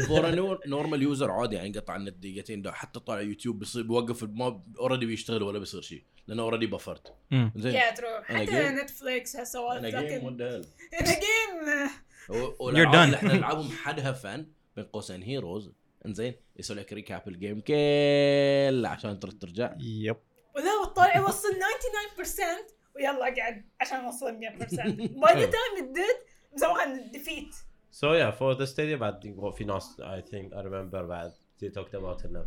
فور 0.07 0.59
نورمال 0.67 1.01
يوزر 1.01 1.31
عادي 1.31 1.55
يعني 1.55 1.67
ينقطع 1.67 1.95
النت 1.95 2.13
دقيقتين 2.17 2.61
ده 2.61 2.71
حتى 2.71 2.99
طالع 2.99 3.21
يوتيوب 3.21 3.59
بيصير 3.59 3.83
بيوقف 3.83 4.23
ما 4.23 4.63
اوريدي 4.79 5.05
بيشتغل 5.05 5.43
ولا 5.43 5.59
بيصير 5.59 5.81
شيء 5.81 6.03
لأنه 6.27 6.43
اوريدي 6.43 6.65
بفرت. 6.67 7.13
زين 7.55 7.73
Yeah, 7.81 7.95
true. 7.95 8.31
أنا 8.31 8.83
حتى 8.83 9.23
هسه 9.35 9.77
أنا 9.77 9.89
جيم 9.89 10.23
وات 10.23 10.33
ذا 10.33 10.61
in 10.93 11.05
a 11.05 11.15
game. 11.15 11.89
والألعاب 12.29 12.93
done. 12.93 12.97
اللي 12.97 13.17
إحنا 13.17 13.33
نلعبهم 13.33 13.69
حدها 13.69 14.11
فن 14.11 14.45
بين 14.75 14.85
قوسين 14.85 15.23
هيروز 15.23 15.71
إنزين 16.05 16.33
يسوي 16.59 16.77
لك 16.77 16.93
ريكاب 16.93 17.27
الجيم 17.27 17.59
كله 17.61 18.89
عشان 18.89 19.19
ترد 19.19 19.39
ترجع. 19.39 19.75
Yep. 19.77 20.15
ولا 20.55 20.85
طالع 20.95 21.17
يوصل 21.17 21.49
99% 21.49 22.73
ويلا 22.95 23.35
قاعد 23.35 23.65
عشان 23.81 23.97
اوصل 23.99 24.39
100% 24.39 24.39
باي 24.39 25.33
ذا 25.35 25.51
تايم 25.51 25.77
it 25.77 25.97
did 25.97 26.27
مسويها 26.55 27.11
ديفيت 27.11 27.55
So 27.91 28.05
yeah, 28.05 28.31
for 28.39 28.55
the 28.59 28.67
stadium 28.73 28.99
بعد 28.99 29.53
في 29.57 29.63
ناس 29.65 30.01
I 30.01 30.21
think 30.21 30.53
I 30.53 30.61
remember 30.65 30.95
بعد 31.01 31.33
they 31.63 31.67
talked 31.69 31.93
about 31.99 32.25
إنه 32.25 32.45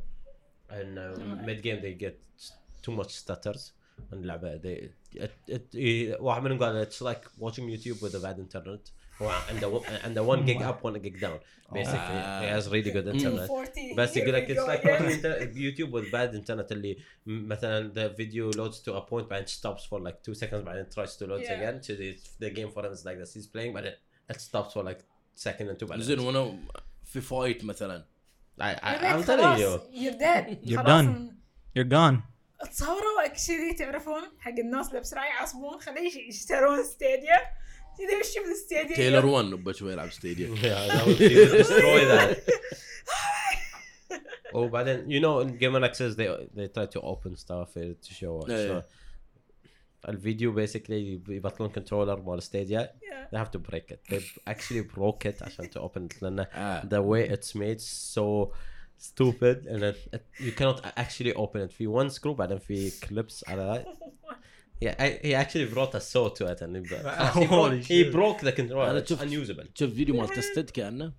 انه 0.72 1.46
mid 1.46 1.60
game 1.62 1.82
they 1.82 2.04
get 2.04 2.14
too 2.86 2.92
much 3.02 3.10
stutters. 3.10 3.60
اللعبة 4.12 4.58
they 4.58 4.90
it, 5.16 5.30
it, 5.48 5.60
it, 5.74 6.20
واحد 6.20 6.42
منهم 6.42 6.58
قال 6.58 6.86
it's 6.90 7.00
like 7.02 7.42
watching 7.42 7.64
YouTube 7.76 8.02
with 8.02 8.14
a 8.14 8.20
bad 8.20 8.38
internet. 8.38 8.90
هو 9.22 9.28
عنده 9.28 9.80
عنده 10.04 10.22
1 10.22 10.46
gig 10.46 10.60
up 10.60 10.84
1 10.84 11.02
gig 11.02 11.20
down 11.20 11.38
basically 11.72 12.20
he 12.42 12.48
has 12.56 12.68
really 12.68 12.90
good 12.92 13.06
internet 13.14 13.50
40 13.50 13.94
بس 13.96 14.16
يقول 14.16 14.32
لك 14.34 14.46
watching 14.60 15.10
inter- 15.10 15.54
YouTube 15.56 15.90
with 15.92 16.10
bad 16.12 16.34
internet 16.34 16.72
اللي 16.72 16.96
مثلا 17.26 17.92
the 17.94 18.16
video 18.16 18.56
loads 18.56 18.76
to 18.84 18.92
a 18.94 19.10
point 19.10 19.24
بعدين 19.30 19.46
stops 19.46 19.82
for 19.90 20.00
like 20.00 20.30
2 20.30 20.34
seconds 20.34 20.54
بعدين 20.64 20.86
tries 20.90 21.10
to 21.10 21.26
load 21.26 21.40
Yeah. 21.40 21.52
again 21.52 21.82
so 21.82 21.92
the, 21.92 22.16
the 22.44 22.50
game 22.50 22.70
for 22.74 22.82
him 22.86 22.92
is 22.92 23.04
like 23.04 23.18
this 23.18 23.34
he's 23.36 23.48
playing 23.56 23.72
but 23.76 23.84
it, 23.84 23.96
it 24.34 24.40
stops 24.40 24.72
for 24.74 24.82
like 24.84 25.00
second 25.34 25.68
and 25.70 25.78
two 25.80 25.86
بعدين 25.88 26.04
زين 26.04 26.18
وأنا 26.18 26.58
في 27.04 27.20
فايت 27.20 27.64
مثلا 27.64 28.04
I, 28.60 28.62
I, 28.62 28.64
يا 28.64 29.22
I'm 29.22 29.24
telling 29.26 29.58
you 29.62 29.80
you're 30.02 30.18
dead 30.18 30.58
You're 30.70 30.82
done. 30.86 31.30
You're 31.76 31.90
gone. 31.98 32.16
تصوروا 32.72 33.24
اكشلي 33.26 33.72
تعرفون 33.78 34.20
حق 34.38 34.52
الناس 34.58 34.88
اللي 34.88 35.00
بسرعة 35.00 35.24
يعصبون 35.26 35.80
خليه 35.80 36.00
يش- 36.08 36.16
يشترون 36.16 36.84
ستاديا 36.84 37.36
كذا 37.97 38.11
يمشي 38.17 38.39
في 38.39 38.45
الاستاديا 38.47 38.95
تايلر 38.95 39.25
1 39.25 39.45
بشوي 39.45 39.91
يلعب 39.93 40.09
ستاديوم 40.11 40.55
yeah 40.57 40.61
that 40.61 41.05
would 41.05 41.17
be 41.17 41.61
destroy 41.61 42.01
that 42.11 42.37
وبعدين 44.53 45.05
you 45.07 45.21
know 45.23 45.39
in 45.47 45.57
Game 45.57 45.75
Access 45.83 46.15
they 46.15 46.27
they 46.57 46.67
try 46.67 46.85
to 46.85 47.01
open 47.01 47.35
stuff 47.35 47.69
uh, 47.77 47.81
to 48.05 48.13
show 48.13 48.39
us 48.41 48.49
Yeah, 48.49 48.67
so 48.67 48.83
الفيديو 50.09 50.65
basically 50.65 50.91
يبطلون 51.29 51.69
كنترولر 51.69 52.21
مال 52.21 52.43
ستيديا 52.43 52.91
Yeah. 53.01 53.35
they 53.35 53.39
have 53.39 53.51
to 53.51 53.59
break 53.71 53.91
it 53.91 53.99
they 54.09 54.21
actually 54.49 54.81
broke 54.97 55.25
it 55.25 55.43
عشان 55.43 55.69
to 55.69 55.79
open 55.79 56.05
it 56.15 56.21
لأن 56.23 56.39
آه. 56.39 56.81
the 56.81 57.01
way 57.01 57.29
it's 57.33 57.55
made 57.55 57.81
so 58.15 58.51
stupid 58.97 59.65
and 59.67 59.83
it, 59.83 59.97
it, 60.13 60.23
you 60.39 60.51
cannot 60.51 60.79
actually 60.97 61.33
open 61.33 61.61
it 61.61 61.71
في 61.71 61.87
one 61.87 62.09
screw 62.09 62.27
بعدين 62.31 62.57
في 62.57 62.91
clips 62.91 63.49
على 63.49 63.85
Yeah, 64.84 64.94
I, 65.04 65.08
he 65.28 65.34
actually 65.42 65.66
brought 65.74 65.94
a 65.94 66.00
saw 66.12 66.28
to 66.38 66.42
it 66.52 66.60
and 66.64 66.76
he, 66.76 66.82
he, 66.82 66.88
broke, 66.88 67.48
Holy 67.48 67.82
he 67.82 68.10
broke 68.18 68.40
the 68.48 68.52
controller. 68.52 68.88
أنا 68.90 69.00
It's 69.00 69.08
شفت- 69.12 69.22
unusable. 69.22 69.66
شوف 69.74 69.94
فيديو 69.94 70.16
مال 70.16 70.28
تستد 70.28 70.70
كانه 70.70 71.12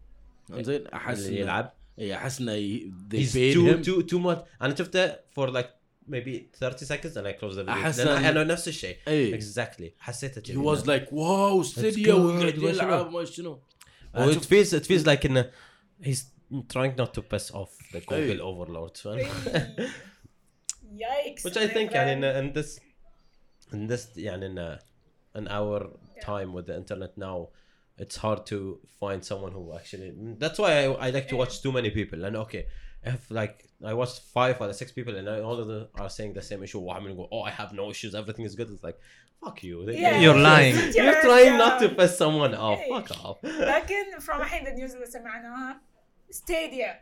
زين 0.52 0.88
احس 0.88 1.26
اللي 1.28 1.40
يلعب. 1.40 1.74
اي 2.00 2.16
احس 2.16 2.42
انه 2.42 2.80
they 3.12 3.16
He's 3.16 3.32
paid 3.34 3.54
too 3.56 3.66
him 3.72 3.84
too 3.88 4.04
too 4.04 4.20
much. 4.20 4.46
أنا 4.62 4.76
شفته 4.76 5.12
for 5.14 5.50
like 5.50 5.68
maybe 6.10 6.58
30 6.60 6.86
seconds 6.86 7.16
and 7.18 7.28
I 7.28 7.34
closed 7.34 7.58
the 7.58 7.64
video. 7.64 8.06
إن- 8.06 8.08
أنا 8.08 8.44
نفس 8.44 8.68
الشيء. 8.68 8.98
اي 9.08 9.42
Exactly. 9.42 9.90
حسيته 10.00 10.42
he 10.54 10.58
was 10.76 10.84
like 10.86 11.14
واو 11.14 11.64
ستديا 11.64 12.14
good، 12.14 12.18
وقاعد. 12.18 12.58
يلعب 12.58 13.12
ما 13.12 13.26
شنو 13.26 13.60
Oh, 14.16 14.20
it 14.20 14.46
feels 14.46 14.74
it 14.80 14.86
feels 14.92 15.06
like 15.12 15.24
in 15.30 15.38
a, 15.38 15.44
he's 16.08 16.22
trying 16.76 16.94
not 17.02 17.12
to 17.18 17.22
piss 17.34 17.52
off 17.60 17.72
the 17.94 18.00
Google 18.10 18.38
Hey. 18.38 18.50
overlords. 18.52 19.00
Yikes. 21.04 21.44
Which 21.46 21.58
I 21.58 21.68
think 21.68 21.92
يعني 21.92 22.14
in, 22.16 22.24
in 22.24 22.54
this 22.54 22.80
in 23.73 23.87
this 23.87 24.09
يعني 24.17 24.47
in, 24.47 24.59
a, 24.59 24.79
in 25.39 25.49
our 25.49 25.91
time 26.21 26.53
with 26.53 26.67
the 26.67 26.77
internet 26.77 27.13
now 27.17 27.49
it's 27.99 28.17
hard 28.17 28.41
to 28.47 28.59
find 29.01 29.25
someone 29.31 29.53
who 29.53 29.63
actually 29.79 30.11
that's 30.43 30.59
why 30.59 30.71
I, 30.85 30.85
I 31.07 31.11
like 31.11 31.29
to 31.29 31.37
watch 31.37 31.55
too 31.65 31.73
many 31.79 31.91
people 31.91 32.25
and 32.25 32.37
okay 32.45 32.65
if 33.13 33.31
like 33.31 33.57
I 33.85 33.95
watched 34.01 34.19
five 34.39 34.55
or 34.61 34.73
six 34.73 34.89
people 34.99 35.15
and 35.17 35.27
all 35.49 35.59
of 35.63 35.67
them 35.73 35.89
are 36.03 36.11
saying 36.17 36.33
the 36.41 36.43
same 36.51 36.63
issue 36.67 36.79
I'm 36.95 37.03
gonna 37.05 37.15
go 37.23 37.29
oh 37.35 37.43
I 37.43 37.51
have 37.61 37.71
no 37.81 37.85
issues 37.95 38.15
everything 38.15 38.45
is 38.51 38.55
good 38.61 38.69
it's 38.75 38.85
like 38.89 38.99
fuck 39.43 39.59
you 39.69 39.77
They- 39.87 40.01
Yeah, 40.05 40.21
You're 40.25 40.41
lying. 40.53 40.75
sit 40.77 40.95
you're 40.97 41.05
your 41.13 41.21
trying 41.29 41.53
ass 41.55 41.59
not 41.65 41.75
to 41.83 41.87
down. 41.89 41.97
piss 41.99 42.13
someone 42.23 42.55
off 42.69 42.79
Hey. 42.79 42.91
fuck 42.95 43.11
off 43.25 43.39
لكن 43.45 44.05
from 44.27 44.41
الحين 44.41 44.67
النيوز 44.67 44.93
اللي 44.95 45.07
سمعناها 45.07 45.81
ستاديا 46.31 47.01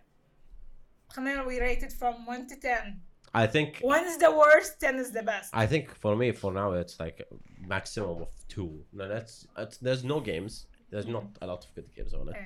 خلينا 1.08 1.44
we 1.44 1.58
rated 1.60 1.92
from 1.92 2.26
1 2.26 2.46
to 2.48 2.56
10 2.60 3.00
I 3.35 3.47
think 3.47 3.79
1 3.81 4.05
is 4.05 4.17
the 4.17 4.31
worst 4.31 4.79
10 4.79 4.95
is 4.95 5.11
the 5.11 5.21
best 5.21 5.49
I 5.53 5.65
think 5.67 5.93
for 5.93 6.15
me, 6.15 6.31
for 6.31 6.51
now, 6.53 6.71
it's 6.71 6.99
like 6.99 7.27
maximum 7.67 8.21
of 8.21 8.29
two. 8.47 8.71
No, 8.93 9.07
that's, 9.09 9.45
there's 9.81 10.03
no 10.03 10.21
games. 10.21 10.67
There's 10.89 11.05
not 11.07 11.25
a 11.41 11.47
lot 11.47 11.65
of 11.65 11.75
good 11.75 11.93
games 11.93 12.13
on 12.13 12.29
it. 12.29 12.37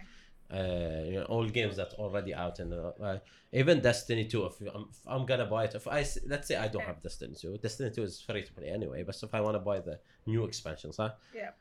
Uh, 0.52 1.04
you 1.06 1.18
know, 1.20 1.26
all 1.26 1.48
games 1.48 1.76
that's 1.78 1.94
already 1.94 2.34
out, 2.34 2.58
and 2.58 2.74
uh, 2.74 2.92
uh, 3.04 3.20
even 3.54 3.82
Destiny 3.82 4.26
2. 4.26 4.46
If 4.46 4.62
I'm, 4.62 4.86
if 4.90 4.98
I'm 5.06 5.26
gonna 5.28 5.46
buy 5.46 5.66
it, 5.66 5.76
if 5.76 5.88
I 5.88 6.04
let's 6.26 6.48
say 6.48 6.56
I 6.56 6.68
don't 6.68 6.84
have 6.84 7.04
Destiny 7.04 7.36
2, 7.40 7.60
Destiny 7.60 7.92
2 7.92 8.02
is 8.02 8.20
free 8.20 8.42
to 8.42 8.54
play 8.54 8.70
anyway. 8.70 9.04
But 9.04 9.16
if 9.22 9.32
I 9.36 9.42
want 9.42 9.56
to 9.56 9.60
buy 9.60 9.80
the 9.80 10.00
new 10.26 10.46
expansions, 10.46 10.98
huh? 10.98 11.12
Yeah 11.36 11.52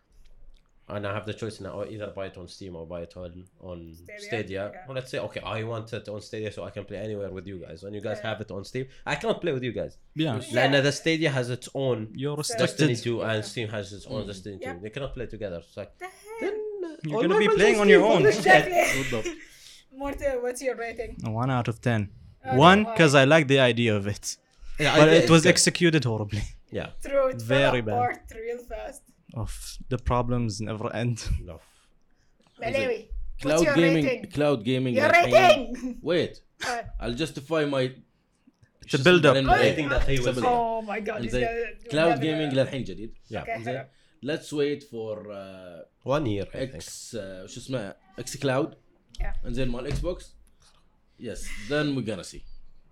and 0.88 1.06
I 1.06 1.12
have 1.12 1.26
the 1.26 1.34
choice 1.34 1.60
now, 1.60 1.84
either 1.84 2.08
buy 2.08 2.26
it 2.26 2.38
on 2.38 2.48
Steam 2.48 2.74
or 2.76 2.86
buy 2.86 3.02
it 3.02 3.14
on 3.16 3.44
on 3.60 3.94
Stadia. 3.94 4.20
Stadia. 4.20 4.72
Yeah. 4.74 4.94
Let's 4.94 5.10
say, 5.10 5.18
okay, 5.18 5.40
I 5.40 5.62
want 5.64 5.92
it 5.92 6.08
on 6.08 6.20
Stadia 6.20 6.50
so 6.50 6.64
I 6.64 6.70
can 6.70 6.84
play 6.84 6.98
anywhere 6.98 7.30
with 7.30 7.46
you 7.46 7.58
guys. 7.58 7.82
When 7.82 7.94
you 7.94 8.00
guys 8.00 8.18
yeah. 8.22 8.30
have 8.30 8.40
it 8.40 8.50
on 8.50 8.64
Steam, 8.64 8.86
I 9.04 9.14
can't 9.16 9.40
play 9.40 9.52
with 9.52 9.62
you 9.62 9.72
guys. 9.72 9.98
Yeah. 10.14 10.40
yeah. 10.50 10.64
And 10.64 10.74
the 10.74 10.92
Stadia 10.92 11.30
has 11.30 11.50
its 11.50 11.68
own 11.74 12.08
You're 12.14 12.36
Destiny 12.36 12.96
2 12.96 13.22
and 13.22 13.44
Steam 13.44 13.68
has 13.68 13.92
its 13.92 14.06
own 14.06 14.24
mm. 14.24 14.28
Destiny 14.28 14.58
2. 14.58 14.80
They 14.82 14.90
cannot 14.90 15.14
play 15.14 15.26
together. 15.26 15.58
It's 15.58 15.76
like, 15.76 15.92
then 16.40 16.54
uh, 16.84 16.88
you're 17.04 17.22
going 17.22 17.30
to 17.30 17.38
be 17.38 17.48
playing 17.48 17.80
on 17.80 17.88
your 17.88 18.04
own. 18.04 18.26
Exactly. 18.26 19.04
What's 19.90 20.62
your 20.62 20.76
rating? 20.76 21.16
One 21.24 21.50
out 21.50 21.68
of 21.68 21.80
ten. 21.80 22.10
Oh, 22.44 22.56
one, 22.56 22.84
because 22.84 23.14
I 23.14 23.24
like 23.24 23.48
the 23.48 23.58
idea 23.58 23.96
of 23.96 24.06
it. 24.06 24.36
Yeah, 24.78 24.96
but 24.96 25.08
it, 25.08 25.24
it 25.24 25.30
was 25.30 25.42
good. 25.42 25.48
executed 25.48 26.04
horribly. 26.04 26.42
Yeah. 26.70 26.90
True. 27.04 27.28
It 27.28 27.42
Very 27.42 27.80
bad. 27.80 28.20
real 28.34 28.58
fast 28.58 29.02
Of 29.43 29.51
the 29.93 29.97
problems 30.11 30.51
never 30.61 30.87
end. 31.03 31.17
No. 31.49 31.59
Balawi, 32.61 32.99
what's 33.43 33.43
كلاود 33.43 33.65
your 33.65 33.75
جيمنج 33.75 34.05
rating? 34.05 34.25
كلاود 34.35 34.63
جيمنج 34.63 34.97
Your 34.99 35.11
rating! 35.11 35.95
ويت 36.03 36.37
Uh, 36.63 36.65
I'll 37.01 37.17
justify 37.23 37.65
my 37.65 37.83
It's 38.85 38.93
a 38.93 39.03
build 39.03 39.25
up. 39.25 39.35
Rating 39.35 39.89
that 39.93 40.05
he 40.11 40.17
was- 40.25 40.37
oh 40.43 40.81
my 40.81 40.99
god, 41.07 41.21
he's 41.23 41.31
زين 41.31 41.43
gonna- 41.45 41.89
كلاود 41.91 42.13
gonna- 42.15 42.21
جيمنج 42.21 42.53
للحين 42.53 42.83
جديد 42.83 43.13
Yeah. 43.31 43.35
Okay, 43.35 43.57
زين 43.61 43.77
حلو. 43.77 43.85
let's 44.25 44.49
wait 44.53 44.83
for 44.83 45.17
uh, 45.31 46.09
One 46.09 46.25
year, 46.25 46.47
I 46.47 46.51
think. 46.51 46.55
اكس 46.75 47.11
شو 47.45 47.59
اسمه 47.59 47.95
اكس 48.19 48.37
كلاود 48.37 48.73
Yeah. 49.21 49.45
انزين 49.45 49.67
مال 49.67 49.87
اكس 49.87 49.99
بوكس 49.99 50.35
yes 51.21 51.39
then 51.69 51.95
we're 51.95 52.07
gonna 52.09 52.23
see 52.33 52.41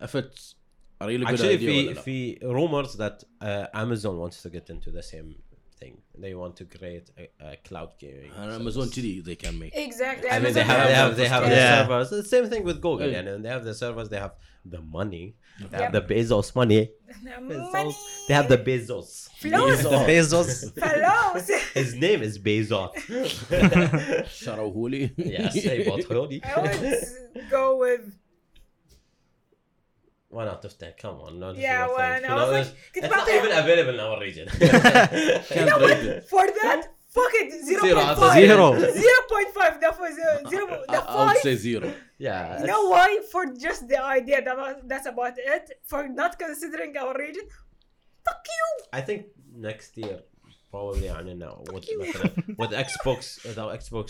if 0.06 0.16
it's 0.16 0.56
a 1.02 1.06
really 1.08 1.26
good 1.26 1.40
Actually, 1.40 1.58
idea 1.58 1.60
في 1.60 1.88
ولا 1.88 1.92
لا. 1.94 2.02
في 2.02 2.36
rumors 2.36 2.92
that 2.98 3.24
uh, 3.44 3.80
Amazon 3.84 4.16
wants 4.24 4.42
to 4.44 4.50
get 4.50 4.74
into 4.74 4.92
the 4.92 5.04
same 5.12 5.45
thing. 5.79 6.03
They 6.19 6.35
want 6.35 6.57
to 6.57 6.65
create 6.65 7.11
a, 7.19 7.53
a 7.53 7.57
cloud 7.57 7.93
gaming. 7.99 8.33
And. 8.37 8.53
Amazon 8.53 8.89
TV, 8.89 9.25
they 9.25 9.37
can 9.37 9.59
make 9.59 9.73
exactly. 9.75 10.31
I 10.31 10.39
mean, 10.39 10.53
they 10.53 10.63
have 10.63 10.89
they 10.89 10.95
have 10.95 11.17
they 11.17 11.29
have 11.29 11.43
yeah. 11.45 11.49
the 11.49 11.83
servers. 11.83 12.11
The 12.11 12.25
same 12.25 12.49
thing 12.49 12.65
with 12.65 12.81
Google, 12.81 13.11
yeah. 13.11 13.19
and 13.19 13.45
they 13.45 13.49
have 13.49 13.65
the 13.65 13.75
servers. 13.75 14.09
They 14.09 14.19
have 14.19 14.35
the 14.65 14.81
money. 14.81 15.37
They 15.59 15.79
yep. 15.79 15.81
have 15.81 15.93
the 15.93 16.15
Bezos 16.15 16.55
money. 16.55 16.91
Bezos. 17.25 17.73
money. 17.73 17.97
They 18.29 18.35
have 18.35 18.49
the 18.49 18.59
Bezos. 18.59 19.29
Bezos. 19.41 20.73
Bezos. 20.75 21.51
His 21.75 21.95
name 21.95 22.23
is 22.23 22.39
Bezos. 22.39 22.93
Shout 24.29 24.59
out 24.59 24.75
Huli. 24.75 25.13
Yes, 25.17 25.55
they 25.55 25.85
bought 25.85 26.01
Huli. 26.01 26.45
I 26.45 26.61
would 27.35 27.51
go 27.51 27.77
with 27.77 28.17
One 30.30 30.48
out 30.48 30.64
of 30.64 30.74
ten. 30.78 30.94
Come 31.02 31.18
on, 31.26 31.40
no. 31.40 31.48
this 31.52 31.58
is 31.58 31.64
Yeah, 31.64 31.80
not 31.80 31.90
one. 31.90 31.98
fair. 32.00 32.14
I 32.14 32.18
You 32.30 32.36
was 32.36 32.48
know, 32.48 32.52
like, 32.58 32.68
it's, 32.68 32.74
كنت 32.94 33.04
it's 33.06 33.16
not 33.16 33.28
بعطيها- 33.28 33.40
even 33.40 33.52
available 33.64 33.94
in 33.96 34.00
our 34.08 34.20
region. 34.28 34.46
can't 35.56 35.82
rate 35.82 36.06
it 36.16 36.24
for 36.32 36.46
that. 36.62 36.82
Fuck 37.18 37.34
it. 37.42 37.50
Zero 37.70 37.82
Zero, 37.88 37.96
point 37.96 38.08
that's 38.08 38.20
five. 38.22 38.42
zero. 38.42 38.66
Zero 39.06 39.20
point 39.34 39.50
five. 39.60 39.74
That 39.84 39.96
was 40.04 40.14
uh, 40.18 40.50
zero. 40.54 40.66
The 40.94 41.00
I- 41.02 41.08
I 41.14 41.26
would 41.26 41.28
five. 41.36 41.38
say 41.48 41.56
zero 41.56 41.88
yeah. 42.28 42.62
You 42.62 42.68
know 42.72 42.84
why? 42.94 43.10
For 43.32 43.44
just 43.66 43.82
the 43.92 44.00
idea 44.18 44.38
that 44.48 44.56
was, 44.64 44.76
that's 44.92 45.08
about 45.14 45.34
it. 45.56 45.66
For 45.92 46.02
not 46.22 46.32
considering 46.40 46.96
our 47.04 47.14
region. 47.26 47.46
Fuck 48.26 48.44
you. 48.58 48.66
I 48.94 49.02
think 49.08 49.22
next 49.70 49.98
year 49.98 50.18
probably 50.72 51.08
يعني 51.12 51.36
now 51.38 51.56
with 51.74 51.86
مثلا 52.00 52.56
with 52.58 52.72
Xbox 52.72 53.20
with 53.46 53.58
our 53.64 53.72
Xbox 53.78 54.08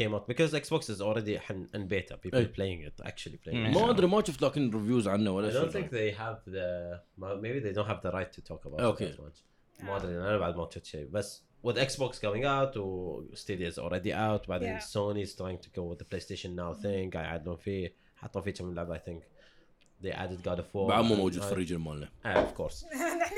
came 0.00 0.12
out 0.16 0.24
because 0.32 0.50
Xbox 0.64 0.82
is 0.94 1.00
already 1.08 1.34
in, 1.76 1.82
beta 1.92 2.14
people 2.24 2.40
Hey. 2.40 2.48
playing 2.58 2.80
it 2.88 2.94
actually 3.10 3.38
playing 3.44 3.60
Mm. 3.66 3.70
it. 3.70 3.74
ما 3.76 3.90
ادري 3.90 4.06
ما 4.06 4.24
شفت 4.24 4.42
لكن 4.42 4.70
ريفيوز 4.70 5.08
عنه 5.08 5.30
I 5.30 5.34
ولا 5.34 5.62
don't 5.68 5.72
think 5.72 5.90
they 5.90 6.10
have 6.18 6.52
the 6.52 7.00
maybe 7.18 7.60
they 7.66 7.74
don't 7.78 7.88
have 7.92 8.02
the 8.08 8.12
right 8.12 8.32
to 8.36 8.40
talk 8.50 8.62
about 8.66 8.80
Okay. 8.80 9.04
it 9.04 9.16
that 9.16 9.20
much 9.20 9.42
ما 9.84 9.96
ادري 9.96 10.16
أنا 10.16 10.38
بعد 10.38 10.56
ما 10.56 10.68
شفت 10.74 10.84
شيء 10.84 11.06
بس 11.06 11.42
with 11.66 11.76
Xbox 11.76 12.12
coming 12.20 12.44
out 12.44 12.76
و 12.76 13.22
Stadia 13.34 13.70
is 13.72 13.78
already 13.78 14.12
out 14.12 14.48
بعدين 14.48 14.78
Yeah. 14.78 14.82
Sony 14.82 15.22
is 15.28 15.34
trying 15.34 15.58
to 15.66 15.70
go 15.78 15.82
with 15.82 15.98
the 15.98 16.06
PlayStation 16.14 16.48
Now 16.56 16.72
thing 16.82 17.10
قاعد 17.12 17.24
يعدلون 17.24 17.56
فيه 17.56 17.94
حطوا 18.16 18.40
فيه 18.42 18.50
كم 18.50 18.74
لعبه 18.74 18.98
I 18.98 19.00
think 19.00 19.22
they 20.04 20.12
added 20.12 20.42
God 20.48 20.58
of 20.58 20.74
War 20.74 20.88
بعد 20.88 21.04
مو 21.04 21.14
موجود 21.14 21.42
في 21.42 21.52
ال 21.52 21.55
region 21.55 21.76
مالنا 21.78 22.08
Ah, 22.24 22.28
of 22.36 22.58
course 22.60 22.84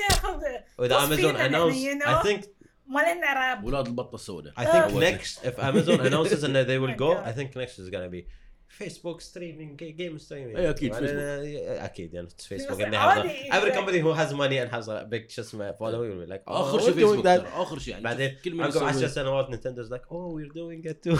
نحن 0.09 0.39
with 0.81 0.91
Amazon 0.91 1.35
announced 1.35 2.07
I 2.07 2.23
think 2.27 2.45
ما 2.89 2.99
لنا 2.99 3.33
راب. 3.33 3.63
أولاد 3.63 3.87
البطه 3.87 4.15
السوداء 4.15 4.53
I 4.53 4.63
think 4.65 4.93
Oh. 4.93 4.99
next, 4.99 5.45
if 5.49 5.59
Amazon 5.59 5.99
announces 6.07 6.43
and 6.43 6.55
they 6.55 6.79
will 6.83 6.97
go. 7.05 7.11
I 7.29 7.31
think 7.37 7.55
next 7.55 7.79
is 7.79 7.89
gonna 7.89 8.09
be 8.15 8.25
فيسبوك 8.69 9.21
streaming 9.21 9.83
game 9.83 10.17
streaming 10.17 10.57
إيه، 10.57 10.69
أكيد، 10.69 10.93
أكيد 10.95 12.13
يعني 12.13 12.27
فيسبوك 12.37 12.77
بس 12.77 12.85
انه 12.85 12.97
عادي 12.97 13.29
every 13.29 13.71
إذا- 13.71 13.75
company 13.75 13.99
who 14.03 14.13
has 14.19 14.33
money 14.33 14.57
and 14.63 14.71
has 14.75 14.87
a 14.89 15.05
big 15.13 15.29
شو 15.29 15.41
اسمه 15.41 15.71
following 15.71 16.27
be 16.27 16.31
like 16.31 16.43
oh, 16.47 16.51
اخر 16.51 16.79
we're 16.79 16.83
شيء 16.83 16.93
doing 16.93 16.95
فيسبوك 16.97 17.25
اخر 17.27 17.79
شيء 17.79 17.91
يعني 17.91 18.03
بعدين 18.03 18.35
كل 18.45 18.53
من 18.55 18.63
عقب 18.63 18.83
10 18.83 18.89
يسوي 18.97 19.07
سنوات 19.09 19.49
Nintendo's 19.49 19.89
like 19.91 20.05
oh 20.11 20.33
we're 20.35 20.53
doing 20.53 20.89
it 20.91 21.03
too 21.09 21.15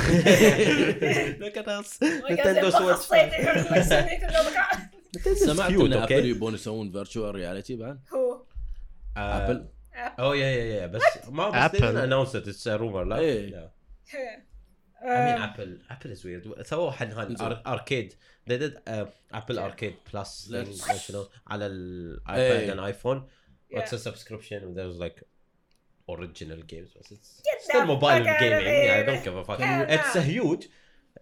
look 1.43 1.57
at 1.57 1.67
us 1.67 1.99
Nintendo 2.29 2.69
Nintendo 2.69 2.69
Switch 2.71 3.99
سمعت 5.33 5.71
ان 5.71 5.93
Apple 5.93 6.07
okay? 6.07 6.11
يبون 6.11 6.53
يسوون 6.53 6.91
virtual 6.91 7.35
reality 7.35 7.75
بعد 7.75 7.99
هو 8.13 8.41
Apple 9.17 9.65
oh 10.19 10.35
yeah 10.35 10.47
yeah 10.47 10.81
yeah. 10.81 10.87
بس 10.87 11.01
ما 11.29 11.49
بس 11.49 11.75
Apple 11.75 11.97
announced 11.97 12.35
it's 12.35 12.67
rumor 12.67 13.03
لا 13.03 13.17
Apple 15.01 15.81
Apple 15.89 16.11
is 16.11 16.25
weird 16.25 16.61
سووا 16.61 16.91
حد 16.91 17.13
Arcade 17.67 18.13
they 18.49 18.57
did 18.57 18.81
Apple 19.31 19.59
Arcade 19.59 19.95
بس 20.13 20.53
على 21.47 21.65
ال 21.65 21.86
iPad 21.86 22.69
and 22.69 22.79
iPhone 22.79 23.27
و 23.71 23.76
it's 23.76 23.95
subscription 23.95 24.57
and 24.57 24.79
there's 24.79 24.99
like 24.99 25.23
original 26.09 26.67
games 26.67 26.97
بس 26.97 27.13
it's 27.13 27.41
still 27.59 27.85
mobile 27.85 28.23
gaming 28.23 28.65
يعني 28.65 29.05
don't 29.05 29.23
give 29.23 29.33
a 29.33 29.39
fuck 29.39 29.61
it's 29.61 30.17
huge 30.17 30.63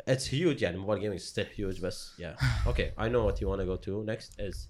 اتس 0.07 0.33
هيوج 0.33 0.61
يعني 0.61 0.77
موبايل 0.77 1.01
جيمنج 1.01 1.19
ستيل 1.19 1.47
هيوج 1.55 1.81
بس 1.81 2.19
يا 2.19 2.35
أوكي 2.67 2.93
اي 3.01 3.09
نو 3.09 3.25
وات 3.25 3.41
يو 3.41 3.51
ونا 3.51 3.63
جو 3.63 3.75
تو 3.75 4.03
نكست 4.03 4.39
از 4.39 4.69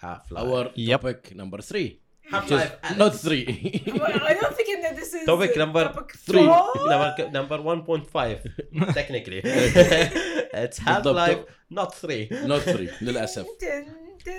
هاف 0.00 0.32
لايف 0.32 0.46
اور 0.46 0.66
توبيك 0.66 1.32
نمبر 1.32 1.60
3 1.60 1.90
3 2.30 2.40
Half-Life 2.40 2.96
نوت 2.98 3.12
3 3.12 3.46
I 3.46 4.34
don't 4.34 4.54
think 4.56 4.68
that 4.84 4.94
this 5.00 5.14
is 5.14 5.26
Topic 5.26 5.56
number 5.56 5.84
topic 5.84 6.10
three. 6.28 6.46
four. 6.46 6.88
number 6.92 7.30
number 7.38 7.58
1.5 7.58 8.94
technically 8.98 9.40
it's 10.64 10.78
Half-Life 10.78 11.40
not 11.70 11.94
3 11.94 12.28
نوت 12.32 12.60
3 12.62 12.88
للاسف 13.02 13.46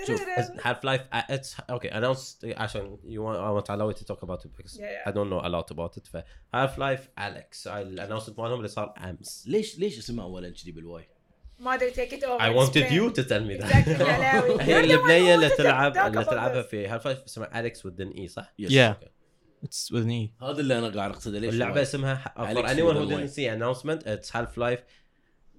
شوف، 0.06 0.20
Half 0.64 0.84
Life 0.84 1.02
uh, 1.12 1.34
it's 1.34 1.50
okay 1.70 1.90
announced 1.90 2.44
عشان 2.44 2.96
you 3.04 3.20
want 3.22 3.36
I 3.38 3.50
want 3.56 3.66
Alawi 3.68 3.94
to 4.00 4.04
talk 4.04 4.22
about 4.22 4.44
it 4.44 4.50
because 4.56 4.74
Yeah, 4.78 4.90
yeah. 4.96 5.08
I 5.08 5.12
don't 5.16 5.28
know 5.32 5.40
a 5.48 5.50
lot 5.56 5.70
about 5.76 5.96
it 5.96 6.06
ف 6.06 6.16
Half 6.54 6.76
Life 6.78 7.08
Alex 7.20 7.66
الانونسمنت 7.66 8.38
مالهم 8.38 8.56
اللي 8.56 8.68
صار 8.68 8.94
امس 8.98 9.44
ليش 9.48 9.78
ليش 9.78 9.98
اسمها 9.98 10.24
اولا 10.24 10.50
كذي 10.50 10.72
by 10.72 10.80
the 10.80 10.92
way؟ 10.92 11.08
mother 11.68 11.88
take 11.90 12.12
it 12.16 12.22
over 12.24 12.42
I 12.48 12.50
wanted 12.60 12.86
you 12.96 13.04
to 13.16 13.22
tell 13.30 13.44
me 13.50 13.54
that. 13.60 13.72
هي 14.68 14.80
البنيه 14.80 15.34
اللي 15.34 15.48
تلعب 15.48 15.96
اللي 15.96 16.24
تلعبها 16.24 16.62
في 16.62 16.88
Half 16.88 17.06
Life 17.06 17.24
اسمها 17.24 17.60
Alex 17.60 17.86
with 17.86 18.00
an 18.00 18.18
E 18.18 18.26
صح؟ 18.26 18.54
Yeah. 18.60 18.94
It's 19.64 19.90
with 19.90 20.04
an 20.04 20.10
E. 20.10 20.42
هذا 20.42 20.60
اللي 20.60 20.78
أنا 20.78 20.88
قاعد 20.88 21.10
أقصده 21.10 21.38
ليش 21.38 21.54
اللعبة 21.54 21.82
اسمها 21.82 22.34
for 22.36 22.66
anyone 22.66 22.96
who 22.96 23.06
didn't 23.06 23.32
see 23.32 23.46
announcement 23.46 24.06
it's 24.06 24.30
half 24.30 24.56
life 24.56 24.80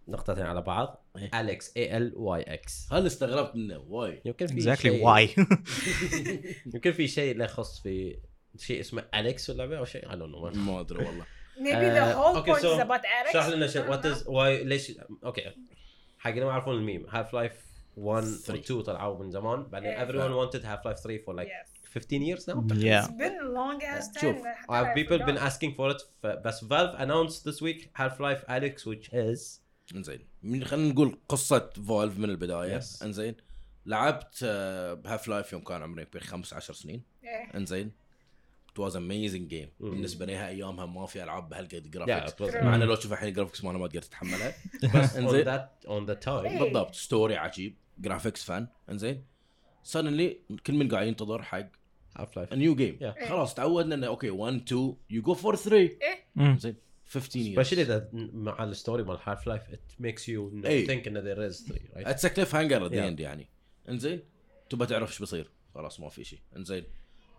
نقطتين 0.08 0.46
على 0.46 0.62
بعض 0.62 1.06
Alyx 1.34 1.78
A 1.78 1.98
L 1.98 2.14
Y 2.16 2.42
X 2.42 2.88
هل 2.92 3.08
استغربت 3.08 3.56
منه 3.56 3.78
why 3.78 4.22
يمكن 4.26 4.48
في 4.48 4.76
شيء 4.76 5.06
why 5.06 5.30
يمكن 6.74 6.92
في 6.92 7.08
شيء 7.08 7.32
اللي 7.32 7.44
يخص 7.44 7.80
في 7.80 8.20
شيء 8.58 8.80
اسمه 8.80 9.06
Alyx 9.16 9.50
ولا 9.50 9.78
أو 9.78 9.86
شيء 9.86 10.10
I 10.10 10.12
don't 10.12 10.56
know. 10.56 10.58
ما 10.58 10.80
أدري 10.80 11.06
والله. 11.06 11.26
Maybe 11.58 11.88
the 11.98 12.02
uh, 12.02 12.16
whole 12.16 12.36
uh, 12.36 12.40
okay, 12.40 12.52
point 12.52 12.62
so 12.62 12.74
is 12.74 12.82
about 12.82 13.06
Alyx. 13.06 13.34
شرح 13.34 13.48
لنا 13.48 13.68
شو 13.68 13.92
what 13.92 14.06
is 14.06 14.28
why 14.28 14.64
ليش 14.64 14.92
أوكي 15.26 15.52
حق 16.24 16.30
اللي 16.30 16.46
ما 16.46 16.52
يعرفون 16.52 16.76
ال 16.76 16.82
meme 16.82 17.06
Half 17.10 17.34
Life 17.34 17.54
1 17.98 18.24
و 18.24 18.28
Three. 18.28 18.60
2 18.60 18.82
طلعوا 18.82 19.24
من 19.24 19.32
زمان 19.32 19.64
بعدين 19.64 19.92
Yeah. 19.96 20.00
everyone 20.02 20.34
wanted 20.50 20.62
half 20.64 20.86
life 20.86 21.04
3 21.04 21.20
for 21.26 21.34
like 21.36 21.48
Yes. 21.48 21.70
15 21.98 22.22
years 22.24 22.48
now 22.48 22.54
It's 22.54 22.84
yeah. 22.84 23.08
been 23.08 23.38
a 23.46 23.50
long 23.60 23.84
ass 23.84 24.08
time. 24.08 24.22
شوف، 24.22 24.38
uh, 24.38 24.72
I 24.72 24.96
people 24.96 25.20
been 25.26 25.38
asking 25.38 25.76
for 25.78 25.96
it 25.96 26.04
بس 26.26 26.64
Valve 26.64 26.96
announced 27.00 27.44
this 27.50 27.62
week 27.62 27.82
half 28.00 28.14
life 28.20 28.44
Alyx 28.50 28.82
which 28.86 29.10
is 29.14 29.60
انزين 29.96 30.20
من 30.44 30.64
خلينا 30.64 30.94
نقول 30.94 31.18
قصه 31.30 31.70
Valve 31.88 32.18
من 32.18 32.30
البدايه 32.30 32.80
Yes. 32.80 33.04
انزين 33.04 33.36
لعبت 33.86 34.40
آه، 34.44 34.94
ب 34.94 35.28
Half 35.28 35.41
Life 35.41 35.54
يوم 35.54 35.62
كان 35.62 35.84
عمري 35.84 36.02
يمكن 36.02 36.20
15 36.20 36.74
سنين 36.74 37.04
Yeah. 37.24 37.56
انزين 37.56 37.92
it 38.78 38.82
was 38.82 38.94
amazing 38.96 39.48
game. 39.54 39.70
بالنسبة 39.80 40.26
لها 40.26 40.48
أيامها 40.50 40.86
ما 40.86 41.06
في 41.06 41.24
ألعاب 41.24 41.50
بهالقد 41.50 41.92
graphics. 41.92 42.42
مع 42.56 42.76
إنه 42.76 42.86
لو 42.86 42.96
تشوف 42.96 43.14
الحين 43.14 43.30
ال 43.30 43.33
graphics 43.33 43.64
مالها 43.64 43.80
ما 43.80 43.88
تقدر 43.88 44.02
تتحملها. 44.02 44.54
بس 44.96 45.14
on 45.14 45.18
إنزين. 45.18 45.46
that 45.46 45.88
on 45.88 46.10
the 46.16 46.26
time 46.26 46.28
إيه. 46.46 46.60
بالضبط. 46.60 46.96
story 46.96 47.36
عجيب. 47.38 47.76
graphics 48.00 48.44
فن 48.44 48.68
إنزين. 48.90 49.24
suddenly 49.92 50.56
كل 50.68 50.74
من 50.74 50.90
قاعد 50.90 51.08
ينتظر 51.08 51.44
حق 51.44 51.68
half 52.20 52.40
life 52.40 52.54
new 52.54 52.76
game 52.76 52.98
Yeah. 53.02 53.28
خلاص 53.30 53.54
تعودنا 53.54 53.96
إنه 53.96 54.08
أوكي 54.08 54.30
1 54.30 54.54
2 54.68 54.96
you 55.10 55.22
go 55.22 55.34
for 55.34 55.56
3 55.56 55.76
إيه. 55.78 55.98
Mm. 56.40 56.60
زين 56.60 56.76
15 57.08 57.56
years. 57.56 57.68
Especially 57.68 57.88
that 57.88 58.04
مع 58.34 58.64
ال 58.64 58.70
story 58.70 59.04
مال 59.04 59.18
half 59.20 59.40
life 59.40 59.74
it 59.74 60.04
makes 60.04 60.22
you 60.22 60.52
know- 60.62 60.66
إيه. 60.66 60.88
think 60.88 61.08
ان 61.08 61.22
there 61.24 61.52
is 61.54 61.68
3 61.68 61.80
right? 61.96 62.08
it's 62.08 62.26
cliffhanger 62.28 62.86
at 62.86 62.92
يعني. 63.20 63.48
إنزين. 63.90 64.22
تبى 64.70 64.86
تعرف 64.86 65.10
إيش 65.10 65.20
بيصير. 65.20 65.50
خلاص 65.76 66.00
ما 66.00 66.10
في 66.10 66.24
شيء 66.24 66.40
إنزين. 66.58 66.84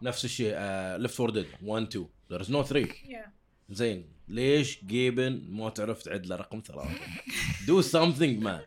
نفس 0.05 0.25
الشيء 0.25 0.55
Left 0.97 1.15
4 1.15 1.31
Dead 1.31 1.47
1 1.63 1.83
2 1.87 2.07
there 2.31 2.41
is 2.41 2.51
no 2.51 2.63
3 2.63 2.87
Yeah. 2.89 3.29
زين. 3.71 4.15
ليش 4.29 4.85
Gaben 4.85 5.43
ما 5.51 5.71
تعرف 5.71 6.03
تعد 6.03 6.27
له 6.27 6.37
رقم 6.37 6.63
ثلاثة؟ 6.67 6.89
do 7.67 7.81
something 7.83 8.43
man 8.43 8.61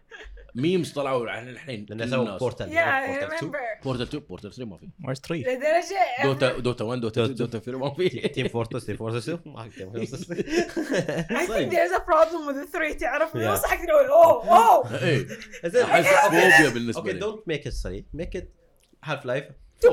memes 0.56 0.92
طلعوا 0.92 1.30
عن 1.30 1.50
الحين 1.50 1.86
لأنه 1.90 2.06
كل 2.06 2.10
سووا. 2.12 2.38
Portal 2.38 2.68
Portal 2.70 3.32
2 3.32 3.52
remember. 3.52 3.84
Portal 3.84 4.02
2 4.08 4.24
Portal 4.30 4.52
3 4.54 4.66
ما 4.66 4.78
في. 4.78 4.88
Where's 5.04 5.20
three? 5.28 5.48
لدرجة 5.48 6.24
Dota 6.24 6.60
Dota 6.60 6.84
1 6.84 7.02
Dota 7.02 7.26
2 7.26 7.36
Dota. 7.36 7.40
Dota 7.40 7.60
3 7.60 7.78
ما 7.80 7.94
في. 7.94 8.10
Team 8.10 8.48
Fortress 8.48 8.86
Team 8.86 8.96
Fortress 8.98 9.30
ما 9.30 9.70
Fortress 9.70 10.14
2. 10.14 10.38
I 11.42 11.46
think 11.46 11.72
there's 11.72 11.96
a 12.02 12.04
problem 12.12 12.42
with 12.48 12.56
the 12.62 12.78
three 12.78 13.00
تعرف؟ 13.00 13.34
Yeah. 13.34 13.38
ينصحك 13.38 13.80
تقول 13.88 14.06
oh 14.06 14.58
oh 14.58 14.96
احس 15.66 16.08
فوبيا 16.08 16.70
بالنسبة 16.70 17.02
أوكي 17.02 17.14
لي. 17.14 17.20
don't 17.20 17.48
make 17.48 17.68
it 17.68 17.74
3 17.74 18.04
make 18.14 18.36
it 18.36 18.54
Half 19.04 19.26
Life 19.26 19.46
2.0 19.86 19.90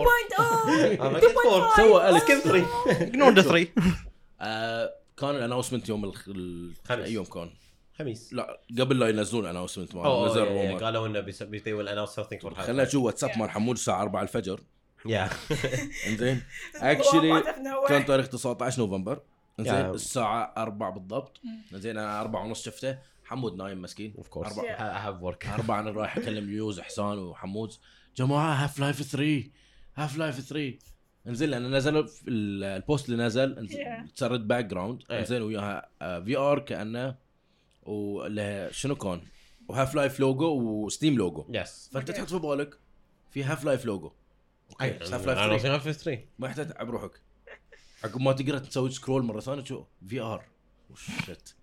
2.5 0.98 1.76
سوى. 1.76 2.20
skip 2.20 2.38
3 2.38 2.66
Ignore 3.10 3.34
the 3.36 3.48
three. 3.50 3.82
آه، 4.40 4.94
كان 5.16 5.30
ال 5.30 5.35
announcement 5.35 5.88
يوم 5.88 6.04
الخ... 6.04 6.28
ال... 6.28 6.72
خميس. 6.84 7.04
اي 7.06 7.12
يوم 7.12 7.24
كان. 7.24 7.50
خميس. 7.98 8.32
لا 8.32 8.60
قبل 8.80 8.98
لا 8.98 9.08
ينزلون 9.08 9.46
announcement 9.46 9.94
مال 9.94 10.26
نزل 10.30 10.44
rumor 10.44 10.84
قالوا 10.84 11.06
إنه 11.06 11.20
بيس- 11.20 11.42
they 11.42 11.46
will 11.76 11.88
announce 11.88 12.14
something 12.20 12.40
for 12.48 12.54
خلينا 12.54 12.82
نشوف 12.84 13.04
واتساب 13.04 13.30
Yeah. 13.30 13.38
مال 13.38 13.50
حمود 13.50 13.76
الساعة 13.76 14.02
4 14.02 14.22
الفجر. 14.22 14.60
يا 15.06 15.30
إنزين. 16.08 16.42
actually. 16.76 17.42
كان 17.88 18.04
تاريخ 18.04 18.28
19 18.28 18.78
نوفمبر. 18.82 19.20
إنزين. 19.60 19.74
الساعة 19.74 20.54
4 20.56 20.90
بالضبط. 20.90 21.40
إنزين 21.72 21.98
أنا 21.98 22.20
4 22.20 22.42
ونص 22.44 22.62
شفته. 22.64 22.98
حمود 23.24 23.56
نايم 23.56 23.82
مسكين. 23.82 24.14
of 24.18 24.28
course 24.28 24.58
أربعة. 24.58 24.74
I 24.74 25.06
have 25.06 25.22
work. 25.34 25.48
أربعة 25.52 25.80
أنا 25.80 25.90
رايح 25.90 26.16
أكلم 26.16 26.50
يوز 26.52 26.78
إحسان 26.78 27.18
وحمود. 27.18 27.72
جماعة 28.16 28.64
Half 28.64 28.78
Life 28.78 29.02
3 29.02 29.44
Half 29.96 30.16
Life 30.16 30.40
3 30.40 30.78
انزين 31.26 31.50
لأن 31.50 31.74
نزل 31.76 32.08
في 32.08 32.30
ال- 32.30 32.64
ال 32.64 32.73
post 32.73 33.08
اللي 33.08 33.24
نزل. 33.24 33.68
just 34.16 34.48
red 34.48 34.64
background. 34.64 35.02
انزين 35.10 35.42
وياها 35.42 35.88
VR 36.24 36.58
كأنه 36.58 37.14
وله 37.82 38.70
شنو 38.70 38.94
كان؟ 38.94 39.20
و 39.68 39.73
Half 39.73 39.94
Life 39.94 40.20
logo 40.20 40.46
و 40.60 40.69
Steam 40.69 41.14
logo 41.18 41.46
yes 41.48 41.90
Okay. 41.96 42.02
تحط 42.04 42.28
في 42.28 42.38
بالك 42.38 42.78
في 43.30 43.44
Half 43.44 43.64
Life 43.64 43.84
logo 43.86 44.12
أوكي 44.70 44.90
بس 44.90 45.12
Half 45.12 45.26
Life 45.26 45.38
3 45.38 45.74
Half 45.74 45.84
Life 45.84 45.96
3 46.02 46.24
ما 46.38 46.46
يحتاج 46.48 46.68
تعب 46.68 46.90
روحك. 46.90 47.20
عقب 48.04 48.20
ما 48.20 48.32
تقدر 48.32 48.58
تسوي 48.58 48.90
scroll 48.90 49.22
مرة 49.22 49.40
ثانية 49.40 49.62
تشوف 49.62 49.86
VR 50.08 50.44
shit 51.26 51.54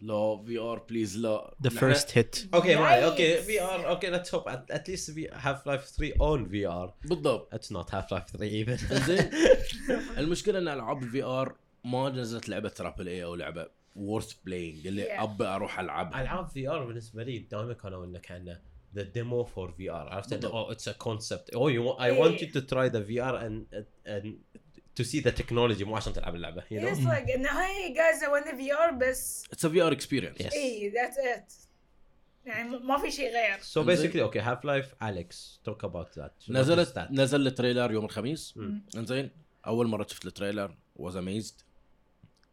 لا 0.00 0.42
VR 0.46 0.78
please 0.78 1.16
لا. 1.18 1.54
The 1.64 1.72
نحن- 1.72 1.94
first 1.94 2.06
hit. 2.08 2.46
أوكي 2.54 2.76
معي. 2.76 3.04
أوكي 3.04 3.36
VR 3.42 3.88
أوكي 3.88 4.10
let's 4.10 4.34
hope 4.34 4.50
at 4.50 4.78
least 4.88 5.12
في 5.14 5.28
Half 5.32 5.66
Life 5.66 5.84
3 5.84 6.14
on 6.20 6.48
VR 6.48 6.94
بالضبط. 7.04 7.54
it's 7.54 7.72
not 7.72 7.94
Half 7.94 8.12
Life 8.12 8.24
3 8.24 8.42
even 8.42 8.76
زين. 9.06 9.30
المشكلة 10.18 10.58
إن 10.58 10.68
ألعاب 10.68 11.02
ال 11.02 11.22
VR 11.22 11.56
ما 11.84 12.08
نزلت 12.08 12.48
لعبة 12.48 12.68
triple 12.68 13.08
A 13.08 13.24
أو 13.24 13.34
لعبة 13.34 13.66
worth 13.96 14.32
playing 14.44 14.86
اللي 14.86 15.04
Yeah. 15.04 15.20
ابى 15.22 15.44
أروح 15.44 15.80
ألعبها. 15.80 16.22
ألعاب 16.22 16.48
VR 16.48 16.84
بالنسبة 16.86 17.22
لي 17.22 17.38
دائما 17.38 17.72
كانوا 17.72 18.04
إنه 18.04 18.18
كأنه 18.18 18.60
the 18.96 19.00
demo 19.02 19.44
for 19.46 19.68
VR 19.80 19.90
عرفت 19.90 20.46
oh 20.46 20.72
it's 20.74 20.86
a 20.92 20.94
concept. 21.04 21.54
Oh 21.56 21.68
you 21.68 21.88
I 21.98 22.10
want 22.20 22.40
you 22.42 22.46
to 22.52 22.60
try 22.72 22.88
the 22.88 23.02
VR 23.08 23.34
and 23.46 23.76
and 24.06 24.26
to 25.00 25.04
see 25.04 25.20
the 25.20 25.32
technology 25.42 25.82
مو 25.82 25.96
عشان 25.96 26.12
تلعب 26.12 26.34
اللعبة 26.34 26.62
you 26.62 26.80
know 26.80 26.94
It's 26.94 27.04
like 27.06 27.34
انه 27.34 27.48
hey 27.48 27.94
guys 27.94 28.22
I 28.22 28.26
want 28.26 28.48
the 28.48 28.54
VR 28.54 28.94
بس 28.94 29.44
it's 29.52 29.66
VR 29.66 29.92
experience 29.92 30.38
Yes. 30.42 30.52
اي 30.52 30.92
that's 30.92 31.38
it. 31.38 31.52
يعني 32.46 32.68
ما 32.78 32.98
في 32.98 33.10
شيء 33.10 33.30
غير. 33.32 33.58
So 33.58 33.86
basically 33.86 34.30
okay 34.30 34.40
Half 34.44 34.64
Life 34.64 34.94
Alyx 35.02 35.34
talk 35.68 35.88
about 35.88 36.20
that. 36.20 36.50
نزلت 36.50 36.94
that? 36.98 37.10
نزل 37.10 37.46
ال 37.46 37.52
trailer 37.52 37.92
يوم 37.92 38.04
الخميس. 38.04 38.56
مم. 38.56 38.82
انزين 38.96 39.30
أول 39.66 39.86
مرة 39.86 40.06
شفت 40.10 40.26
ال 40.26 40.32
trailer 40.32 40.76
was 40.96 41.16
amazed 41.16 41.54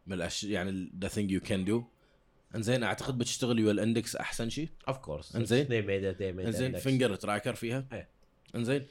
من 0.06 0.12
الاشياء 0.12 0.52
يعني 0.52 0.92
the 1.00 1.08
thing 1.08 1.30
you 1.30 1.40
can 1.40 1.64
do 1.64 1.84
انزين 2.54 2.82
أعتقد 2.82 3.18
بتشتغل 3.18 3.58
ويا 3.58 3.70
ال 3.70 3.78
Index 3.78 4.16
أحسن 4.16 4.50
شيء. 4.50 4.68
Of 4.90 4.94
course. 4.94 5.36
إنزين. 5.36 5.66
they 5.66 5.86
made 5.86 6.14
it 6.14 6.18
they 6.18 6.40
made 6.42 6.46
انزين 6.46 6.76
it 6.76 6.80
finger 6.80 7.14
tracker 7.14 7.54
فيها. 7.54 7.84
إيه. 7.92 8.08
انزين. 8.54 8.86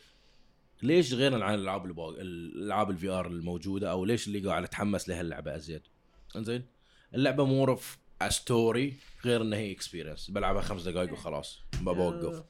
ليش 0.84 1.14
غير 1.14 1.44
عن 1.44 1.54
الألعاب 1.54 2.00
الألعاب 2.00 2.90
ال 2.90 3.10
VR 3.10 3.28
الموجودة؟ 3.28 3.92
أو 3.92 4.06
ليش 4.06 4.28
اللي 4.28 4.40
قاعد 4.48 4.64
اتحمس 4.64 5.10
لهاللعبة 5.10 5.56
أزيد؟ 5.56 5.82
إنزين؟ 6.36 6.66
اللعبة 7.14 7.46
more 7.46 7.70
of 7.72 7.98
story 8.30 8.94
غير 9.26 9.42
انها 9.42 9.60
هي 9.60 9.72
experience 9.72 10.30
بلعبها 10.32 10.62
خمس 10.62 10.82
دقائق 10.84 11.14
وخلاص. 11.14 11.62
ما 11.82 11.94
بوقف. 11.94 12.44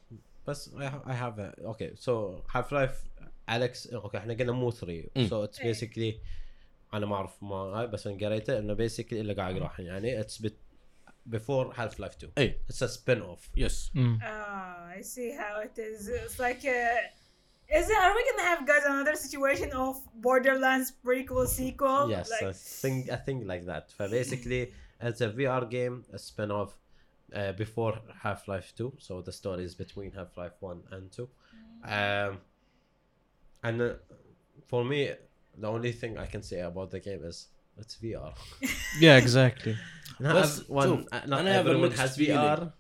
بس 0.48 0.70
I 0.70 0.82
have, 0.82 1.08
I 1.08 1.14
have 1.14 1.40
a, 1.40 1.70
okay. 1.72 1.96
So 1.96 2.44
Half 2.54 2.72
Life 2.72 3.10
Alyx 3.50 3.94
أوكي 3.94 4.18
إحنا 4.18 4.34
قلنا 4.34 4.52
مو 4.52 4.72
3 4.72 5.04
مم. 5.16 5.28
so 5.28 5.48
it's 5.50 5.60
basically 5.60 6.14
أنا 6.94 7.06
ما 7.06 7.16
أعرف 7.16 7.44
ما 7.44 7.86
بس 7.86 8.08
أنا 8.08 8.26
قريته 8.28 8.60
إنه 8.60 8.76
basically 8.88 9.14
اللي 9.14 9.34
قاعد 9.34 9.56
اقراه 9.58 9.82
يعني 9.82 10.24
it's 10.24 10.38
bit 10.42 10.54
before 11.36 11.74
Half 11.76 11.94
Life 12.00 12.16
2 12.24 12.32
اي 12.38 12.60
it's 12.72 12.88
a 12.88 12.90
spin 12.92 13.22
off 13.24 13.50
yes 13.58 13.92
Mm. 13.96 14.22
Oh, 14.22 15.00
I 15.00 15.02
see 15.02 15.32
how 15.42 15.56
it 15.68 15.80
is. 15.80 16.08
It's 16.10 16.40
like, 16.40 16.64
uh, 16.66 17.19
Is 17.74 17.90
it? 17.90 17.98
Are 17.98 18.16
we 18.16 18.26
gonna 18.32 18.48
have 18.48 18.66
guys 18.66 18.84
another 18.86 19.16
situation 19.16 19.72
of 19.74 20.02
Borderlands 20.16 20.92
prequel 21.06 21.48
sequel? 21.48 22.10
Yes, 22.10 22.32
like... 22.32 22.50
I 22.50 22.54
think 22.54 23.12
I 23.12 23.16
think 23.16 23.48
like 23.48 23.66
that. 23.68 23.94
But 23.98 24.10
basically, 24.10 24.72
it's 25.00 25.22
a 25.22 25.30
VR 25.30 25.70
game, 25.70 26.04
a 26.12 26.18
spin-off 26.18 26.76
uh, 27.36 27.52
before 27.52 28.00
Half 28.24 28.48
Life 28.48 28.74
Two. 28.76 28.94
So 28.98 29.22
the 29.22 29.32
story 29.32 29.66
is 29.66 29.76
between 29.76 30.12
Half 30.12 30.36
Life 30.36 30.54
One 30.62 30.82
and 30.92 31.12
Two. 31.12 31.30
Mm. 31.86 32.30
Um, 32.30 32.38
and 33.64 33.82
uh, 33.82 33.94
for 34.66 34.84
me, 34.84 35.12
the 35.56 35.68
only 35.68 35.92
thing 35.92 36.18
I 36.18 36.26
can 36.26 36.42
say 36.42 36.62
about 36.62 36.90
the 36.90 37.00
game 37.00 37.24
is 37.24 37.50
it's 37.78 37.98
VR. 37.98 38.34
yeah, 39.00 39.18
exactly. 39.18 39.78
not, 40.20 40.48
one, 40.68 41.06
uh, 41.12 41.22
everyone 41.46 41.92
has 41.92 42.18
VR. 42.18 42.74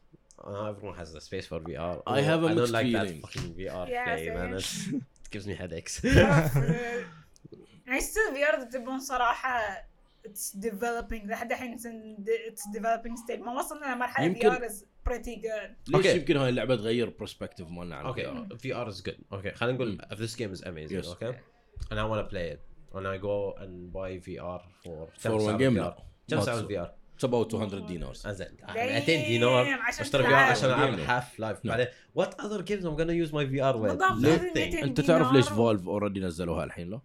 Uh, 0.48 0.70
everyone 0.72 0.96
has 1.02 1.10
the 1.14 1.22
space 1.30 1.46
for 1.52 1.60
VR. 1.68 1.96
I 2.08 2.22
have 2.22 2.42
a 2.44 2.48
I 2.48 2.54
don't 2.60 2.72
like 2.78 2.86
feeling. 2.88 3.18
that 3.22 3.22
fucking 3.24 3.48
VR 3.60 3.86
Yeah, 3.90 4.06
play, 4.16 4.30
man. 4.38 4.54
it 4.54 5.04
gives 5.34 5.46
me 5.50 5.54
headaches. 5.62 5.94
I 7.88 8.00
still 8.00 8.32
VR 8.34 8.70
تبون 8.72 9.00
صراحة 9.00 9.84
it's 10.28 10.52
developing 10.52 11.28
لحد 11.28 11.52
الحين 11.52 11.78
it's 11.78 11.86
in 11.86 12.24
the- 12.24 12.52
it's 12.52 12.64
developing 12.80 13.16
stage 13.18 13.40
ما 13.40 13.52
وصلنا 13.60 13.96
لمرحلة 13.96 14.26
يمكن- 14.26 14.50
VR 14.52 14.70
is 14.70 14.84
pretty 15.10 15.36
good 15.42 15.70
ليش 15.88 16.06
Okay. 16.06 16.10
يمكن 16.16 16.38
هاي 16.38 16.50
اللعبه 16.50 16.76
تغير 16.76 17.10
برسبكتيف 17.20 17.68
مالنا 17.70 17.96
عن 17.96 18.14
okay, 18.14 18.18
VR. 18.26 18.58
VR 18.58 18.90
is 18.94 19.02
good. 19.02 19.18
Okay, 19.38 19.54
خلينا 19.56 19.76
نقول 19.78 19.98
if 20.12 20.16
this 20.18 20.36
game 20.36 20.54
is 20.60 20.62
amazing, 20.66 21.04
Yes. 21.04 21.08
okay, 21.08 21.34
and 21.92 22.00
I 22.00 22.04
want 22.06 22.22
to 22.26 22.30
play 22.34 22.48
it, 22.54 22.60
and 22.96 23.08
I 23.08 23.18
go 23.18 23.54
and 23.64 23.94
buy 23.94 24.12
VR 24.28 24.62
for 24.84 25.08
For 25.20 25.38
one 25.50 25.58
game 25.58 25.76
VR. 25.76 25.94
لا 26.30 26.38
كم 26.38 26.40
تسوى. 26.40 26.68
VR؟ 26.86 26.90
It's 27.20 27.24
about 27.24 27.54
200 27.54 27.88
دينار 27.88 28.14
انزين 28.26 28.48
Damn، 28.48 28.76
200 28.76 29.28
دينار 29.28 29.66
عشان 29.74 30.02
اشتري 30.02 30.24
VR 30.24 30.28
تلعب. 30.28 30.52
عشان 30.52 30.70
Game. 30.98 31.10
هاف 31.10 31.40
لايف. 31.40 31.58
بعدين 31.68 31.88
what 32.18 32.30
other 32.30 32.62
games 32.64 32.84
I'm 32.86 32.98
gonna 32.98 33.28
use 33.28 33.32
my 33.34 33.46
VR 33.46 33.76
with? 33.76 33.82
بالضبط، 33.82 34.12
Nothing. 34.22 34.58
200 34.58 34.84
انت 34.84 35.02
تعرف 35.02 35.32
ليش. 35.32 35.50
فولف 35.50 35.88
اوريدي 35.88 36.20
نزلوها 36.20 36.64
الحين 36.64 36.90
لا؟ 36.90 37.00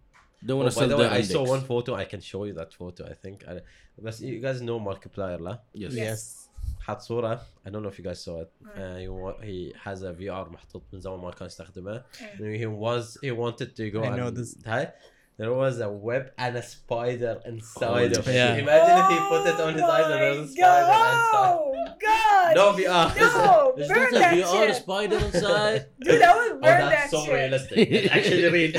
They 0.45 0.47
Oh, 0.47 0.51
wanna 0.51 0.71
by 0.71 0.77
sell 0.79 0.89
the 0.89 0.97
their 0.97 1.11
I 1.11 1.21
saw 1.33 1.43
one 1.55 1.63
photo. 1.71 1.91
I 1.95 2.05
can 2.13 2.21
show 2.31 2.41
you 2.49 2.53
that 2.59 2.71
photo. 2.79 3.03
I 3.09 3.13
think. 3.25 3.61
بس 3.97 4.21
you 4.21 4.41
guys 4.43 4.61
know 4.61 4.79
Markiplier 4.89 5.41
لا؟ 5.41 5.63
Yes. 5.77 5.91
Yes. 5.93 6.49
حط 6.81 6.99
صورة 7.01 7.41
I 7.67 7.69
don't 7.69 7.73
know 7.83 7.89
if 7.93 7.99
you 7.99 8.03
guys 8.03 8.19
saw 8.25 8.41
it. 8.43 8.49
Uh, 8.65 8.97
he, 8.97 9.07
he 9.47 9.73
has 9.85 10.01
a 10.03 10.13
VR 10.21 10.51
محطوط 10.51 10.83
من 10.93 10.99
زمان 10.99 11.19
ما 11.19 11.31
كان 11.31 11.45
يستخدمه. 11.47 12.03
He 12.37 12.65
was 12.65 13.17
he 13.23 13.31
wanted 13.31 13.69
to 13.75 13.91
go 13.95 14.03
I 14.03 14.17
know 14.19 14.37
this. 14.39 14.67
هاي 14.67 14.91
there 15.38 15.52
was 15.54 15.80
a 15.80 15.90
web 15.90 16.24
and 16.36 16.56
a 16.56 16.62
spider 16.62 17.40
inside 17.46 18.12
of 18.18 18.28
it. 18.28 18.34
Yeah. 18.34 18.56
Imagine 18.56 18.96
if 19.02 19.08
he 19.12 19.18
put 19.32 19.42
it 19.52 19.58
on 19.66 19.72
his 19.74 19.82
eyes 19.82 20.04
and 20.04 20.14
there 20.20 20.30
was 20.30 20.50
a 20.50 20.52
spider 20.52 20.82
inside. 21.16 21.56
Oh 21.62 21.86
God! 22.06 22.54
No 22.60 22.66
VR. 22.78 23.06
No! 23.20 23.74
Is 23.82 23.88
burn 23.88 23.98
that 23.98 24.12
a 24.12 24.18
that 24.18 24.34
VR 24.34 24.66
shit! 24.66 24.76
spider 24.76 25.16
inside? 25.28 25.86
Dude, 26.04 26.22
I 26.22 26.36
would 26.38 26.52
Oh, 26.52 26.60
burn 26.66 26.80
that's 26.80 26.94
that 26.94 27.10
so 27.10 27.24
shit. 27.24 27.34
realistic. 27.34 27.78
It's 27.90 28.12
actually 28.16 28.48
real. 28.56 28.70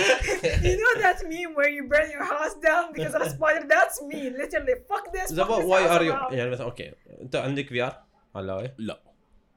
You 0.68 0.78
know 0.82 0.94
that 1.06 1.18
meme 1.32 1.56
where 1.56 1.70
you 1.78 1.84
burn 1.94 2.08
your 2.12 2.26
house 2.36 2.54
down 2.70 2.94
because 2.94 3.14
of 3.16 3.22
a 3.22 3.30
spider? 3.38 3.66
That's 3.68 4.02
me, 4.04 4.30
literally. 4.30 4.74
Fuck 4.88 5.12
this. 5.14 5.30
So 5.30 5.36
fuck 5.38 5.50
what, 5.50 5.60
this 5.62 5.68
why 5.72 5.82
house 5.82 5.98
are 6.00 6.04
you 6.04 6.12
around. 6.12 6.34
يعني 6.34 6.50
مثلا 6.50 6.66
اوكي 6.66 6.92
انت 7.22 7.36
عندك 7.36 7.70
VR 7.74 7.94
على 8.36 8.74
لا 8.78 9.02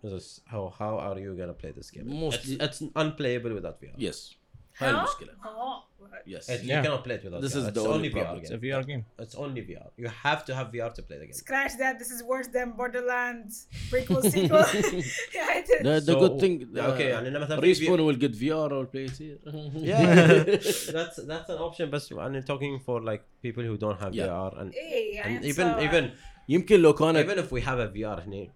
This- 0.05 0.41
how 0.53 0.63
how 0.81 0.93
are 1.07 1.19
you 1.19 1.33
gonna 1.41 1.59
play 1.63 1.73
this 1.79 1.91
game? 1.91 2.07
Mostly- 2.25 2.57
it's, 2.67 2.81
it's 2.81 2.93
unplayable 3.03 3.53
without 3.59 3.77
VR. 3.83 3.95
يس 3.99 4.37
هاي 4.79 4.91
Huh? 4.93 4.95
المشكله 4.99 5.29
Oh, 5.45 5.83
يس 6.27 6.51
It, 6.51 6.61
you 6.63 6.69
Yeah. 6.69 6.83
cannot 6.85 7.03
play 7.07 7.15
it 7.19 7.25
without 7.25 7.41
This 7.45 7.55
VR. 7.55 7.61
is 7.61 7.67
it's 7.69 7.75
the 7.79 7.81
only 7.81 7.95
only 7.97 8.11
VR 8.11 8.25
problem. 8.25 8.41
It's 8.43 8.51
a 8.51 8.59
game. 8.59 8.65
VR 8.67 8.83
game. 8.91 9.03
It's 9.25 9.37
only 9.45 9.63
VR. 9.69 9.89
You 10.03 10.09
have 10.27 10.41
to 10.49 10.53
have 10.59 10.67
VR 10.75 10.91
to 10.99 11.03
play 11.09 11.17
the 11.23 11.27
game. 11.29 11.39
scratch 11.45 11.75
that. 11.83 11.95
This 12.03 12.11
is 12.17 12.21
worse 12.33 12.49
than 12.57 12.67
Borderlands 12.81 13.55
prequel 13.93 14.23
sequel. 14.35 14.65
yeah, 15.39 15.59
it 15.61 15.67
is. 15.75 15.81
The, 15.87 15.95
the 16.09 16.15
So- 16.15 16.21
good 16.25 16.35
thing 16.43 16.55
okay, 16.93 17.09
يعني 17.15 17.29
أنا 17.29 17.39
مثلا 17.39 17.57
في 17.61 17.67
ريسبون 17.67 17.99
will 18.13 18.19
get 18.25 18.33
VR 18.43 18.69
or 18.79 18.85
play 18.95 19.05
it 19.11 19.17
here 19.25 19.39
Yeah, 19.91 20.43
that's 20.97 21.17
that's 21.31 21.49
an 21.55 21.59
option. 21.69 21.87
But 21.95 22.03
I'm 22.25 22.43
talking 22.53 22.75
for 22.87 22.97
like 23.11 23.23
people 23.47 23.65
who 23.71 23.77
don't 23.85 24.01
have 24.05 24.13
Yeah. 24.15 24.27
VR 24.27 24.53
and, 24.61 24.75
إيه، 24.75 25.15
يعني 25.17 25.39
and 25.39 25.45
it's 25.45 25.49
even 25.59 25.67
so- 25.75 25.81
even 25.89 26.11
يمكن 26.49 26.81
لو 26.81 26.93
كانت 26.95 27.31
even 27.31 27.39
if 27.45 27.49
we 27.53 27.61
have 27.65 27.79
a 27.79 27.89
VR 27.97 28.21
هني, 28.27 28.51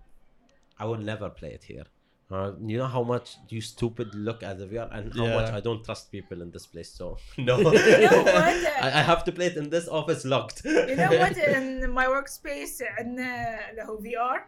I 0.81 0.85
will 0.85 1.03
never 1.12 1.29
play 1.41 1.53
it 1.59 1.64
here. 1.73 1.87
uh, 2.32 2.54
you 2.66 2.78
know 2.78 2.88
how 2.88 3.04
much 3.04 3.38
you 3.50 3.62
stupid 3.62 4.16
look 4.16 4.42
at 4.44 4.58
the 4.58 4.66
VR 4.66 4.90
and 4.92 5.14
how 5.14 5.26
yeah. 5.26 5.36
much 5.36 5.52
I 5.52 5.60
don't 5.60 5.84
trust 5.84 6.12
people 6.12 6.42
in 6.42 6.52
this 6.52 6.66
place. 6.66 6.90
So 6.90 7.18
no, 7.38 7.58
no 7.62 7.72
I, 7.72 8.72
I, 8.82 9.02
have 9.02 9.24
to 9.26 9.32
play 9.32 9.48
it 9.48 9.58
in 9.58 9.70
this 9.70 9.88
office 9.88 10.26
locked. 10.26 10.64
you 10.66 10.96
know 10.96 11.12
what? 11.12 11.38
In 11.38 11.92
my 11.92 12.08
workspace, 12.08 12.82
in 13.00 13.20
uh, 13.20 13.58
the 13.76 13.84
VR, 14.04 14.44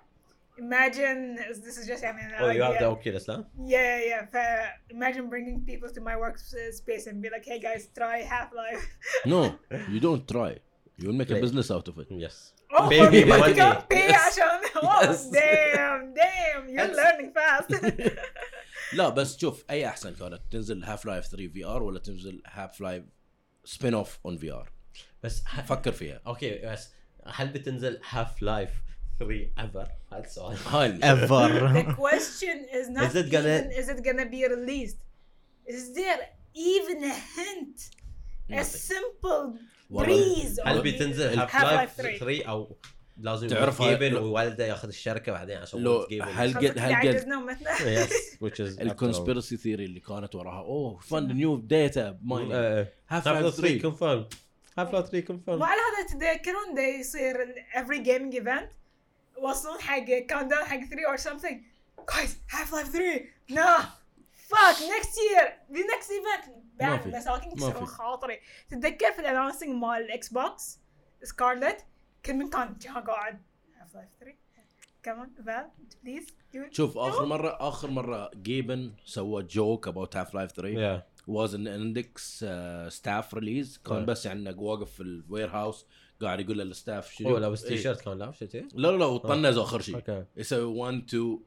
imagine 0.58 1.36
this 1.36 1.78
is 1.78 1.86
just 1.86 2.04
I 2.04 2.14
mean, 2.14 2.32
oh, 2.40 2.50
you 2.50 2.64
have 2.64 2.80
the 2.80 2.88
Oculus, 2.88 3.28
huh? 3.28 3.44
Yeah, 3.64 4.00
yeah. 4.00 4.26
yeah. 4.34 4.70
imagine 4.90 5.30
bringing 5.30 5.62
people 5.62 5.90
to 5.90 6.02
my 6.02 6.16
workspace 6.16 7.08
and 7.08 7.22
be 7.22 7.30
like, 7.30 7.46
"Hey 7.46 7.60
guys, 7.60 7.90
try 7.96 8.20
Half 8.20 8.54
Life." 8.54 8.84
no, 9.26 9.56
you 9.92 10.00
don't 10.00 10.28
try. 10.28 10.58
You'll 10.98 11.14
make 11.14 11.28
play. 11.28 11.40
a 11.40 11.42
business 11.42 11.70
out 11.70 11.88
of 11.88 12.00
it. 12.00 12.08
Yes. 12.10 12.54
Oh, 12.74 12.90
pay 12.90 14.06
Yes. 14.10 14.14
عشان 14.14 14.62
oh 14.76 16.14
damn 16.14 16.70
you're 16.70 16.88
That's- 16.88 16.98
learning 16.98 17.32
fast. 17.34 17.70
لا 18.94 19.10
بس 19.10 19.38
شوف 19.38 19.64
اي 19.70 19.88
احسن 19.88 20.14
كانت 20.16 20.42
تنزل 20.52 20.84
Half 20.84 21.06
Life 21.06 21.26
3 21.28 21.48
VR 21.48 21.84
ولا 21.84 22.00
تنزل 22.00 22.42
Half 22.48 22.82
Life 22.82 23.04
spin 23.66 23.94
off 23.94 24.20
on 24.26 24.38
VR 24.38 24.72
بس 25.24 25.44
ه- 25.48 25.62
فكر 25.62 25.92
فيها 25.92 26.22
أوكي 26.28 26.58
بس 26.66 26.90
هل 27.28 27.48
بتنزل 27.48 28.00
Half 28.10 28.42
Life 28.42 28.70
3 29.20 29.50
ever؟ 29.60 30.14
هذا 30.14 30.24
السؤال. 30.26 30.58
هاي 30.68 30.86
المشكلة. 30.86 31.74
the 31.74 31.86
Ever. 31.86 31.96
question 31.96 32.58
is 32.76 32.90
not 32.98 33.12
Is 33.12 33.16
it 33.16 33.32
gonna- 33.32 33.62
even 33.62 33.72
is 33.84 33.90
it 33.90 34.04
gonna 34.06 34.30
be 34.36 34.44
released? 34.56 35.00
Is 35.76 35.84
there 35.98 36.22
even 36.56 37.04
a 37.04 37.16
hint? 37.38 37.80
Simple 38.52 39.58
والله 39.90 40.36
breeze 40.36 40.68
هل 40.68 40.82
بتنزل 40.82 41.40
هاف 41.40 41.56
لايف 41.64 41.94
3. 41.98 42.18
3 42.18 42.46
أو 42.50 42.76
لازم 43.18 43.48
تعرف 43.48 43.82
لو- 43.82 44.26
ووالدة 44.26 44.66
ياخذ 44.66 44.88
الشركة 44.88 45.32
بعدين 45.32 45.58
عشان 45.58 45.80
لو 45.80 46.08
هل 46.22 46.54
قد- 46.54 46.64
اللي 46.64 46.82
هل 46.82 46.96
قد- 46.96 47.06
الكونسبيرسي 48.82 49.58
ثيري 49.58 49.86
اللي 49.86 50.00
كانت 50.00 50.36
وراها. 50.36 50.60
اوه 50.66 51.00
فند 51.00 51.32
نيو 51.32 51.58
داتا 51.58 52.20
مايننج 52.24 52.54
هاف 52.54 52.92
هاف 53.10 53.28
لايف 53.28 53.56
3 53.56 53.68
3 53.68 53.82
كونفيرم 53.82 54.26
هاف 54.78 54.94
لايف 54.94 55.06
3 55.06 55.20
كونفيرم 55.28 55.62
وعلى 55.62 55.82
هذا 55.82 56.08
تذكرون 56.20 56.76
ده 56.76 56.82
يصير 56.82 57.56
every 57.74 58.06
gaming 58.06 58.42
event 58.44 58.68
يوصلون 59.42 59.80
حق 59.82 60.06
count 60.32 60.52
down 60.52 60.64
حق 60.64 60.80
3 60.80 61.16
or 61.16 61.18
something. 61.22 61.56
Guys 62.12 62.30
half 62.56 62.72
life 62.72 62.90
3 62.92 63.26
no 63.52 63.82
fuck 64.52 64.78
next 64.78 65.14
year. 65.28 65.46
The 65.72 65.80
next 65.80 66.10
event. 66.10 66.50
ما 66.50 66.65
بعد. 66.80 67.08
مساكين 67.08 67.50
ما 67.60 67.68
يكسرون. 67.68 67.86
خاطري. 67.86 68.40
تتذكر 68.70 69.12
في 69.12 69.20
ال 69.20 69.24
announcing 69.24 69.70
مال 69.70 69.90
ال 70.02 70.34
Xbox 70.34 70.80
Scarlett 71.24 71.86
كل 72.26 72.34
من 72.34 72.50
كان 72.50 72.76
جا 72.82 72.92
قاعد 72.94 73.42
half 73.80 73.94
life 73.94 74.20
3 74.20 74.36
come 75.04 75.21
on 75.21 75.30
Valve 75.46 75.70
please 76.04 76.28
شوف 76.72 76.98
آخر 76.98 77.26
مرة 77.26 77.58
آخر 77.60 77.90
مرة 77.90 78.32
Gaben 78.36 78.94
سوى 79.06 79.44
joke 79.44 79.88
about 79.88 80.18
Half-Life 80.18 80.52
3 80.52 81.00
yeah 81.00 81.02
was 81.28 81.56
an 81.56 81.68
Index 81.68 82.46
staff 82.90 83.34
release 83.34 83.78
كان. 83.78 84.06
بس 84.06 84.26
يعني 84.26 84.50
واقف 84.58 84.92
في 84.92 85.04
ال 85.04 85.50
warehouse 85.50 85.86
قاعد 86.22 86.40
يقول 86.40 86.58
لل 86.58 86.73
staff 86.73 87.12
شنو؟ 87.12 87.30
هو 87.30 87.38
لابس. 87.38 87.62
تي 87.64 87.78
شيرت 87.78 88.02
كان 88.02 88.18
لابس 88.20 88.44
شيء 88.44 88.68
لا 88.74 88.88
لا 88.92 88.98
لا 88.98 89.06
وطنز 89.06 89.58
آخر 89.58 89.82
شيء 89.82 90.24
يسوي 90.38 90.64
1 90.64 90.94
2 91.10 91.40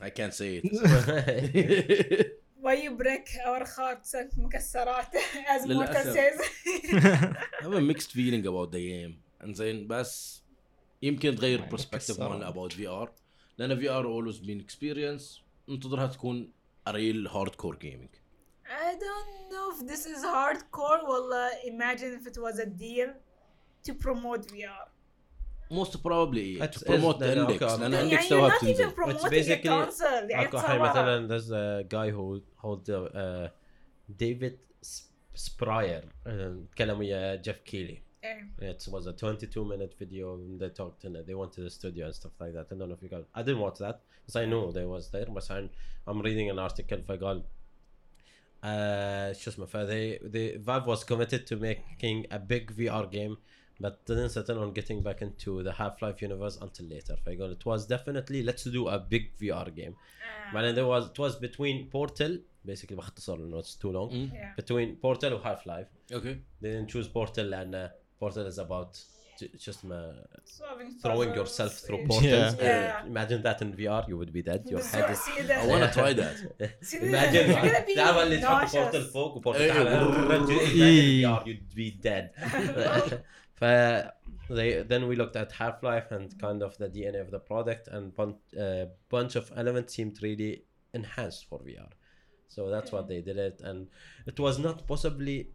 I 0.00 0.08
can't 0.18 0.34
say 0.34 0.60
it. 0.60 0.66
why 2.66 2.74
you 2.84 2.90
break 2.96 3.28
our 3.46 3.64
hearts 3.64 4.16
مكسرات 4.36 5.16
as 5.16 5.66
Mortal 5.66 6.14
says 6.16 6.40
I 7.62 7.62
have 7.62 7.72
a 7.72 7.80
mixed 7.80 8.12
feeling 8.12 8.46
about 8.46 8.72
the 8.72 8.80
game 8.90 9.14
انزين 9.44 9.86
بس 9.86 10.42
يمكن 11.02 11.36
تغير 11.36 11.58
يعني 11.58 11.70
برسبكتيف 11.70 12.10
كسران. 12.16 12.30
مالنا 12.30 12.52
about 12.52 12.72
VR 12.72 13.08
لأن 13.58 13.80
VR 13.80 14.04
always 14.06 14.38
been 14.38 14.60
experience 14.60 15.40
انتظرها 15.68 16.06
تكون 16.06 16.52
a 16.88 16.92
real 16.92 17.28
hardcore 17.32 17.78
gaming 17.78 18.10
I 18.68 18.94
don't 18.94 19.52
know 19.52 19.66
if 19.74 19.86
this 19.90 20.06
is 20.06 20.24
hardcore 20.24 21.04
والله 21.08 21.50
imagine 21.64 22.20
if 22.20 22.26
it 22.26 22.38
was 22.38 22.58
a 22.58 22.66
deal 22.66 23.10
to 23.86 23.94
promote 23.94 24.46
VR 24.46 24.88
most 25.71 25.93
probably 26.03 26.49
It's- 26.61 26.79
to 26.79 26.85
promote 26.85 27.15
it's- 27.15 27.29
the 27.29 27.35
no, 27.35 27.41
index 27.49 27.63
okay. 27.63 27.79
لان 27.81 27.93
يعني 27.93 28.09
index 28.17 28.21
you're 28.23 28.29
توها 28.29 28.49
not 28.49 28.61
even 28.61 28.65
بتنزل 28.65 28.91
promoting 28.91 29.25
a 29.25 29.29
basically- 29.29 29.91
console 29.91 30.29
يعني 30.31 30.45
اكو 30.47 30.59
حي 30.59 30.67
تصورها. 30.77 30.89
مثلا 30.91 31.27
there's 31.27 31.49
a 31.51 31.87
guy 31.95 32.09
who 32.15 32.41
hold 32.65 32.85
the 32.85 32.99
uh, 33.13 33.49
David 34.23 34.53
Sp- 34.93 35.11
Spryer 35.35 36.03
uh, 36.27 36.31
تكلم 36.71 36.99
ويا 36.99 37.35
جيف 37.35 37.57
كيلي 37.59 38.01
إيه. 38.23 38.51
It 38.73 38.81
was 38.91 39.05
a 39.07 39.13
22 39.13 39.65
minute 39.67 39.93
video. 40.03 40.35
And 40.35 40.59
they 40.61 40.69
talked 40.69 41.05
and 41.05 41.15
they 41.27 41.33
went 41.33 41.51
to 41.53 41.61
the 41.61 41.69
studio 41.69 42.05
and 42.05 42.15
stuff 42.15 42.33
like 42.41 42.53
that. 42.53 42.67
I 42.71 42.75
don't 42.77 42.89
know 42.89 42.97
if 42.99 43.03
you 43.03 43.09
guys. 43.09 43.25
I 43.35 43.41
didn't 43.43 43.61
watch 43.67 43.79
that 43.85 43.97
because 44.21 44.35
I 44.43 44.45
knew 44.51 44.71
they 44.79 44.85
was 44.95 45.05
there. 45.15 45.29
But 45.37 45.45
I'm, 45.55 45.69
I'm 46.07 46.19
reading 46.27 46.47
an 46.49 46.59
article 46.59 46.97
فقال 47.07 47.43
uh, 48.63 49.31
شو 49.37 49.49
اسمه 49.51 49.65
فthey 49.65 50.19
the 50.23 50.57
Valve 50.57 50.85
was 50.87 51.03
committed 51.03 51.47
to 51.47 51.55
making 51.55 52.25
a 52.31 52.39
big 52.39 52.71
VR 52.77 53.05
game 53.11 53.37
but 53.83 53.93
didn't 54.09 54.29
settle 54.29 54.59
on 54.63 54.71
getting 54.79 54.99
back 55.07 55.19
into 55.21 55.63
the 55.63 55.71
Half-Life 55.81 56.21
universe 56.21 56.57
until 56.61 56.85
later 56.85 57.15
فيقول 57.25 57.57
it 57.57 57.65
was 57.65 57.85
definitely 57.87 58.43
let's 58.43 58.63
do 58.63 58.87
a 58.87 58.97
big 59.13 59.23
VR 59.41 59.69
game 59.69 59.93
آه. 59.93 60.53
بعدين 60.53 60.75
there 60.75 60.87
was 60.87 61.05
it 61.09 61.19
was 61.19 61.35
between 61.35 61.89
Portal 61.95 62.31
basically 62.71 62.95
باختصار 62.95 63.37
لانه 63.37 63.61
it's 63.61 63.75
too 63.75 63.91
long 63.91 64.13
مم. 64.13 64.29
Yeah. 64.33 64.61
between 64.63 64.95
Portal 65.05 65.31
و 65.33 65.39
Half-Life 65.43 66.13
اوكي 66.13 66.39
they 66.63 66.67
didn't 66.67 66.91
choose 66.93 67.07
Portal 67.07 67.39
لان 67.39 67.89
Portal 68.23 68.53
is 68.53 68.59
about 68.59 68.97
j- 69.41 69.47
just 69.57 69.67
اسمه 69.69 70.23
Solving 70.45 71.01
throwing 71.03 71.31
puzzles. 71.33 71.37
yourself 71.37 71.73
through 71.87 72.01
Yeah. 72.01 72.11
portals. 72.11 72.53
Yeah. 72.55 72.61
Yeah. 72.61 73.11
Imagine 73.13 73.41
that 73.47 73.57
in 73.65 73.69
VR, 73.79 74.03
you 74.09 74.15
would 74.21 74.31
be 74.37 74.41
dead. 74.49 74.61
Your 74.73 74.83
head 74.93 75.09
is. 75.13 75.19
See 75.27 75.41
the- 75.47 75.61
I 75.63 75.65
wanna 75.71 75.91
try 75.99 76.11
that. 76.21 76.35
See 76.89 76.97
the- 76.99 77.07
Imagine 77.11 77.43
you're 77.49 77.65
gonna 77.67 77.85
be 77.89 77.95
تعرف 77.95 78.17
اللي 78.17 78.37
تحط 78.37 78.61
nauseous. 78.65 78.75
بورتل 78.75 79.01
فوق 79.03 79.35
وبورتل 79.37 79.61
إيه. 79.61 79.73
تحت 80.29 80.49
إيه. 80.49 81.35
VR 81.37 81.43
you'd 81.47 81.75
be 81.75 82.05
dead. 82.07 82.25
they 83.58 84.82
then 84.82 85.08
we 85.08 85.16
looked 85.16 85.36
at 85.36 85.52
Half-Life 85.52 86.10
and 86.10 86.38
kind 86.38 86.62
of 86.62 86.76
the 86.78 86.88
DNA 86.88 87.20
of 87.20 87.30
the 87.30 87.38
product 87.38 87.88
and 87.88 88.14
bun- 88.14 88.38
uh, 88.58 88.86
bunch 89.08 89.36
of 89.36 89.50
elements 89.56 89.94
seemed 89.94 90.22
really 90.22 90.64
enhanced 90.92 91.46
for 91.48 91.58
VR. 91.60 91.90
So 92.48 92.70
that's 92.70 92.92
what 92.92 93.08
they 93.08 93.20
did 93.20 93.38
it 93.38 93.60
and 93.64 93.88
it 94.26 94.38
was 94.38 94.58
not 94.58 94.86
possibly 94.86 95.48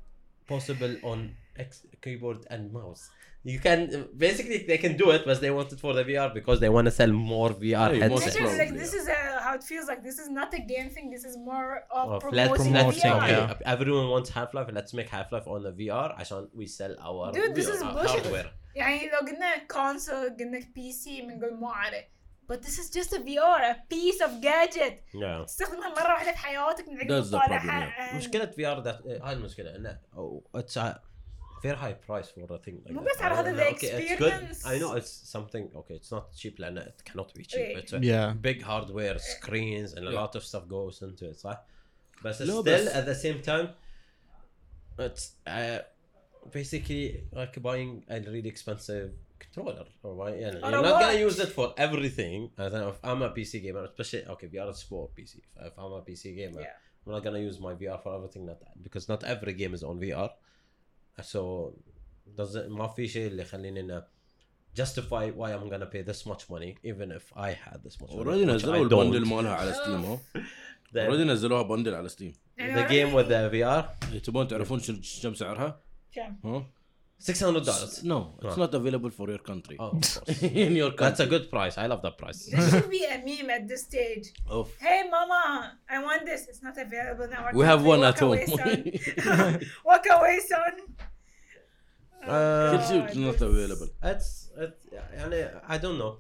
possible 0.48 0.96
on 1.04 1.36
X- 1.58 1.86
keyboard 2.02 2.46
and 2.50 2.72
mouse 2.74 3.10
You 3.53 3.61
can 3.67 3.81
basically 4.27 4.59
they 4.71 4.79
can 4.85 4.95
do 5.03 5.07
it, 5.17 5.23
but 5.29 5.37
they 5.45 5.53
want 5.59 5.69
it 5.75 5.79
for 5.85 5.93
the 5.99 6.05
VR 6.09 6.29
because 6.39 6.59
they 6.63 6.71
want 6.77 6.87
to 6.91 6.95
sell 7.01 7.13
more 7.33 7.51
VR 7.65 7.91
Hey, 7.93 8.09
most 8.09 8.25
headsets. 8.25 8.37
Actually, 8.37 8.59
like 8.59 8.69
probably, 8.69 8.79
this 8.85 8.93
is 9.01 9.05
uh, 9.09 9.41
how 9.45 9.53
it 9.59 9.65
feels 9.71 9.87
like. 9.91 10.01
This 10.09 10.19
is 10.23 10.29
not 10.39 10.51
a 10.61 10.63
game 10.73 10.89
thing. 10.95 11.07
This 11.17 11.25
is 11.31 11.35
more 11.51 11.69
of 12.01 12.07
Of 12.15 12.23
promoting, 12.23 12.41
let's, 12.51 12.65
the 12.65 12.71
let's 12.71 13.01
promoting, 13.01 13.11
VR. 13.13 13.23
okay, 13.23 13.61
yeah. 13.63 13.73
everyone 13.75 14.07
wants 14.15 14.29
Half-Life 14.39 14.69
let's 14.79 14.93
make 15.01 15.09
Half-Life 15.19 15.47
on 15.55 15.61
the 15.69 15.73
VR 15.81 16.09
عشان 16.21 16.49
we 16.61 16.67
sell 16.67 16.95
our 17.09 17.33
Dude, 17.33 17.55
this 17.55 17.69
VR 17.71 17.75
is 17.77 17.83
bullshit. 17.83 18.25
hardware 18.27 18.51
يعني 18.77 19.11
لو 19.11 19.19
قلنا 19.19 19.67
console 19.73 20.39
قلنا 20.41 20.61
بي 20.75 20.93
سي 20.93 21.23
بنقول 21.23 21.55
مو 21.55 21.69
عليه. 21.69 22.09
But 22.53 22.63
this 22.63 22.79
is 22.83 22.89
just 22.99 23.13
a 23.13 23.21
VR, 23.29 23.61
a 23.73 23.77
piece 23.95 24.21
of 24.27 24.31
gadget. 24.43 24.95
yeah. 25.15 25.45
تستخدمها 25.47 25.89
مرة 25.89 26.13
واحدة 26.15 26.33
في 26.33 26.39
حياتك 26.39 26.89
من 26.89 26.97
عقب 26.99 27.09
That's 27.23 27.27
the 27.31 27.39
تطالعها 27.39 27.91
problem, 27.91 28.11
and- 28.13 28.17
مشكلة 28.17 28.45
VR 28.47 28.85
that 28.85 29.23
هاي 29.27 29.33
المشكلة 29.33 29.77
انه 29.77 29.99
oh, 30.17 30.59
it's 30.61 30.77
a 30.77 31.01
very 31.63 31.77
high 31.77 31.93
price 32.09 32.29
for 32.35 32.41
a 32.55 32.59
thing 32.59 32.77
like 32.85 32.93
مو 32.93 33.01
that. 33.05 33.15
بس 33.17 33.23
على 33.23 33.35
هذا 33.35 33.53
the 33.57 33.75
Okay, 33.75 33.87
it's 33.87 34.19
good. 34.21 34.33
experience. 34.33 34.67
I 34.67 34.79
know 34.79 34.93
it's 35.01 35.13
something 35.35 35.65
okay 35.77 35.95
it's 36.01 36.13
not 36.13 36.25
cheap 36.43 36.61
لأن 36.61 36.79
it 36.79 37.03
cannot 37.05 37.33
be 37.39 37.43
cheap 37.45 37.55
إيه. 37.59 37.79
it's 37.79 37.93
a 37.93 37.99
Yeah. 38.01 38.33
big 38.49 38.63
hardware 38.63 39.19
screens 39.19 39.93
and 39.95 40.05
a 40.09 40.11
Yeah. 40.13 40.21
lot 40.21 40.37
of 40.37 40.43
stuff 40.45 40.65
goes 40.69 41.03
into 41.03 41.25
it 41.31 41.37
صح؟ 41.37 41.65
بس 42.25 42.43
لا، 42.43 42.63
still 42.63 42.65
بس- 42.65 42.89
at 42.89 43.05
the 43.07 43.15
same 43.25 43.43
time 43.51 43.69
it's 44.99 45.25
uh, 45.47 45.79
basically 46.59 47.05
like 47.33 47.55
buying 47.63 48.05
a 48.09 48.21
really 48.35 48.49
expensive 48.57 49.11
controller 49.39 49.85
or 50.03 50.13
buy, 50.21 50.31
yeah, 50.35 50.53
you're 50.53 50.65
Or 50.65 50.69
a 50.69 50.83
not 50.89 51.01
gonna 51.01 51.13
watch. 51.15 51.27
use 51.29 51.39
it 51.45 51.51
for 51.59 51.67
everything 51.87 52.39
I 52.63 52.65
don't 52.71 52.81
know 52.85 52.93
if 52.97 53.01
I'm 53.11 53.21
a 53.29 53.31
PC 53.37 53.53
gamer 53.65 53.83
especially 53.91 54.23
okay 54.35 54.47
VR 54.55 54.69
is 54.77 54.83
for 54.91 55.03
PC 55.17 55.33
if 55.69 55.75
I'm 55.83 55.93
a 56.01 56.03
PC 56.09 56.25
gamer 56.41 56.63
Yeah. 56.67 56.77
I'm 57.05 57.13
not 57.17 57.23
gonna 57.27 57.43
use 57.51 57.59
my 57.67 57.75
VR 57.81 57.99
for 58.05 58.11
everything 58.19 58.43
not 58.51 58.59
because 58.87 59.05
not 59.13 59.21
every 59.35 59.55
game 59.61 59.73
is 59.79 59.83
on 59.91 59.97
VR 60.05 60.31
So 61.22 61.74
does 62.38 62.56
it 62.56 62.68
ما 62.70 62.88
في 62.88 63.08
شيء 63.08 63.28
اللي 63.28 63.42
يخليني 63.42 63.80
إنه 63.80 64.04
justify 64.80 65.26
why 65.38 65.50
I'm 65.54 65.70
gonna 65.70 65.86
pay 65.96 66.02
this 66.12 66.26
much 66.26 66.44
money 66.50 66.76
even 66.84 67.12
if 67.12 67.38
I 67.38 67.50
had 67.52 67.80
this 67.84 68.02
much 68.02 68.10
money 68.10 68.18
اوريدي 68.18 68.46
نزلوا 68.46 68.84
البندل. 68.84 69.26
مالها 69.26 69.52
على 69.56 69.74
ستيم 69.74 70.18
The, 70.94 70.98
اوريدي 70.98 71.24
نزلوها 71.24 71.62
بندل 71.62 71.96
على 71.96 72.10
ستيم 72.10 72.34
يعني 72.58 72.84
the 72.84 72.90
game 72.92 73.14
with 73.16 73.28
the 73.30 73.52
VR 73.54 74.20
تبون 74.20 74.48
تعرفون 74.48 74.80
كم 75.24 75.34
سعرها؟ 75.34 75.82
كم؟ 76.14 76.36
ها؟ 76.46 76.66
600 77.21 77.65
dollars 77.65 78.05
No, 78.13 78.19
it's 78.43 78.57
Ah. 78.57 78.63
not 78.65 78.73
available 78.81 79.11
for 79.19 79.27
your 79.35 79.43
country. 79.51 79.77
oh 79.81 79.87
of 79.87 79.93
course 79.93 80.43
In 80.67 80.73
your 80.83 80.91
that's 80.91 81.03
country. 81.03 81.25
a 81.27 81.29
good 81.35 81.47
price 81.55 81.75
I 81.83 81.87
love 81.93 82.03
that 82.07 82.17
price 82.23 82.41
This 82.53 82.65
should 82.73 82.91
be 82.99 83.03
a 83.15 83.17
meme 83.29 83.51
at 83.57 83.63
this 83.71 83.83
stage. 83.91 84.27
Oof. 84.57 84.69
Hey, 84.87 85.01
mama, 85.17 85.43
I 85.95 85.97
want 86.09 86.23
this. 86.31 86.43
It's 86.51 86.63
not 86.69 86.77
available 86.87 87.27
now. 87.35 87.41
We 87.61 87.65
have 87.73 87.83
one 87.95 88.01
Walk 88.05 88.11
at 88.13 88.19
home. 88.25 88.33
away, 88.35 88.47
son. 88.59 88.79
Walk 89.91 90.05
away, 90.17 90.37
son. 90.53 90.75
Oh, 92.29 92.33
Uh, 92.33 92.71
Kids 92.73 92.89
God, 92.91 93.11
is 93.11 93.17
not 93.27 93.33
this- 93.33 93.43
available. 93.51 93.89
it's 94.13 94.31
it's 94.65 94.83
يعني 94.93 95.41
I 95.75 95.79
don't 95.85 95.99
know 96.03 96.13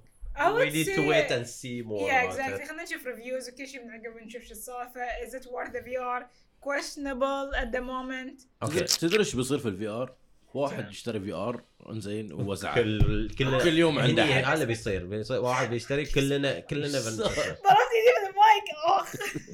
I 0.45 0.47
would 0.53 0.66
we 0.66 0.70
need 0.78 0.89
to 0.97 1.01
say- 1.03 1.09
wait 1.12 1.28
and 1.37 1.45
see 1.59 1.76
more 1.91 2.03
Yeah, 2.09 2.22
about 2.22 2.30
exactly. 2.30 2.62
it 2.64 2.68
خلينا 2.68 2.82
نشوف 2.82 3.07
ريفيوز 3.07 3.49
وكل 3.49 3.68
شيء 3.68 3.84
من 3.84 3.91
عقب 3.91 4.16
نشوف 4.26 4.43
شو 4.43 4.53
السالفة. 4.53 5.01
Is 5.26 5.32
it 5.39 5.45
worth 5.55 5.72
the 5.76 5.82
VR? 5.89 6.20
Questionable 6.68 7.45
at 7.62 7.68
the 7.76 7.80
moment. 7.93 8.37
okay 8.64 8.99
تدري 8.99 9.18
ايش 9.18 9.34
بيصير 9.37 9.59
في 9.59 9.68
الفي 9.68 9.87
ار؟ 9.89 10.14
واحد 10.54 10.91
يشتري 10.91 11.20
VR 11.20 11.64
انزين 11.89 12.34
ووزعه 12.34 12.76
كل 12.76 13.30
كل 13.30 13.64
كل 13.64 13.78
يوم 13.78 13.99
عنده. 13.99 14.24
هذا 14.24 14.54
اللي 14.54 14.66
بيصير 14.66 15.06
بيصير 15.06 15.41
واحد 15.41 15.70
بيشتري 15.70 16.06
كلنا 16.06 16.60
كلنا 16.60 16.99
بنشتري. 16.99 17.56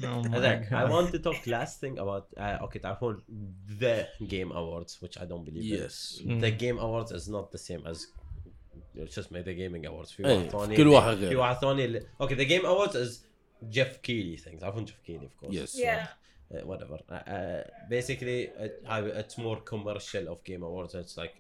Oh 0.01 0.27
هذاك 0.33 0.69
I 0.69 0.91
want 0.91 1.11
to 1.13 1.19
talk 1.19 1.47
last 1.47 1.79
thing 1.81 1.97
about 1.99 2.25
uh, 2.37 2.65
okay 2.65 2.79
تعرفون 2.79 3.23
the 3.79 4.05
game 4.23 4.51
awards 4.51 5.01
which 5.01 5.17
I 5.17 5.25
don't 5.25 5.45
believe 5.45 5.63
in. 5.63 5.79
Yes. 5.79 6.21
the 6.45 6.51
game 6.51 6.77
awards 6.79 7.11
is 7.11 7.27
not 7.27 7.51
the 7.51 7.57
same 7.57 7.91
as 7.91 8.07
شو 9.09 9.21
اسمه 9.21 9.43
the 9.43 9.45
gaming 9.45 9.85
awards 9.89 10.11
في 10.11 10.25
إيه، 10.25 10.35
واحد 10.35 10.49
ثاني 10.49 10.77
كل 10.77 10.87
واحد 10.87 11.17
غير. 11.17 11.29
في 11.29 11.35
واحد 11.35 11.55
ثاني 11.55 11.85
اللي 11.85 12.07
okay 12.23 12.35
the 12.35 12.47
game 12.49 12.65
awards 12.65 12.95
is 12.95 13.11
Jeff 13.75 14.01
Keighley 14.07 14.45
thing 14.45 14.59
تعرفون 14.59 14.85
Jeff 14.85 15.09
Keighley 15.09 15.27
of 15.27 15.45
course 15.45 15.53
Yes. 15.53 15.79
Yeah. 16.50 16.60
uh, 16.60 16.66
whatever. 16.70 16.98
Uh, 17.08 17.14
uh, 17.36 17.62
basically, 17.96 18.38
it, 18.66 18.72
I- 18.96 19.14
it's 19.22 19.36
more 19.46 19.58
commercial 19.72 20.24
of 20.32 20.38
Game 20.44 20.62
Awards. 20.62 20.94
It's 20.94 21.16
like 21.22 21.34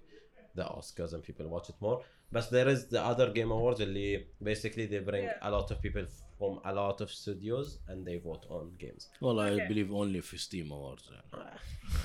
the 0.54 0.64
Oscars 0.64 1.12
and 1.14 1.22
people 1.28 1.46
watch 1.48 1.68
it 1.72 1.76
more. 1.80 1.98
But 2.34 2.44
there 2.50 2.68
is 2.74 2.80
the 2.94 3.02
other 3.10 3.30
Game 3.38 3.50
Awards. 3.52 3.80
اللي 3.80 4.24
basically 4.42 4.86
they 4.86 5.00
bring 5.10 5.24
Yeah. 5.24 5.48
a 5.48 5.50
lot 5.50 5.70
of 5.70 5.76
people 5.82 6.04
from 6.38 6.60
a 6.64 6.72
lot 6.72 7.00
of 7.04 7.08
studios 7.10 7.78
and 7.88 7.98
they 8.06 8.16
vote 8.28 8.44
on 8.48 8.64
games. 8.78 9.08
والله 9.20 9.48
I 9.48 9.52
Okay. 9.54 9.68
believe 9.68 9.90
only 9.92 10.20
في 10.20 10.38
ستيم 10.38 10.68
awards 10.72 11.02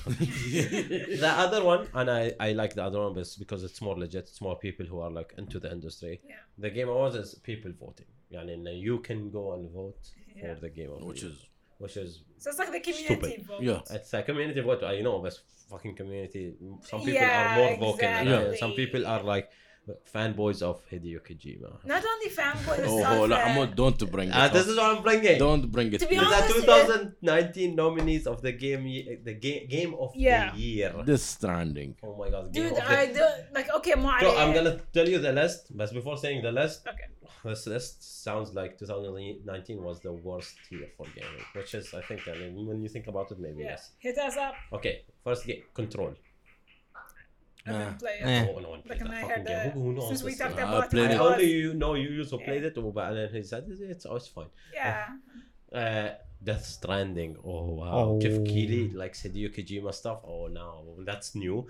the 0.06 1.32
other 1.44 1.64
one, 1.64 1.88
and 1.94 2.10
I, 2.10 2.32
I 2.40 2.52
like 2.52 2.74
the 2.74 2.84
other 2.84 3.00
one, 3.00 3.14
but 3.14 3.26
because 3.38 3.64
it's 3.64 3.80
more 3.80 3.96
legit. 3.98 4.24
It's 4.30 4.40
more 4.40 4.58
people 4.58 4.86
who 4.86 5.00
are 5.00 5.10
like 5.10 5.34
into 5.38 5.58
the 5.58 5.70
industry. 5.72 6.20
Yeah. 6.28 6.34
The 6.58 6.70
Game 6.70 6.88
Awards 6.88 7.16
is 7.16 7.34
people 7.36 7.72
voting. 7.80 8.06
يعني 8.32 8.54
إنه 8.54 8.70
you 8.70 8.98
can 9.08 9.30
go 9.30 9.52
and 9.54 9.70
vote 9.70 10.02
Yeah. 10.36 10.54
for 10.54 10.60
the 10.60 10.68
game 10.68 10.90
of 10.90 11.00
the 11.00 11.06
which 11.06 11.22
year, 11.22 11.32
is 11.32 11.38
which 11.83 11.97
is 11.97 12.23
so 12.37 12.49
it's 12.49 12.59
like 12.59 12.71
the 12.71 12.79
community 12.79 13.15
stupid. 13.15 13.45
vote. 13.45 13.61
Yeah, 13.61 13.95
it's 13.95 14.13
a 14.13 14.23
community 14.23 14.61
vote. 14.61 14.83
I 14.83 15.01
know, 15.01 15.19
but 15.19 15.35
fucking 15.69 15.95
community. 15.95 16.55
Some 16.89 16.99
people 17.01 17.13
yeah, 17.13 17.43
are 17.43 17.57
more 17.57 17.71
vocal. 17.75 17.93
Exactly. 17.95 18.31
Yeah. 18.31 18.59
Some 18.63 18.71
people 18.71 19.05
are 19.05 19.21
like 19.21 19.49
fanboys 20.15 20.61
of 20.61 20.77
Hideo 20.89 21.19
Kojima. 21.27 21.71
Not 21.85 22.03
only 22.11 22.29
fanboys. 22.29 22.85
oh, 22.87 23.03
oh 23.03 23.23
on! 23.23 23.33
Ahmad, 23.33 23.75
don't 23.75 23.99
bring 24.09 24.31
ah, 24.31 24.45
it. 24.45 24.51
Uh, 24.51 24.53
this 24.53 24.67
is 24.67 24.77
what 24.77 24.95
I'm 24.95 25.03
bringing. 25.03 25.37
Don't 25.37 25.69
bring 25.75 25.91
it. 25.91 25.99
To 25.99 26.07
be 26.07 26.15
These 26.15 26.25
honest, 26.25 26.55
the 26.55 26.61
2019 26.61 27.69
yeah. 27.69 27.75
nominees 27.75 28.25
of 28.27 28.41
the 28.41 28.53
game, 28.53 28.83
the 29.29 29.33
game, 29.33 29.67
game 29.67 29.93
of 29.95 30.11
yeah. 30.15 30.51
the 30.51 30.59
year. 30.59 30.93
This 31.05 31.23
Stranding. 31.23 31.95
Oh 32.01 32.15
my 32.15 32.29
god, 32.29 32.53
dude, 32.53 32.79
I 32.79 33.07
the... 33.07 33.19
don't 33.19 33.53
like. 33.53 33.67
Okay, 33.77 33.95
ما 33.95 34.19
so 34.21 34.37
I'm 34.37 34.53
gonna 34.53 34.79
tell 34.93 35.07
you 35.07 35.19
the 35.19 35.33
list, 35.33 35.75
but 35.75 35.93
before 35.93 36.17
saying 36.17 36.43
the 36.43 36.51
list, 36.51 36.87
Okay. 37.42 37.48
this 37.50 37.66
list 37.66 38.22
sounds 38.24 38.54
like 38.54 38.78
2019 38.78 39.82
was 39.82 40.00
the 40.00 40.12
worst 40.12 40.56
year 40.70 40.88
for 40.96 41.06
gaming, 41.14 41.44
which 41.54 41.74
is, 41.74 41.92
I 41.94 42.02
think, 42.02 42.26
I 42.28 42.34
mean, 42.38 42.66
when 42.66 42.82
you 42.82 42.88
think 42.88 43.06
about 43.06 43.30
it, 43.32 43.38
maybe 43.38 43.62
Yeah. 43.62 43.70
yes. 43.70 43.92
Hit 43.98 44.18
us 44.18 44.36
up. 44.36 44.54
Okay, 44.72 45.02
first 45.24 45.46
game, 45.46 45.62
Control. 45.74 46.14
I 47.66 47.70
Nah. 47.72 47.84
can 47.84 47.98
play 47.98 48.16
it. 48.20 48.24
Eh. 48.26 48.46
Oh, 48.48 48.58
no 48.60 48.70
one 48.70 48.78
Like 48.78 48.86
played 48.86 49.02
when 49.02 49.10
that 49.10 49.16
I 49.16 49.20
fucking 49.20 49.36
heard 49.36 49.46
game. 49.46 49.56
that. 49.56 49.72
Who, 49.74 49.80
who 49.82 49.92
knows 49.94 50.08
Since 50.08 50.22
we 50.22 50.30
this 50.30 50.38
talked 50.40 50.56
game? 50.56 50.66
I 50.66 50.68
about 50.78 50.90
played 50.90 51.10
I 51.10 51.14
it. 51.14 51.20
only 51.20 51.50
you 51.50 51.74
know 51.74 51.94
you 51.94 52.18
also 52.20 52.38
Yeah. 52.38 52.44
played 52.46 52.64
it, 52.64 52.74
oh, 52.78 52.90
but 52.92 53.12
then 53.14 53.28
he 53.32 53.42
said 53.42 53.64
it's, 53.68 53.80
it's, 53.80 54.06
oh, 54.06 54.16
it's 54.16 54.28
fine. 54.28 54.46
Yeah. 54.72 55.06
Uh, 55.72 56.10
Death 56.42 56.64
Stranding. 56.64 57.36
Oh 57.44 57.64
wow. 57.80 57.92
Oh. 57.92 58.20
Jeff 58.20 58.42
Keighley 58.44 58.90
likes 59.02 59.22
Hideo 59.24 59.48
Kojima 59.54 59.92
stuff. 59.92 60.20
Oh 60.24 60.46
no, 60.46 60.94
that's 61.04 61.34
new. 61.34 61.66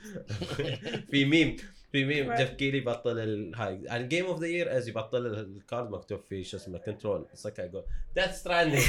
في 1.10 1.24
ميم 1.24 1.56
في 1.93 2.05
ميم. 2.05 2.33
Jeff 2.33 2.49
Keighley 2.49 2.79
بطل 2.79 3.19
ال- 3.19 3.55
هاي 3.55 3.95
ال 3.97 4.03
game 4.03 4.25
of 4.25 4.39
the 4.39 4.47
year 4.47 4.77
is 4.77 4.87
يبطل 4.87 5.25
ال- 5.25 5.39
ال 5.57 5.63
card 5.63 5.89
مكتوب 5.91 6.19
فيه 6.29 6.43
شو 6.43 6.57
اسمه 6.57 6.77
Control 6.77 7.25
it's 7.31 7.45
like 7.45 7.59
أقول 7.59 7.83
Death 8.15 8.35
Stranding 8.35 8.81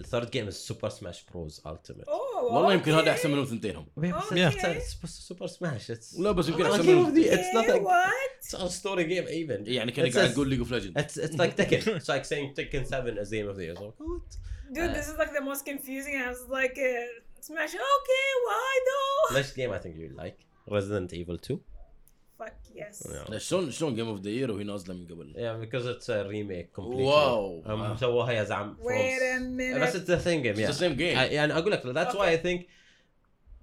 ال 0.00 0.05
third 0.05 0.30
game 0.30 0.46
is 0.46 0.54
Super 0.54 0.88
Smash 0.88 1.24
Bros 1.24 1.62
Ultimate 1.66 2.06
Oh. 2.06 2.52
والله 2.52 2.72
يمكن 2.72 2.92
هذا. 2.92 3.10
أحسن 3.10 3.30
منهم 3.30 3.44
ثنتينهم. 3.44 3.86
Super 5.04 5.46
Smash 5.46 5.90
it's 5.90 6.18
لا 6.18 6.32
بس 6.32 6.48
يمكن 6.48 6.64
Okay, 6.64 6.66
أحسن 6.66 6.86
منهم 6.86 7.14
what? 7.84 8.44
It's 8.44 8.54
a 8.54 8.68
story 8.82 9.04
game 9.04 9.28
even. 9.28 9.68
يعني 9.68 9.92
كانك 9.92 10.12
It's 10.12 10.16
قاعد 10.16 10.30
a- 10.30 10.32
تقول 10.34 10.48
ليج 10.48 10.58
اوف 10.58 10.70
ليجند 10.72 10.98
It's 11.00 11.12
it's 11.12 11.36
like 11.38 11.56
Tekken. 11.60 11.82
it's 12.00 12.08
like 12.08 12.24
saying 12.24 12.54
Tekken 12.60 12.84
7 12.90 13.18
as 13.18 13.30
game 13.30 13.48
of 13.50 13.56
the 13.56 13.64
year. 13.64 13.76
So, 13.76 13.92
what? 13.98 14.30
Dude, 14.74 14.90
Uh, 14.90 14.94
this 14.98 15.06
is 15.12 15.16
like 15.22 15.32
the 15.38 15.44
most 15.50 15.62
confusing. 15.72 16.14
I 16.24 16.28
was 16.34 16.42
like, 16.58 16.76
uh, 16.78 17.27
Smash. 17.41 17.73
Okay, 17.75 18.27
why 18.47 18.71
though? 18.89 19.35
Next 19.39 19.53
game 19.59 19.71
I 19.71 19.79
think 19.83 19.95
you 19.97 20.09
like 20.23 20.37
Resident 20.71 21.13
Evil 21.13 21.37
2. 21.37 21.59
Fuck 22.37 22.53
yes. 22.75 23.07
Yeah. 23.09 23.29
لا، 23.29 23.37
شلون 23.37 23.71
شلون 23.71 23.95
جيم 23.95 24.07
اوف 24.07 24.19
ذا 24.19 24.29
يير 24.29 24.51
وهي 24.51 24.63
نازله 24.63 24.93
من 24.93 25.07
قبل 25.07 25.33
Yeah, 25.35 25.65
because 25.65 25.85
it's 25.85 26.09
a 26.09 26.23
remake 26.29 26.73
completely. 26.73 27.03
Wow. 27.05 27.63
Um, 27.65 27.79
Wow. 27.81 27.95
سووها 27.99 28.31
يا 28.31 28.43
زعم. 28.43 28.77
Wait 28.79 29.21
a 29.21 29.39
But 29.39 29.41
minute. 29.41 29.95
it's 29.95 30.07
the 30.07 30.19
same 30.19 30.41
game, 30.43 30.53
It's 30.55 30.59
yeah. 30.59 30.67
the 30.71 30.73
same 30.73 30.95
game. 30.97 31.17
I, 31.17 31.31
يعني 31.31 31.53
اقول 31.57 31.71
لك 31.71 31.81
that's 31.83 32.15
why 32.15 32.29
I 32.31 32.37
think 32.37 32.67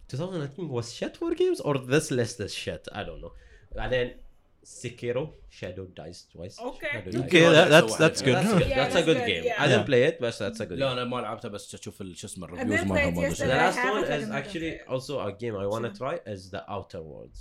2019 0.08 0.68
was 0.68 0.92
shit 0.92 1.16
for 1.16 1.34
games 1.34 1.60
or 1.60 1.78
this 1.78 2.10
list 2.10 2.40
is 2.40 2.52
shit. 2.54 2.88
I 2.92 3.02
don't 3.04 3.20
know. 3.22 3.32
بعدين 3.76 4.16
Sekiro 4.64 5.22
Shadow 5.58 5.86
Dies 5.98 6.18
Twice. 6.32 6.56
Okay. 6.70 6.90
Shadow 6.92 7.10
Dies 7.10 7.20
Okay, 7.24 7.42
that, 7.56 7.68
that's 7.74 7.96
that's 8.02 8.20
Yeah, 8.20 8.26
good. 8.28 8.36
That's, 8.36 8.52
good. 8.58 8.68
Yeah, 8.68 8.76
that's 8.80 8.94
a 8.94 8.98
that's 8.98 9.06
good 9.06 9.16
good, 9.16 9.26
game. 9.32 9.44
yeah. 9.44 9.62
I 9.62 9.66
didn't 9.68 9.80
Yeah. 9.84 9.90
play 9.90 10.02
it, 10.08 10.14
but 10.20 10.32
that's 10.42 10.60
a 10.60 10.66
good 10.66 10.78
لا 10.78 10.86
game. 10.88 10.92
انا 10.98 11.04
ما 11.04 11.16
لعبتها 11.20 11.48
بس 11.48 11.74
اشوف 11.74 12.00
ال- 12.00 12.16
شو 12.18 12.26
اسمه 12.26 12.46
then 12.46 12.50
الريفيوز 12.50 12.80
مالها 12.80 13.10
played 13.10 13.14
ما 13.14 13.28
The 13.28 13.32
yesterday. 13.32 13.42
أدري. 13.42 13.72
last 13.72 13.76
I 13.76 13.78
one 13.78 14.04
haven't 14.04 14.22
is 14.22 14.28
played 14.28 14.62
it. 14.62 14.80
actually 14.86 14.92
also 14.92 15.28
a 15.28 15.32
game 15.42 15.54
I 15.56 15.66
want 15.74 15.84
to 15.92 15.98
try 16.00 16.14
is 16.34 16.50
the 16.50 16.62
Outer 16.74 17.02
Worlds. 17.02 17.38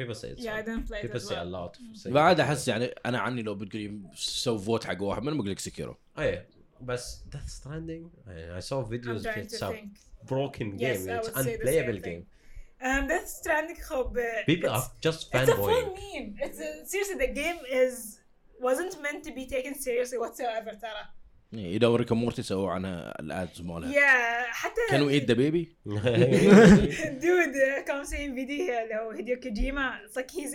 People 0.00 0.14
say 0.20 0.28
it's 0.32 0.42
Yeah, 0.44 0.54
I 0.54 0.62
fun. 0.62 0.66
didn't 0.68 0.86
play 0.90 0.98
it 0.98 1.02
People 1.04 1.22
as 1.22 1.28
say 1.28 1.36
a 1.36 1.44
well. 1.44 1.52
lot. 1.56 1.72
Say 1.94 2.10
بعد 2.10 2.36
it's 2.36 2.40
احس 2.40 2.68
يعني 2.68 2.84
انا 3.06 3.18
عني 3.18 3.42
لو 3.42 3.54
بتقولي 3.54 4.00
سو 4.14 4.58
فوت 4.58 4.84
حق 4.84 5.02
واحد 5.02 5.22
منهم 5.22 5.38
بقول 5.38 5.50
لك 5.50 5.58
سكيرو 5.58 5.96
Oh 6.18 6.20
yeah. 6.20 6.38
But 6.90 7.00
Death 7.34 7.50
Stranding, 7.58 8.04
I, 8.32 8.58
I 8.58 8.60
saw 8.68 8.76
I'm 8.82 8.90
videos. 8.94 9.22
trying 9.22 9.46
It's 9.46 9.58
to 9.60 9.66
a 9.66 9.72
think. 9.72 9.92
broken 10.32 10.66
Yes, 10.78 10.80
game. 10.80 11.10
I 11.10 11.18
It's 11.18 11.28
would 11.28 11.36
say 11.36 11.42
the 11.44 11.58
unplayable 11.58 11.98
same 11.98 12.02
thing. 12.06 12.20
game. 12.20 12.26
Um, 12.82 13.06
Death 13.06 13.28
Stranding 13.28 13.80
خب 13.82 14.16
People 14.46 14.68
it's, 14.68 14.78
are 14.78 14.90
just 15.00 15.28
it's 15.34 15.50
a 15.50 15.54
full 15.54 15.68
fanboying. 15.68 15.94
meme. 16.14 16.34
It's 16.40 16.60
a, 16.60 16.86
seriously 16.86 17.16
the 17.26 17.32
game 17.42 17.58
is 17.70 18.18
wasn't 18.60 19.02
meant 19.02 19.24
to 19.24 19.32
be 19.32 19.46
taken 19.46 19.74
seriously 19.74 20.18
whatsoever 20.18 20.70
ترى. 20.70 21.04
اذا 21.54 21.88
ريكا 21.88 22.14
مورتي 22.14 22.42
سووا 22.42 22.70
عنها 22.70 23.20
الادز 23.20 23.60
مالها 23.60 23.92
Yeah 23.92 24.52
حتى 24.52 24.80
كان 24.90 25.02
وي 25.02 25.18
ذا 25.18 25.34
بيبي 25.34 25.76
dude 27.20 27.54
uh, 27.54 27.86
كم 27.86 28.04
سين 28.04 28.34
فيديو 28.34 28.78
اللي 28.82 28.94
هو 28.94 29.10
هيديو 29.10 29.40
كوجيما 29.40 29.98
it's 30.06 30.16
like 30.16 30.30
he's 30.30 30.54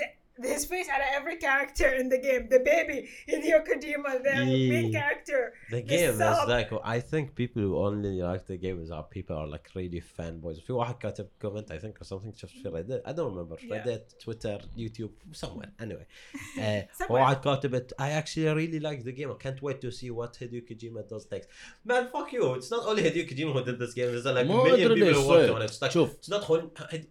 his 0.54 0.66
face 0.72 0.88
out 0.94 1.02
of 1.06 1.08
every 1.20 1.36
character 1.38 1.88
in 2.00 2.10
the 2.10 2.20
game 2.28 2.44
the 2.56 2.60
baby 2.72 2.98
Hideo 3.32 3.58
Kojima 3.68 4.12
the 4.26 4.34
main 4.46 4.92
Yeah. 4.92 5.00
character 5.00 5.40
The 5.72 5.82
game 5.82 6.10
is 6.12 6.18
sub. 6.20 6.48
like 6.56 6.70
I 6.96 7.00
think 7.12 7.34
people 7.42 7.62
who 7.64 7.72
only 7.88 8.12
like 8.22 8.46
the 8.46 8.58
game 8.66 8.78
is 8.84 8.92
are 8.98 9.06
people 9.16 9.36
are 9.36 9.48
like 9.48 9.66
really 9.80 10.00
fanboys. 10.18 10.60
في 10.68 10.74
واحد 10.74 10.96
كاتب 10.98 11.28
comment 11.44 11.72
I 11.72 11.80
think 11.84 11.96
or 12.02 12.06
something 12.06 12.34
شفت 12.36 12.52
في 12.64 12.70
Reddit 12.70 13.02
I 13.10 13.14
don't 13.14 13.32
remember 13.34 13.58
Yeah. 13.62 13.74
Reddit 13.84 14.04
Twitter 14.24 14.58
YouTube 14.78 15.14
somewhere 15.34 15.72
anyway. 15.80 16.06
Uh, 16.58 16.82
Somewhere. 17.00 17.10
واحد 17.22 17.36
كاتب 17.44 17.76
it 17.76 17.94
I 18.00 18.10
actually 18.12 18.48
really 18.62 18.80
like 18.80 19.04
the 19.10 19.16
game 19.20 19.32
I 19.32 19.38
can't 19.46 19.62
wait 19.64 19.82
to 19.82 19.92
see 19.92 20.12
what 20.12 20.34
Hideo 20.42 20.62
Kojima 20.70 21.02
does 21.10 21.26
next. 21.32 21.48
Man 21.84 22.04
fuck 22.14 22.32
you 22.34 22.54
it's 22.54 22.70
not 22.76 22.84
only 22.86 23.02
Hideo 23.08 23.26
Kojima 23.32 23.54
who 23.54 23.64
did 23.72 23.80
this 23.80 23.94
game 23.96 24.10
there's 24.12 24.26
like 24.26 24.48
ما 24.48 24.64
million 24.64 24.92
أدري 24.92 24.96
people 24.96 25.08
ليش 25.08 25.16
who 25.16 25.30
worked 25.30 25.50
صاير. 25.50 25.56
on 25.56 25.62
it. 25.64 25.72
It's 25.72 25.82
like 25.82 25.92
شوف. 25.92 26.10
it's 26.20 26.30
not 26.30 26.44
whole, 26.44 26.62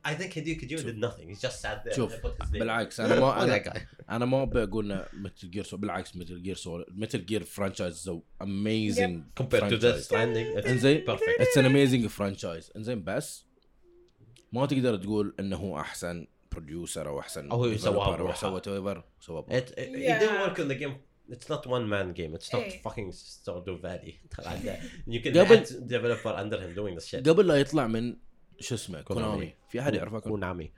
I 0.05 0.15
think 0.15 0.31
Hideo 0.39 0.55
Kojima 0.61 0.85
did 0.91 0.99
nothing 0.99 1.29
he's 1.29 1.41
just 1.41 1.61
sat 1.61 1.85
there 1.85 1.95
شوف 1.95 2.13
and 2.15 2.23
put 2.23 2.43
his 2.43 2.53
name. 2.53 2.61
بالعكس 2.63 3.01
انا 3.01 3.17
ما 3.22 3.44
أنا. 3.44 3.74
أنا 4.10 4.26
ما 4.26 4.44
بقول 4.46 4.92
إنه 4.92 5.06
مثل 5.14 5.50
جير 5.52 5.64
سول 5.64 5.80
بالعكس 5.80 6.16
مثل 6.16 6.42
جير 6.44 6.56
سول 6.56 6.86
مثل 6.90 7.26
جير 7.26 7.44
فرانشايز 7.44 7.96
سو 7.96 8.22
اميزنج 8.42 9.24
compared 9.42 9.62
to 9.72 9.82
Death 9.82 10.08
Stranding 10.08 10.58
it's 10.58 10.68
إنزين 10.68 11.06
perfect 11.06 11.42
اتس 11.42 11.58
ان 11.58 11.66
اميزنج 11.66 12.08
فرانشايز 12.08 12.72
إنزين 12.76 13.04
بس 13.04 13.46
ما 14.52 14.66
تقدر 14.66 14.96
تقول 14.98 15.36
إنه 15.40 15.58
هو 15.58 15.80
أحسن 15.80 16.28
بروديوسر 16.52 17.08
أو 17.08 17.20
أحسن 17.20 17.52
أو 17.52 17.66
هو 17.66 17.78
سواها 17.78 18.08
أو 18.08 18.12
بروحه. 18.18 18.36
سوى 18.62 18.62
ايفر 18.78 19.04
سوى 19.20 19.44
It, 19.44 19.54
it, 19.54 19.78
he 19.78 20.08
didn't 20.20 20.48
work 20.48 20.60
on 20.60 20.68
the 20.68 20.76
game. 20.76 20.96
It's 21.30 21.50
not 21.50 21.66
one 21.66 21.88
man 21.88 22.12
game. 22.14 22.36
It's 22.36 22.52
not 22.54 22.62
إيه. 22.62 22.82
fucking 22.82 23.12
Stardew 23.12 23.82
Valley. 23.82 24.14
you 25.08 25.22
can 25.24 25.34
قبل- 25.34 25.88
developer 25.88 26.34
under 26.44 26.58
him 26.62 26.76
doing 26.76 26.96
this 26.96 27.08
shit. 27.08 27.30
قبل 27.30 27.48
لا 27.48 27.56
يطلع 27.56 27.88
من 27.88 28.16
شو 28.60 28.76
اسمه 28.76 29.02
كونامي 29.02 29.54
في 29.70 29.80
أحد 29.80 29.94
يعرفه 29.96 30.20
كونامي 30.20 30.72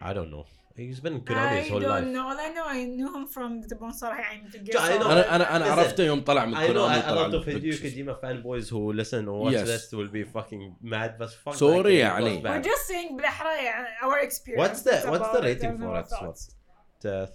Konami. 0.00 0.04
I 0.04 0.08
don't 0.14 0.30
know. 0.34 0.46
He's 0.78 1.00
been 1.00 1.14
in 1.14 1.20
Konami 1.22 1.56
his 1.58 1.66
I 1.66 1.70
whole 1.70 1.80
don't 1.80 1.90
life. 1.90 2.06
know 2.14 2.24
all 2.28 2.38
I 2.46 2.48
know 2.56 2.66
I 2.66 2.84
knew 2.84 3.10
him 3.16 3.26
from 3.26 3.66
تبون 3.68 3.92
صراحة 3.92 4.20
يعني 4.20 4.42
مثل 4.44 4.58
I 4.58 4.98
know. 4.98 5.06
أنا 5.06 5.36
أنا 5.36 5.56
أنا 5.56 5.64
عرفته 5.64 6.04
يوم 6.04 6.20
طلع 6.20 6.44
من 6.46 6.54
I 6.54 6.58
know 6.58 6.66
كونامي 6.66 7.02
a, 7.02 7.06
lot 7.06 7.34
of 7.34 7.46
Hideo. 7.46 7.74
Kojima 7.82 8.20
fanboys 8.20 8.68
who 8.68 8.92
listen 8.92 9.28
or 9.28 9.40
watch 9.44 9.52
Yes. 9.52 9.68
this 9.68 9.92
will 9.92 10.08
be 10.12 10.24
fucking 10.24 10.74
mad. 10.82 11.18
But 11.18 11.30
fuck 11.44 11.54
it 11.54 11.86
يعني. 11.86 12.42
we're 12.42 12.62
just 12.62 12.86
saying 12.88 13.16
بالأحرى 13.16 13.64
يعني 13.64 13.86
our 14.02 14.18
experience 14.28 14.58
What's 14.60 14.82
the 14.82 15.10
what's 15.10 15.32
the 15.36 15.42
rating 15.42 15.78
for 15.78 15.98
it? 15.98 16.10
What? 16.22 16.38
Death. 17.02 17.32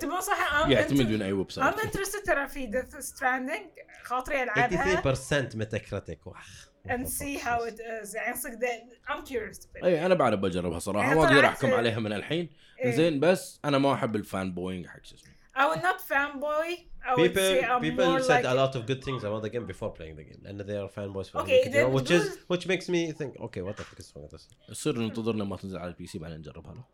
تبون 0.00 0.20
صح 0.20 0.62
I'm 0.64 0.70
يعتمد 0.70 1.08
من 1.08 1.22
اي 1.22 1.32
website 1.32 1.74
I'm 1.74 1.78
interested 1.78 2.26
ترى 2.26 2.48
في 2.48 2.70
Death 2.70 3.04
Stranding 3.04 3.84
خاطري 4.04 4.42
ألعبها 4.42 5.00
83% 5.14 5.54
Metacritic. 5.54 6.26
واخ. 6.26 6.71
And 6.88 7.06
see 7.08 7.36
how 7.38 7.58
it 7.68 7.78
is 8.02 8.14
يعني 8.14 8.36
صدق 8.36 8.68
I'm 9.08 9.24
curious 9.24 9.58
to 9.58 9.66
play. 9.66 9.84
اي 9.84 10.06
أنا 10.06 10.14
بعد 10.14 10.40
بجربها 10.40 10.78
صراحة 10.78 11.08
يعني 11.08 11.20
ما 11.20 11.26
أقدر 11.26 11.46
احكم 11.46 11.70
عليها 11.74 11.98
من 11.98 12.12
الحين 12.12 12.48
إيه. 12.80 12.90
زين 12.90 13.20
بس 13.20 13.60
أنا 13.64 13.78
ما 13.78 13.94
احب 13.94 14.16
ال 14.16 14.54
fanboying 14.54 14.86
حق 14.86 15.04
شو 15.04 15.14
اسمه 15.14 15.32
I 15.54 15.64
would 15.68 15.82
not 15.82 15.98
fanboy 16.12 16.68
I 17.04 17.14
would 17.14 17.22
People 17.22 17.42
say 17.42 17.60
I'm 17.72 17.80
people 17.86 18.06
more 18.06 18.20
said 18.20 18.44
like 18.44 18.52
a 18.54 18.56
lot 18.62 18.72
of 18.78 18.82
good 18.90 19.02
things 19.06 19.22
about 19.28 19.42
the 19.46 19.50
game 19.54 19.66
before 19.72 19.90
playing 19.98 20.14
the 20.20 20.26
game, 20.30 20.42
and 20.48 20.56
they 20.68 20.76
are 20.82 20.88
fanboys 20.98 21.28
for 21.30 21.38
Okay, 21.42 21.60
the 21.64 21.70
game, 21.76 21.92
which 21.98 22.10
is 22.18 22.24
which 22.52 22.64
makes 22.72 22.86
me 22.94 23.00
think, 23.18 23.30
okay, 23.46 23.62
what 23.66 23.74
the 23.78 23.84
fuck 23.88 23.98
is 24.02 24.08
wrong 24.12 24.24
with 24.26 24.32
this? 24.36 24.44
يصير 24.68 24.98
ننتظر 24.98 25.34
لما 25.34 25.56
تنزل 25.56 25.78
على 25.78 25.88
البي 25.90 26.06
سي 26.06 26.18
بعدين 26.18 26.38
نجربها 26.38 26.74
له 26.74 26.84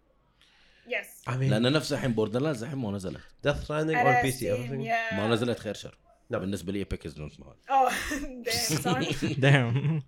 yes 0.88 1.30
I 1.30 1.32
mean, 1.32 1.50
لأن 1.50 1.72
نفس 1.72 1.92
الحين 1.92 2.12
بوردرلاندز 2.12 2.62
الحين 2.62 2.78
ما 2.78 2.90
نزلت 2.90 3.20
Death 3.46 3.64
Stranding 3.64 3.96
on 3.96 4.24
PC, 4.24 4.42
everything. 4.42 4.80
yeah. 4.86 5.14
ما 5.14 5.28
نزلت 5.28 5.58
خير 5.58 5.74
شر 5.74 5.98
No. 6.32 6.36
بالنسبة 6.36 6.72
لي 6.72 6.78
ايبك 6.78 7.06
از 7.06 7.20
نوت 7.20 7.32
Oh, 7.32 7.90
damn 8.44 8.82
son. 8.82 9.02
Damn. 9.40 10.02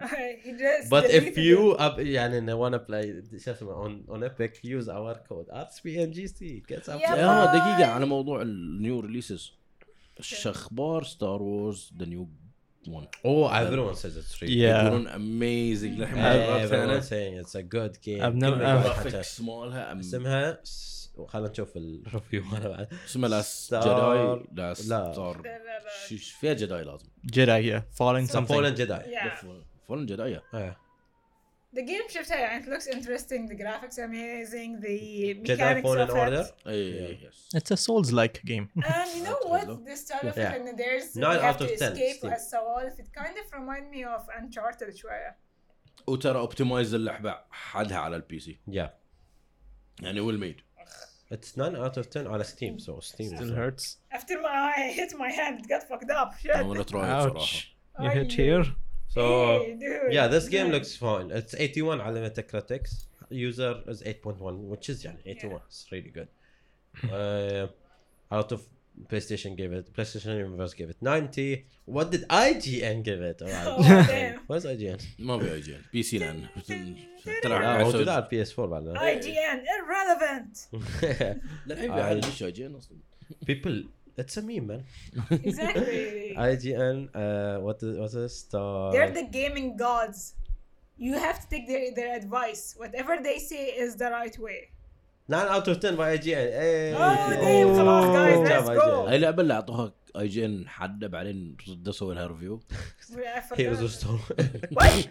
he 0.45 0.51
just 0.53 0.91
But 0.91 1.05
if 1.11 1.37
you 1.37 1.77
up, 1.79 1.99
يعني 1.99 2.41
wanna 2.53 2.79
play 2.79 3.39
شو 3.45 3.51
اسمه 3.51 3.85
on 3.89 4.11
on 4.11 4.23
Epic, 4.25 4.61
use 4.65 4.89
our 4.89 5.15
code 5.29 5.49
RSPNGC. 5.53 6.63
Get 6.73 6.85
some. 6.87 7.01
Yeah. 7.01 7.11
آه 7.13 7.45
دقيقه 7.47 7.87
على 7.87 8.07
موضوع 8.07 8.43
ال 8.43 8.57
new 8.57 9.01
releases 9.01 9.53
أخبار 10.47 11.05
Star 11.05 11.43
Wars 11.43 11.93
the 11.99 12.07
new 12.07 12.29
1 12.89 13.07
Oh, 13.25 13.49
everyone 13.49 13.95
says 13.95 14.17
it's 14.17 14.35
free. 14.35 14.49
Yeah. 14.49 14.85
يقولون 14.85 15.09
Everyone's 16.69 16.73
أنا 16.75 17.01
saying 17.01 17.45
it's 17.47 17.55
a 17.55 17.63
good 17.63 18.01
game. 18.03 18.21
I've 18.23 18.43
never- 18.45 18.61
ال 18.61 18.70
graphics 18.70 19.41
مالها 19.41 20.01
اسمها 20.01 20.61
خلينا 21.27 21.49
نشوف 21.49 21.77
ال 21.77 21.87
review 21.87 22.45
مالها 22.45 22.69
بعد. 22.69 22.89
اسمها 23.07 23.29
Last 23.29 23.75
Jedi 23.75 24.47
Last 24.53 24.89
لا. 24.89 25.13
Star 25.13 25.37
لا، 25.37 25.59
لا، 25.59 25.79
لا. 25.85 25.91
شي- 26.09 26.19
فيها 26.19 26.53
Jedi 26.53 26.85
لازم 26.85 27.07
Jedi, 27.33 27.63
yeah. 27.71 27.83
Something. 28.33 28.49
Fallen 28.49 28.77
Jedi. 28.77 29.03
Yeah. 29.13 29.45
Fallen 29.89 30.07
Jedi 30.07 30.41
Yeah. 30.55 30.75
The 31.77 31.83
game 31.83 32.11
شفتها 32.15 32.37
يعني 32.37 32.65
it 32.65 32.67
looks 32.69 32.87
interesting 32.97 33.49
the 33.53 33.57
graphics 33.63 33.97
are 33.99 34.07
amazing 34.11 34.81
the 34.81 34.97
Jedi 35.49 35.51
mechanics 35.51 35.83
Fallen 35.87 36.09
of 36.11 36.15
Order. 36.15 36.47
it 36.49 36.67
اي 36.69 37.29
يس 37.29 37.49
It's 37.57 37.71
a 37.71 37.77
Souls-like 37.77 38.41
game. 38.45 38.67
and 38.83 39.09
you 39.17 39.23
know 39.29 39.41
what 39.53 39.67
the 39.89 39.97
style 39.97 40.29
of 40.31 40.37
Yeah. 40.39 40.55
it 40.55 40.61
and 40.61 40.79
there's 40.81 41.17
Nine 41.17 41.37
you 41.37 41.43
have 41.43 41.57
out 41.57 41.61
of 41.63 41.69
to 41.71 41.77
10 41.79 41.93
escape 41.93 42.17
Steam. 42.19 42.31
والسوالف 42.31 42.95
it 43.01 43.09
kind 43.21 43.37
of 43.43 43.53
remind 43.53 43.95
me 43.95 44.05
of 44.17 44.23
Uncharted 44.41 44.95
شوية 44.95 45.37
وترى 46.07 46.39
اوبتمايز 46.39 46.95
اللعبه 46.95 47.39
حدها 47.51 47.99
على 47.99 48.17
البي 48.17 48.39
سي 48.41 48.61
Yeah. 48.71 48.89
يعني 50.03 50.21
ويل 50.21 50.41
ميد 50.41 50.57
It's 51.32 51.58
9 51.58 51.76
out 51.76 51.98
of 51.98 52.10
10 52.10 52.28
على 52.28 52.44
Steam, 52.46 52.80
so 52.80 53.00
Steam. 53.00 53.28
Still 53.36 53.50
is- 53.52 53.58
hurts. 53.58 53.98
after 54.12 54.40
my 54.42 54.74
I 54.78 54.92
hit 54.92 55.14
my 55.18 55.30
hand 55.32 55.60
it 55.60 55.68
got 55.68 55.84
fucked 55.90 56.12
up 56.12 56.34
shit 56.44 56.56
انا 56.56 56.62
ولا 56.68 56.84
تراي 56.84 57.18
بصراحه 57.28 57.40
Ouch. 57.40 57.76
You 58.00 58.10
hit 58.10 58.32
here. 58.34 58.66
So 59.16 59.22
Hey, 59.22 59.76
dude. 59.84 60.14
yeah, 60.18 60.28
this 60.28 60.50
game 60.50 60.68
Dude. 60.68 60.74
looks 60.76 60.96
fine. 60.98 61.28
It's 61.32 61.54
81 61.56 62.02
على 62.02 62.30
Metacritic. 62.30 62.84
User 63.32 63.82
is 63.88 64.02
8.1, 64.04 64.70
which 64.72 64.90
is 64.90 65.06
يعني 65.06 65.20
81. 65.26 65.62
It's 65.70 65.92
really 65.92 66.12
good. 66.18 66.28
Uh, 67.04 67.68
out 68.32 68.52
of 68.52 68.62
PlayStation 69.12 69.56
gave 69.58 69.72
it. 69.74 69.94
PlayStation 69.94 70.38
Universe 70.38 70.74
gave 70.74 70.90
it 70.90 70.98
90. 71.02 71.66
What 71.86 72.12
did 72.12 72.28
IGN 72.30 73.04
give 73.04 73.22
it? 73.22 73.42
Oh, 73.44 73.48
Alright. 73.48 74.08
damn. 74.08 74.40
Where's 74.48 74.66
IGN? 74.66 75.02
ما 75.20 75.40
في 75.40 75.54
اي 75.54 75.60
جي 75.62 75.76
ان 75.76 75.82
بي 75.94 76.04
سي 76.04 76.18
لان 76.18 76.48
لا 77.26 77.40
تلعب 77.44 77.80
موجودة 77.86 78.14
على 78.14 78.28
PS4 78.46 78.60
بعد. 78.60 78.98
IGN 78.98 79.60
irrelevant 79.76 80.80
للحين 81.68 81.94
في 81.94 82.02
احد 82.02 82.18
مش 82.18 82.44
اي 82.44 82.52
جي 82.52 82.66
ان 82.66 82.76
اصلا 82.76 82.98
People, 83.52 83.84
it's 84.22 84.38
a 84.38 84.42
meme, 84.42 84.68
man. 84.72 84.84
exactly 85.32 86.36
IGN, 86.38 86.98
uh, 87.14 87.58
what 87.66 87.78
is 87.88 87.98
what 88.04 88.14
is 88.24 88.34
star? 88.46 88.92
they're 88.94 89.12
the 89.22 89.28
gaming 89.40 89.70
gods 89.86 90.20
you 91.06 91.14
have 91.26 91.38
to 91.44 91.48
take 91.54 91.66
their, 91.72 91.86
their 92.00 92.12
advice 92.22 92.64
whatever 92.84 93.14
they 93.28 93.38
say 93.52 93.64
is 93.84 93.92
the 94.02 94.10
right 94.20 94.38
way 94.48 94.60
9 95.31 95.47
out 95.47 95.69
of 95.69 95.79
10 95.79 95.95
by 95.97 96.19
IGN. 96.19 96.51
Hey. 96.61 96.93
Oh, 96.93 96.99
damn, 96.99 97.77
خلاص, 97.77 98.05
guys, 98.05 98.39
Good 98.39 98.49
job, 98.49 98.65
let's 98.67 98.81
go. 98.81 99.05
IGN. 99.05 99.09
هاي 99.09 99.17
اللعبه 99.17 99.43
اللي 99.43 99.55
اعطوها 99.55 99.93
اي 100.17 100.29
جي 100.29 100.45
ان 100.45 100.69
حده 100.69 101.07
بعدين 101.07 101.57
ردوا 101.69 101.93
سووا 101.93 102.15
لها 102.15 102.27
ريفيو 102.27 102.61
Storm. 103.89 104.19
What? 104.75 105.09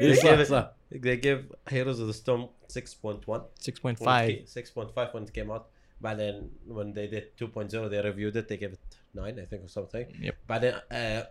They 0.00 0.14
صح 0.14 0.22
gave 0.22 0.42
صح 0.42 0.72
They 0.94 1.16
give 1.16 1.70
Heroes 1.70 2.00
of 2.00 2.08
the 2.08 2.14
Storm 2.14 2.48
6.1. 2.68 3.42
6.5. 3.60 4.46
6.5 4.46 5.14
when 5.14 5.22
it 5.22 5.32
came 5.32 5.50
out. 5.50 5.62
بعدين 6.00 6.50
when 6.68 6.92
they 6.92 7.06
did 7.06 7.36
2.0 7.38 7.90
they 7.90 8.00
reviewed 8.00 8.36
it 8.36 8.48
they 8.48 8.56
gave 8.56 8.72
it 8.72 8.80
9 9.14 9.38
I 9.38 9.44
think 9.44 9.62
or 9.64 9.68
something. 9.68 10.06
Yep. 10.20 10.34
بعدين 10.48 10.72
uh, 10.74 11.24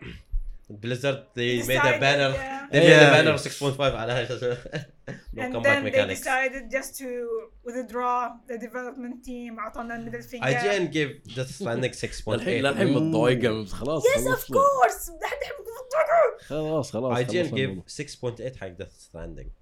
Blizzard 0.69 1.25
they 1.35 1.63
made 1.67 1.77
a 1.77 1.99
banner 1.99 2.29
yeah. 2.29 2.67
they 2.71 2.79
made 2.79 3.07
a 3.07 3.11
banner 3.11 3.37
6.5 3.37 3.79
على 3.79 4.27
no 5.33 5.43
and 5.43 5.53
then 5.55 5.63
they 5.63 5.81
mechanics 5.81 6.19
decided 6.19 6.69
just 6.69 6.97
to 6.97 7.07
withdraw 7.65 8.29
the 8.47 8.57
development 8.57 9.23
team 9.25 9.59
عطونا 9.59 9.95
الميدل 9.95 10.21
فينجر 10.21 10.49
IGN 10.49 10.91
gave 10.93 11.35
Death 11.35 11.51
Stranding 11.51 11.93
6.8 11.93 12.29
للحين 12.29 12.63
للحين 12.63 12.93
متضايقه 12.93 13.65
خلاص 13.65 14.03
Yes 14.03 14.37
of 14.37 14.43
course 14.43 15.11
خلاص 16.47 16.91
خلاص 16.91 17.17
IGN 17.17 17.31
gave 17.31 17.53
الموضوع. 17.53 17.83
6.8 17.87 18.55
حق 18.57 18.67
Death 18.77 18.97
Stranding 19.09 19.58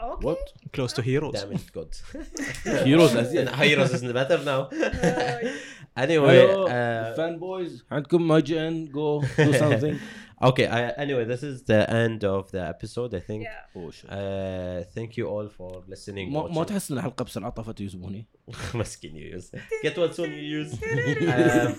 اوكي 0.00 0.26
What? 0.26 0.70
Close 0.76 0.92
to 0.92 1.02
heroes. 1.02 1.40
damn 1.40 1.56
it 1.56 1.72
good 1.78 2.18
هيروز 2.66 3.16
ازين 3.16 3.48
Heroes 3.48 3.90
is 3.90 4.02
better 4.02 4.38
now 4.44 4.68
anyway 5.98 6.28
ايوه 6.28 6.66
uh, 6.66 7.16
فان 7.16 7.38
بويز 7.38 7.84
عندكم 7.90 8.32
اي 8.32 8.42
جي 8.42 8.68
ان 8.68 8.84
جو 8.86 9.20
دو 9.38 9.52
سمثينج 9.52 9.96
okay 10.44 10.66
I, 10.68 10.98
anyway 11.04 11.24
this 11.32 11.42
is 11.42 11.62
the 11.72 11.82
end 11.88 12.22
of 12.24 12.50
the 12.50 12.62
episode 12.74 13.10
I 13.14 13.20
think 13.28 13.42
Yeah. 13.42 13.76
uh, 13.76 14.84
thank 14.96 15.10
you 15.18 15.26
all 15.34 15.48
for 15.58 15.70
listening 15.94 16.28
ما 16.32 16.48
ما 16.48 16.54
watching. 16.64 16.68
تحس 16.68 16.90
ان 16.90 16.98
الحلقه 16.98 17.24
بسرعه 17.24 17.50
طافت 17.50 17.80
يوزبوني 17.80 18.26
مسكين 18.74 19.16
يوز 19.16 19.50
get 19.86 19.90
well 19.96 20.12
soon 20.16 20.30
you 20.30 20.64
use 20.64 20.72
um, 20.74 21.72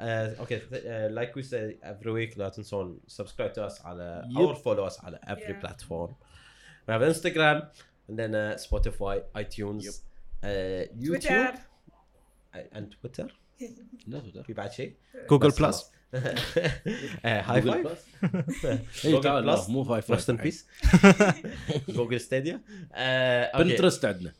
uh, 0.00 0.42
okay 0.42 0.58
th- 0.70 0.84
uh, 0.84 1.08
like 1.18 1.32
we 1.36 1.42
say 1.42 1.76
every 1.92 2.12
week 2.12 2.38
لا 2.38 2.48
تنسون 2.48 3.00
subscribe 3.22 3.52
to 3.54 3.70
us 3.70 3.84
على 3.86 4.22
Yep. 4.36 4.38
or 4.38 4.54
follow 4.54 4.90
us 4.92 5.04
على 5.04 5.18
every 5.26 5.54
Yeah. 5.54 5.66
platform 5.66 6.10
We 6.87 6.93
have 6.93 7.01
Instagram 7.13 7.57
and 8.09 8.17
then 8.19 8.31
uh, 8.35 8.57
Spotify 8.65 9.15
iTunes 9.43 9.83
Yep. 9.85 9.93
uh, 10.43 11.03
YouTube 11.03 11.27
تويتر 11.27 11.53
uh, 12.53 12.77
and 12.77 12.85
Twitter 13.01 13.31
لا 14.07 14.19
تويتر 14.19 14.43
في 14.43 14.53
بعد 14.53 14.71
شيء 14.71 14.93
Google 15.33 15.45
بس 15.47 15.53
Plus. 15.55 15.61
خلاص. 15.61 15.91
uh, 16.15 16.17
high 17.47 17.61
Google 17.61 17.73
five 17.73 17.87
Plus. 17.87 18.65
اي 19.05 19.17
Google 19.17 19.23
تعال 19.23 19.45
لا 19.45 19.55
Plus. 19.55 19.69
مو 19.69 19.83
فايف 19.83 20.31
peace 20.41 20.63
Google 21.91 22.19
Stadia 22.19 22.55
uh, 22.55 22.95
okay. 22.95 23.57
بنترست 23.57 24.05
عندنا 24.05 24.33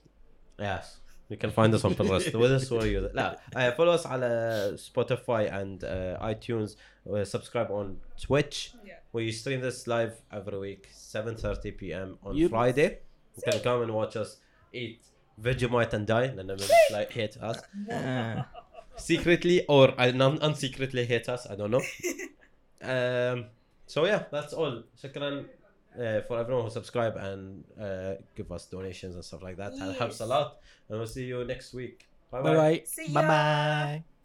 Yes. 0.62 0.86
You 1.29 1.37
can 1.39 1.51
find 1.51 1.73
us 1.75 1.83
on 1.85 1.95
Pinterest. 1.95 2.35
With 2.43 2.53
us 2.53 2.71
or 2.71 2.87
you. 2.87 3.01
لا 3.15 3.39
uh, 3.57 3.73
follow 3.77 3.93
us 3.93 4.07
على 4.07 4.77
Spotify 4.79 5.51
and 5.61 5.85
uh, 5.85 6.19
iTunes. 6.33 6.77
Uh, 7.11 7.25
subscribe 7.25 7.71
on 7.71 7.97
Twitch. 8.21 8.73
Yeah. 8.85 8.95
We 9.13 9.33
stream 9.33 9.61
this 9.61 9.87
live 9.87 10.15
every 10.33 10.59
week, 10.59 10.89
7:30 10.95 11.77
p.m. 11.79 12.19
on 12.23 12.37
Yep. 12.37 12.51
Friday. 12.51 12.99
You 13.37 13.43
can 13.51 13.61
come 13.61 13.83
and 13.85 13.93
watch 13.95 14.15
us 14.17 14.31
eat 14.73 15.01
Vegemite 15.41 15.93
and 15.95 16.07
die. 16.07 16.25
And 16.39 16.49
then 16.51 16.59
like 16.97 17.11
hate 17.13 17.37
us 17.51 17.59
Uh, 17.91 18.43
secretly 18.97 19.57
or 19.75 19.85
uh, 20.01 20.11
non 20.23 20.35
unsecretly 20.47 21.05
hate 21.13 21.29
us. 21.35 21.43
I 21.51 21.55
don't 21.57 21.71
know. 21.77 21.85
um. 22.93 23.47
So 23.87 23.99
yeah, 24.07 24.21
that's 24.31 24.53
all. 24.53 24.75
Shukran. 25.01 25.37
uh, 26.00 26.22
for 26.28 26.40
everyone 26.40 26.64
who 26.64 26.70
subscribe 26.70 27.16
and 27.18 27.64
uh, 27.80 28.16
give 28.36 28.52
us 28.52 28.66
donations 28.66 29.16
and 29.16 29.24
stuff 29.24 29.44
like 29.44 29.58
that. 29.58 29.74
Yes. 29.76 29.88
That 29.88 29.98
helps 29.98 30.20
a 30.20 30.26
lot. 30.26 30.58
And 30.90 30.98
we'll 30.98 31.08
see 31.08 31.26
you 31.26 31.44
next 31.46 31.74
week. 31.74 32.08
Bye 32.32 32.42
bye. 32.42 32.56
Bye 33.14 33.22
bye. 33.28 34.17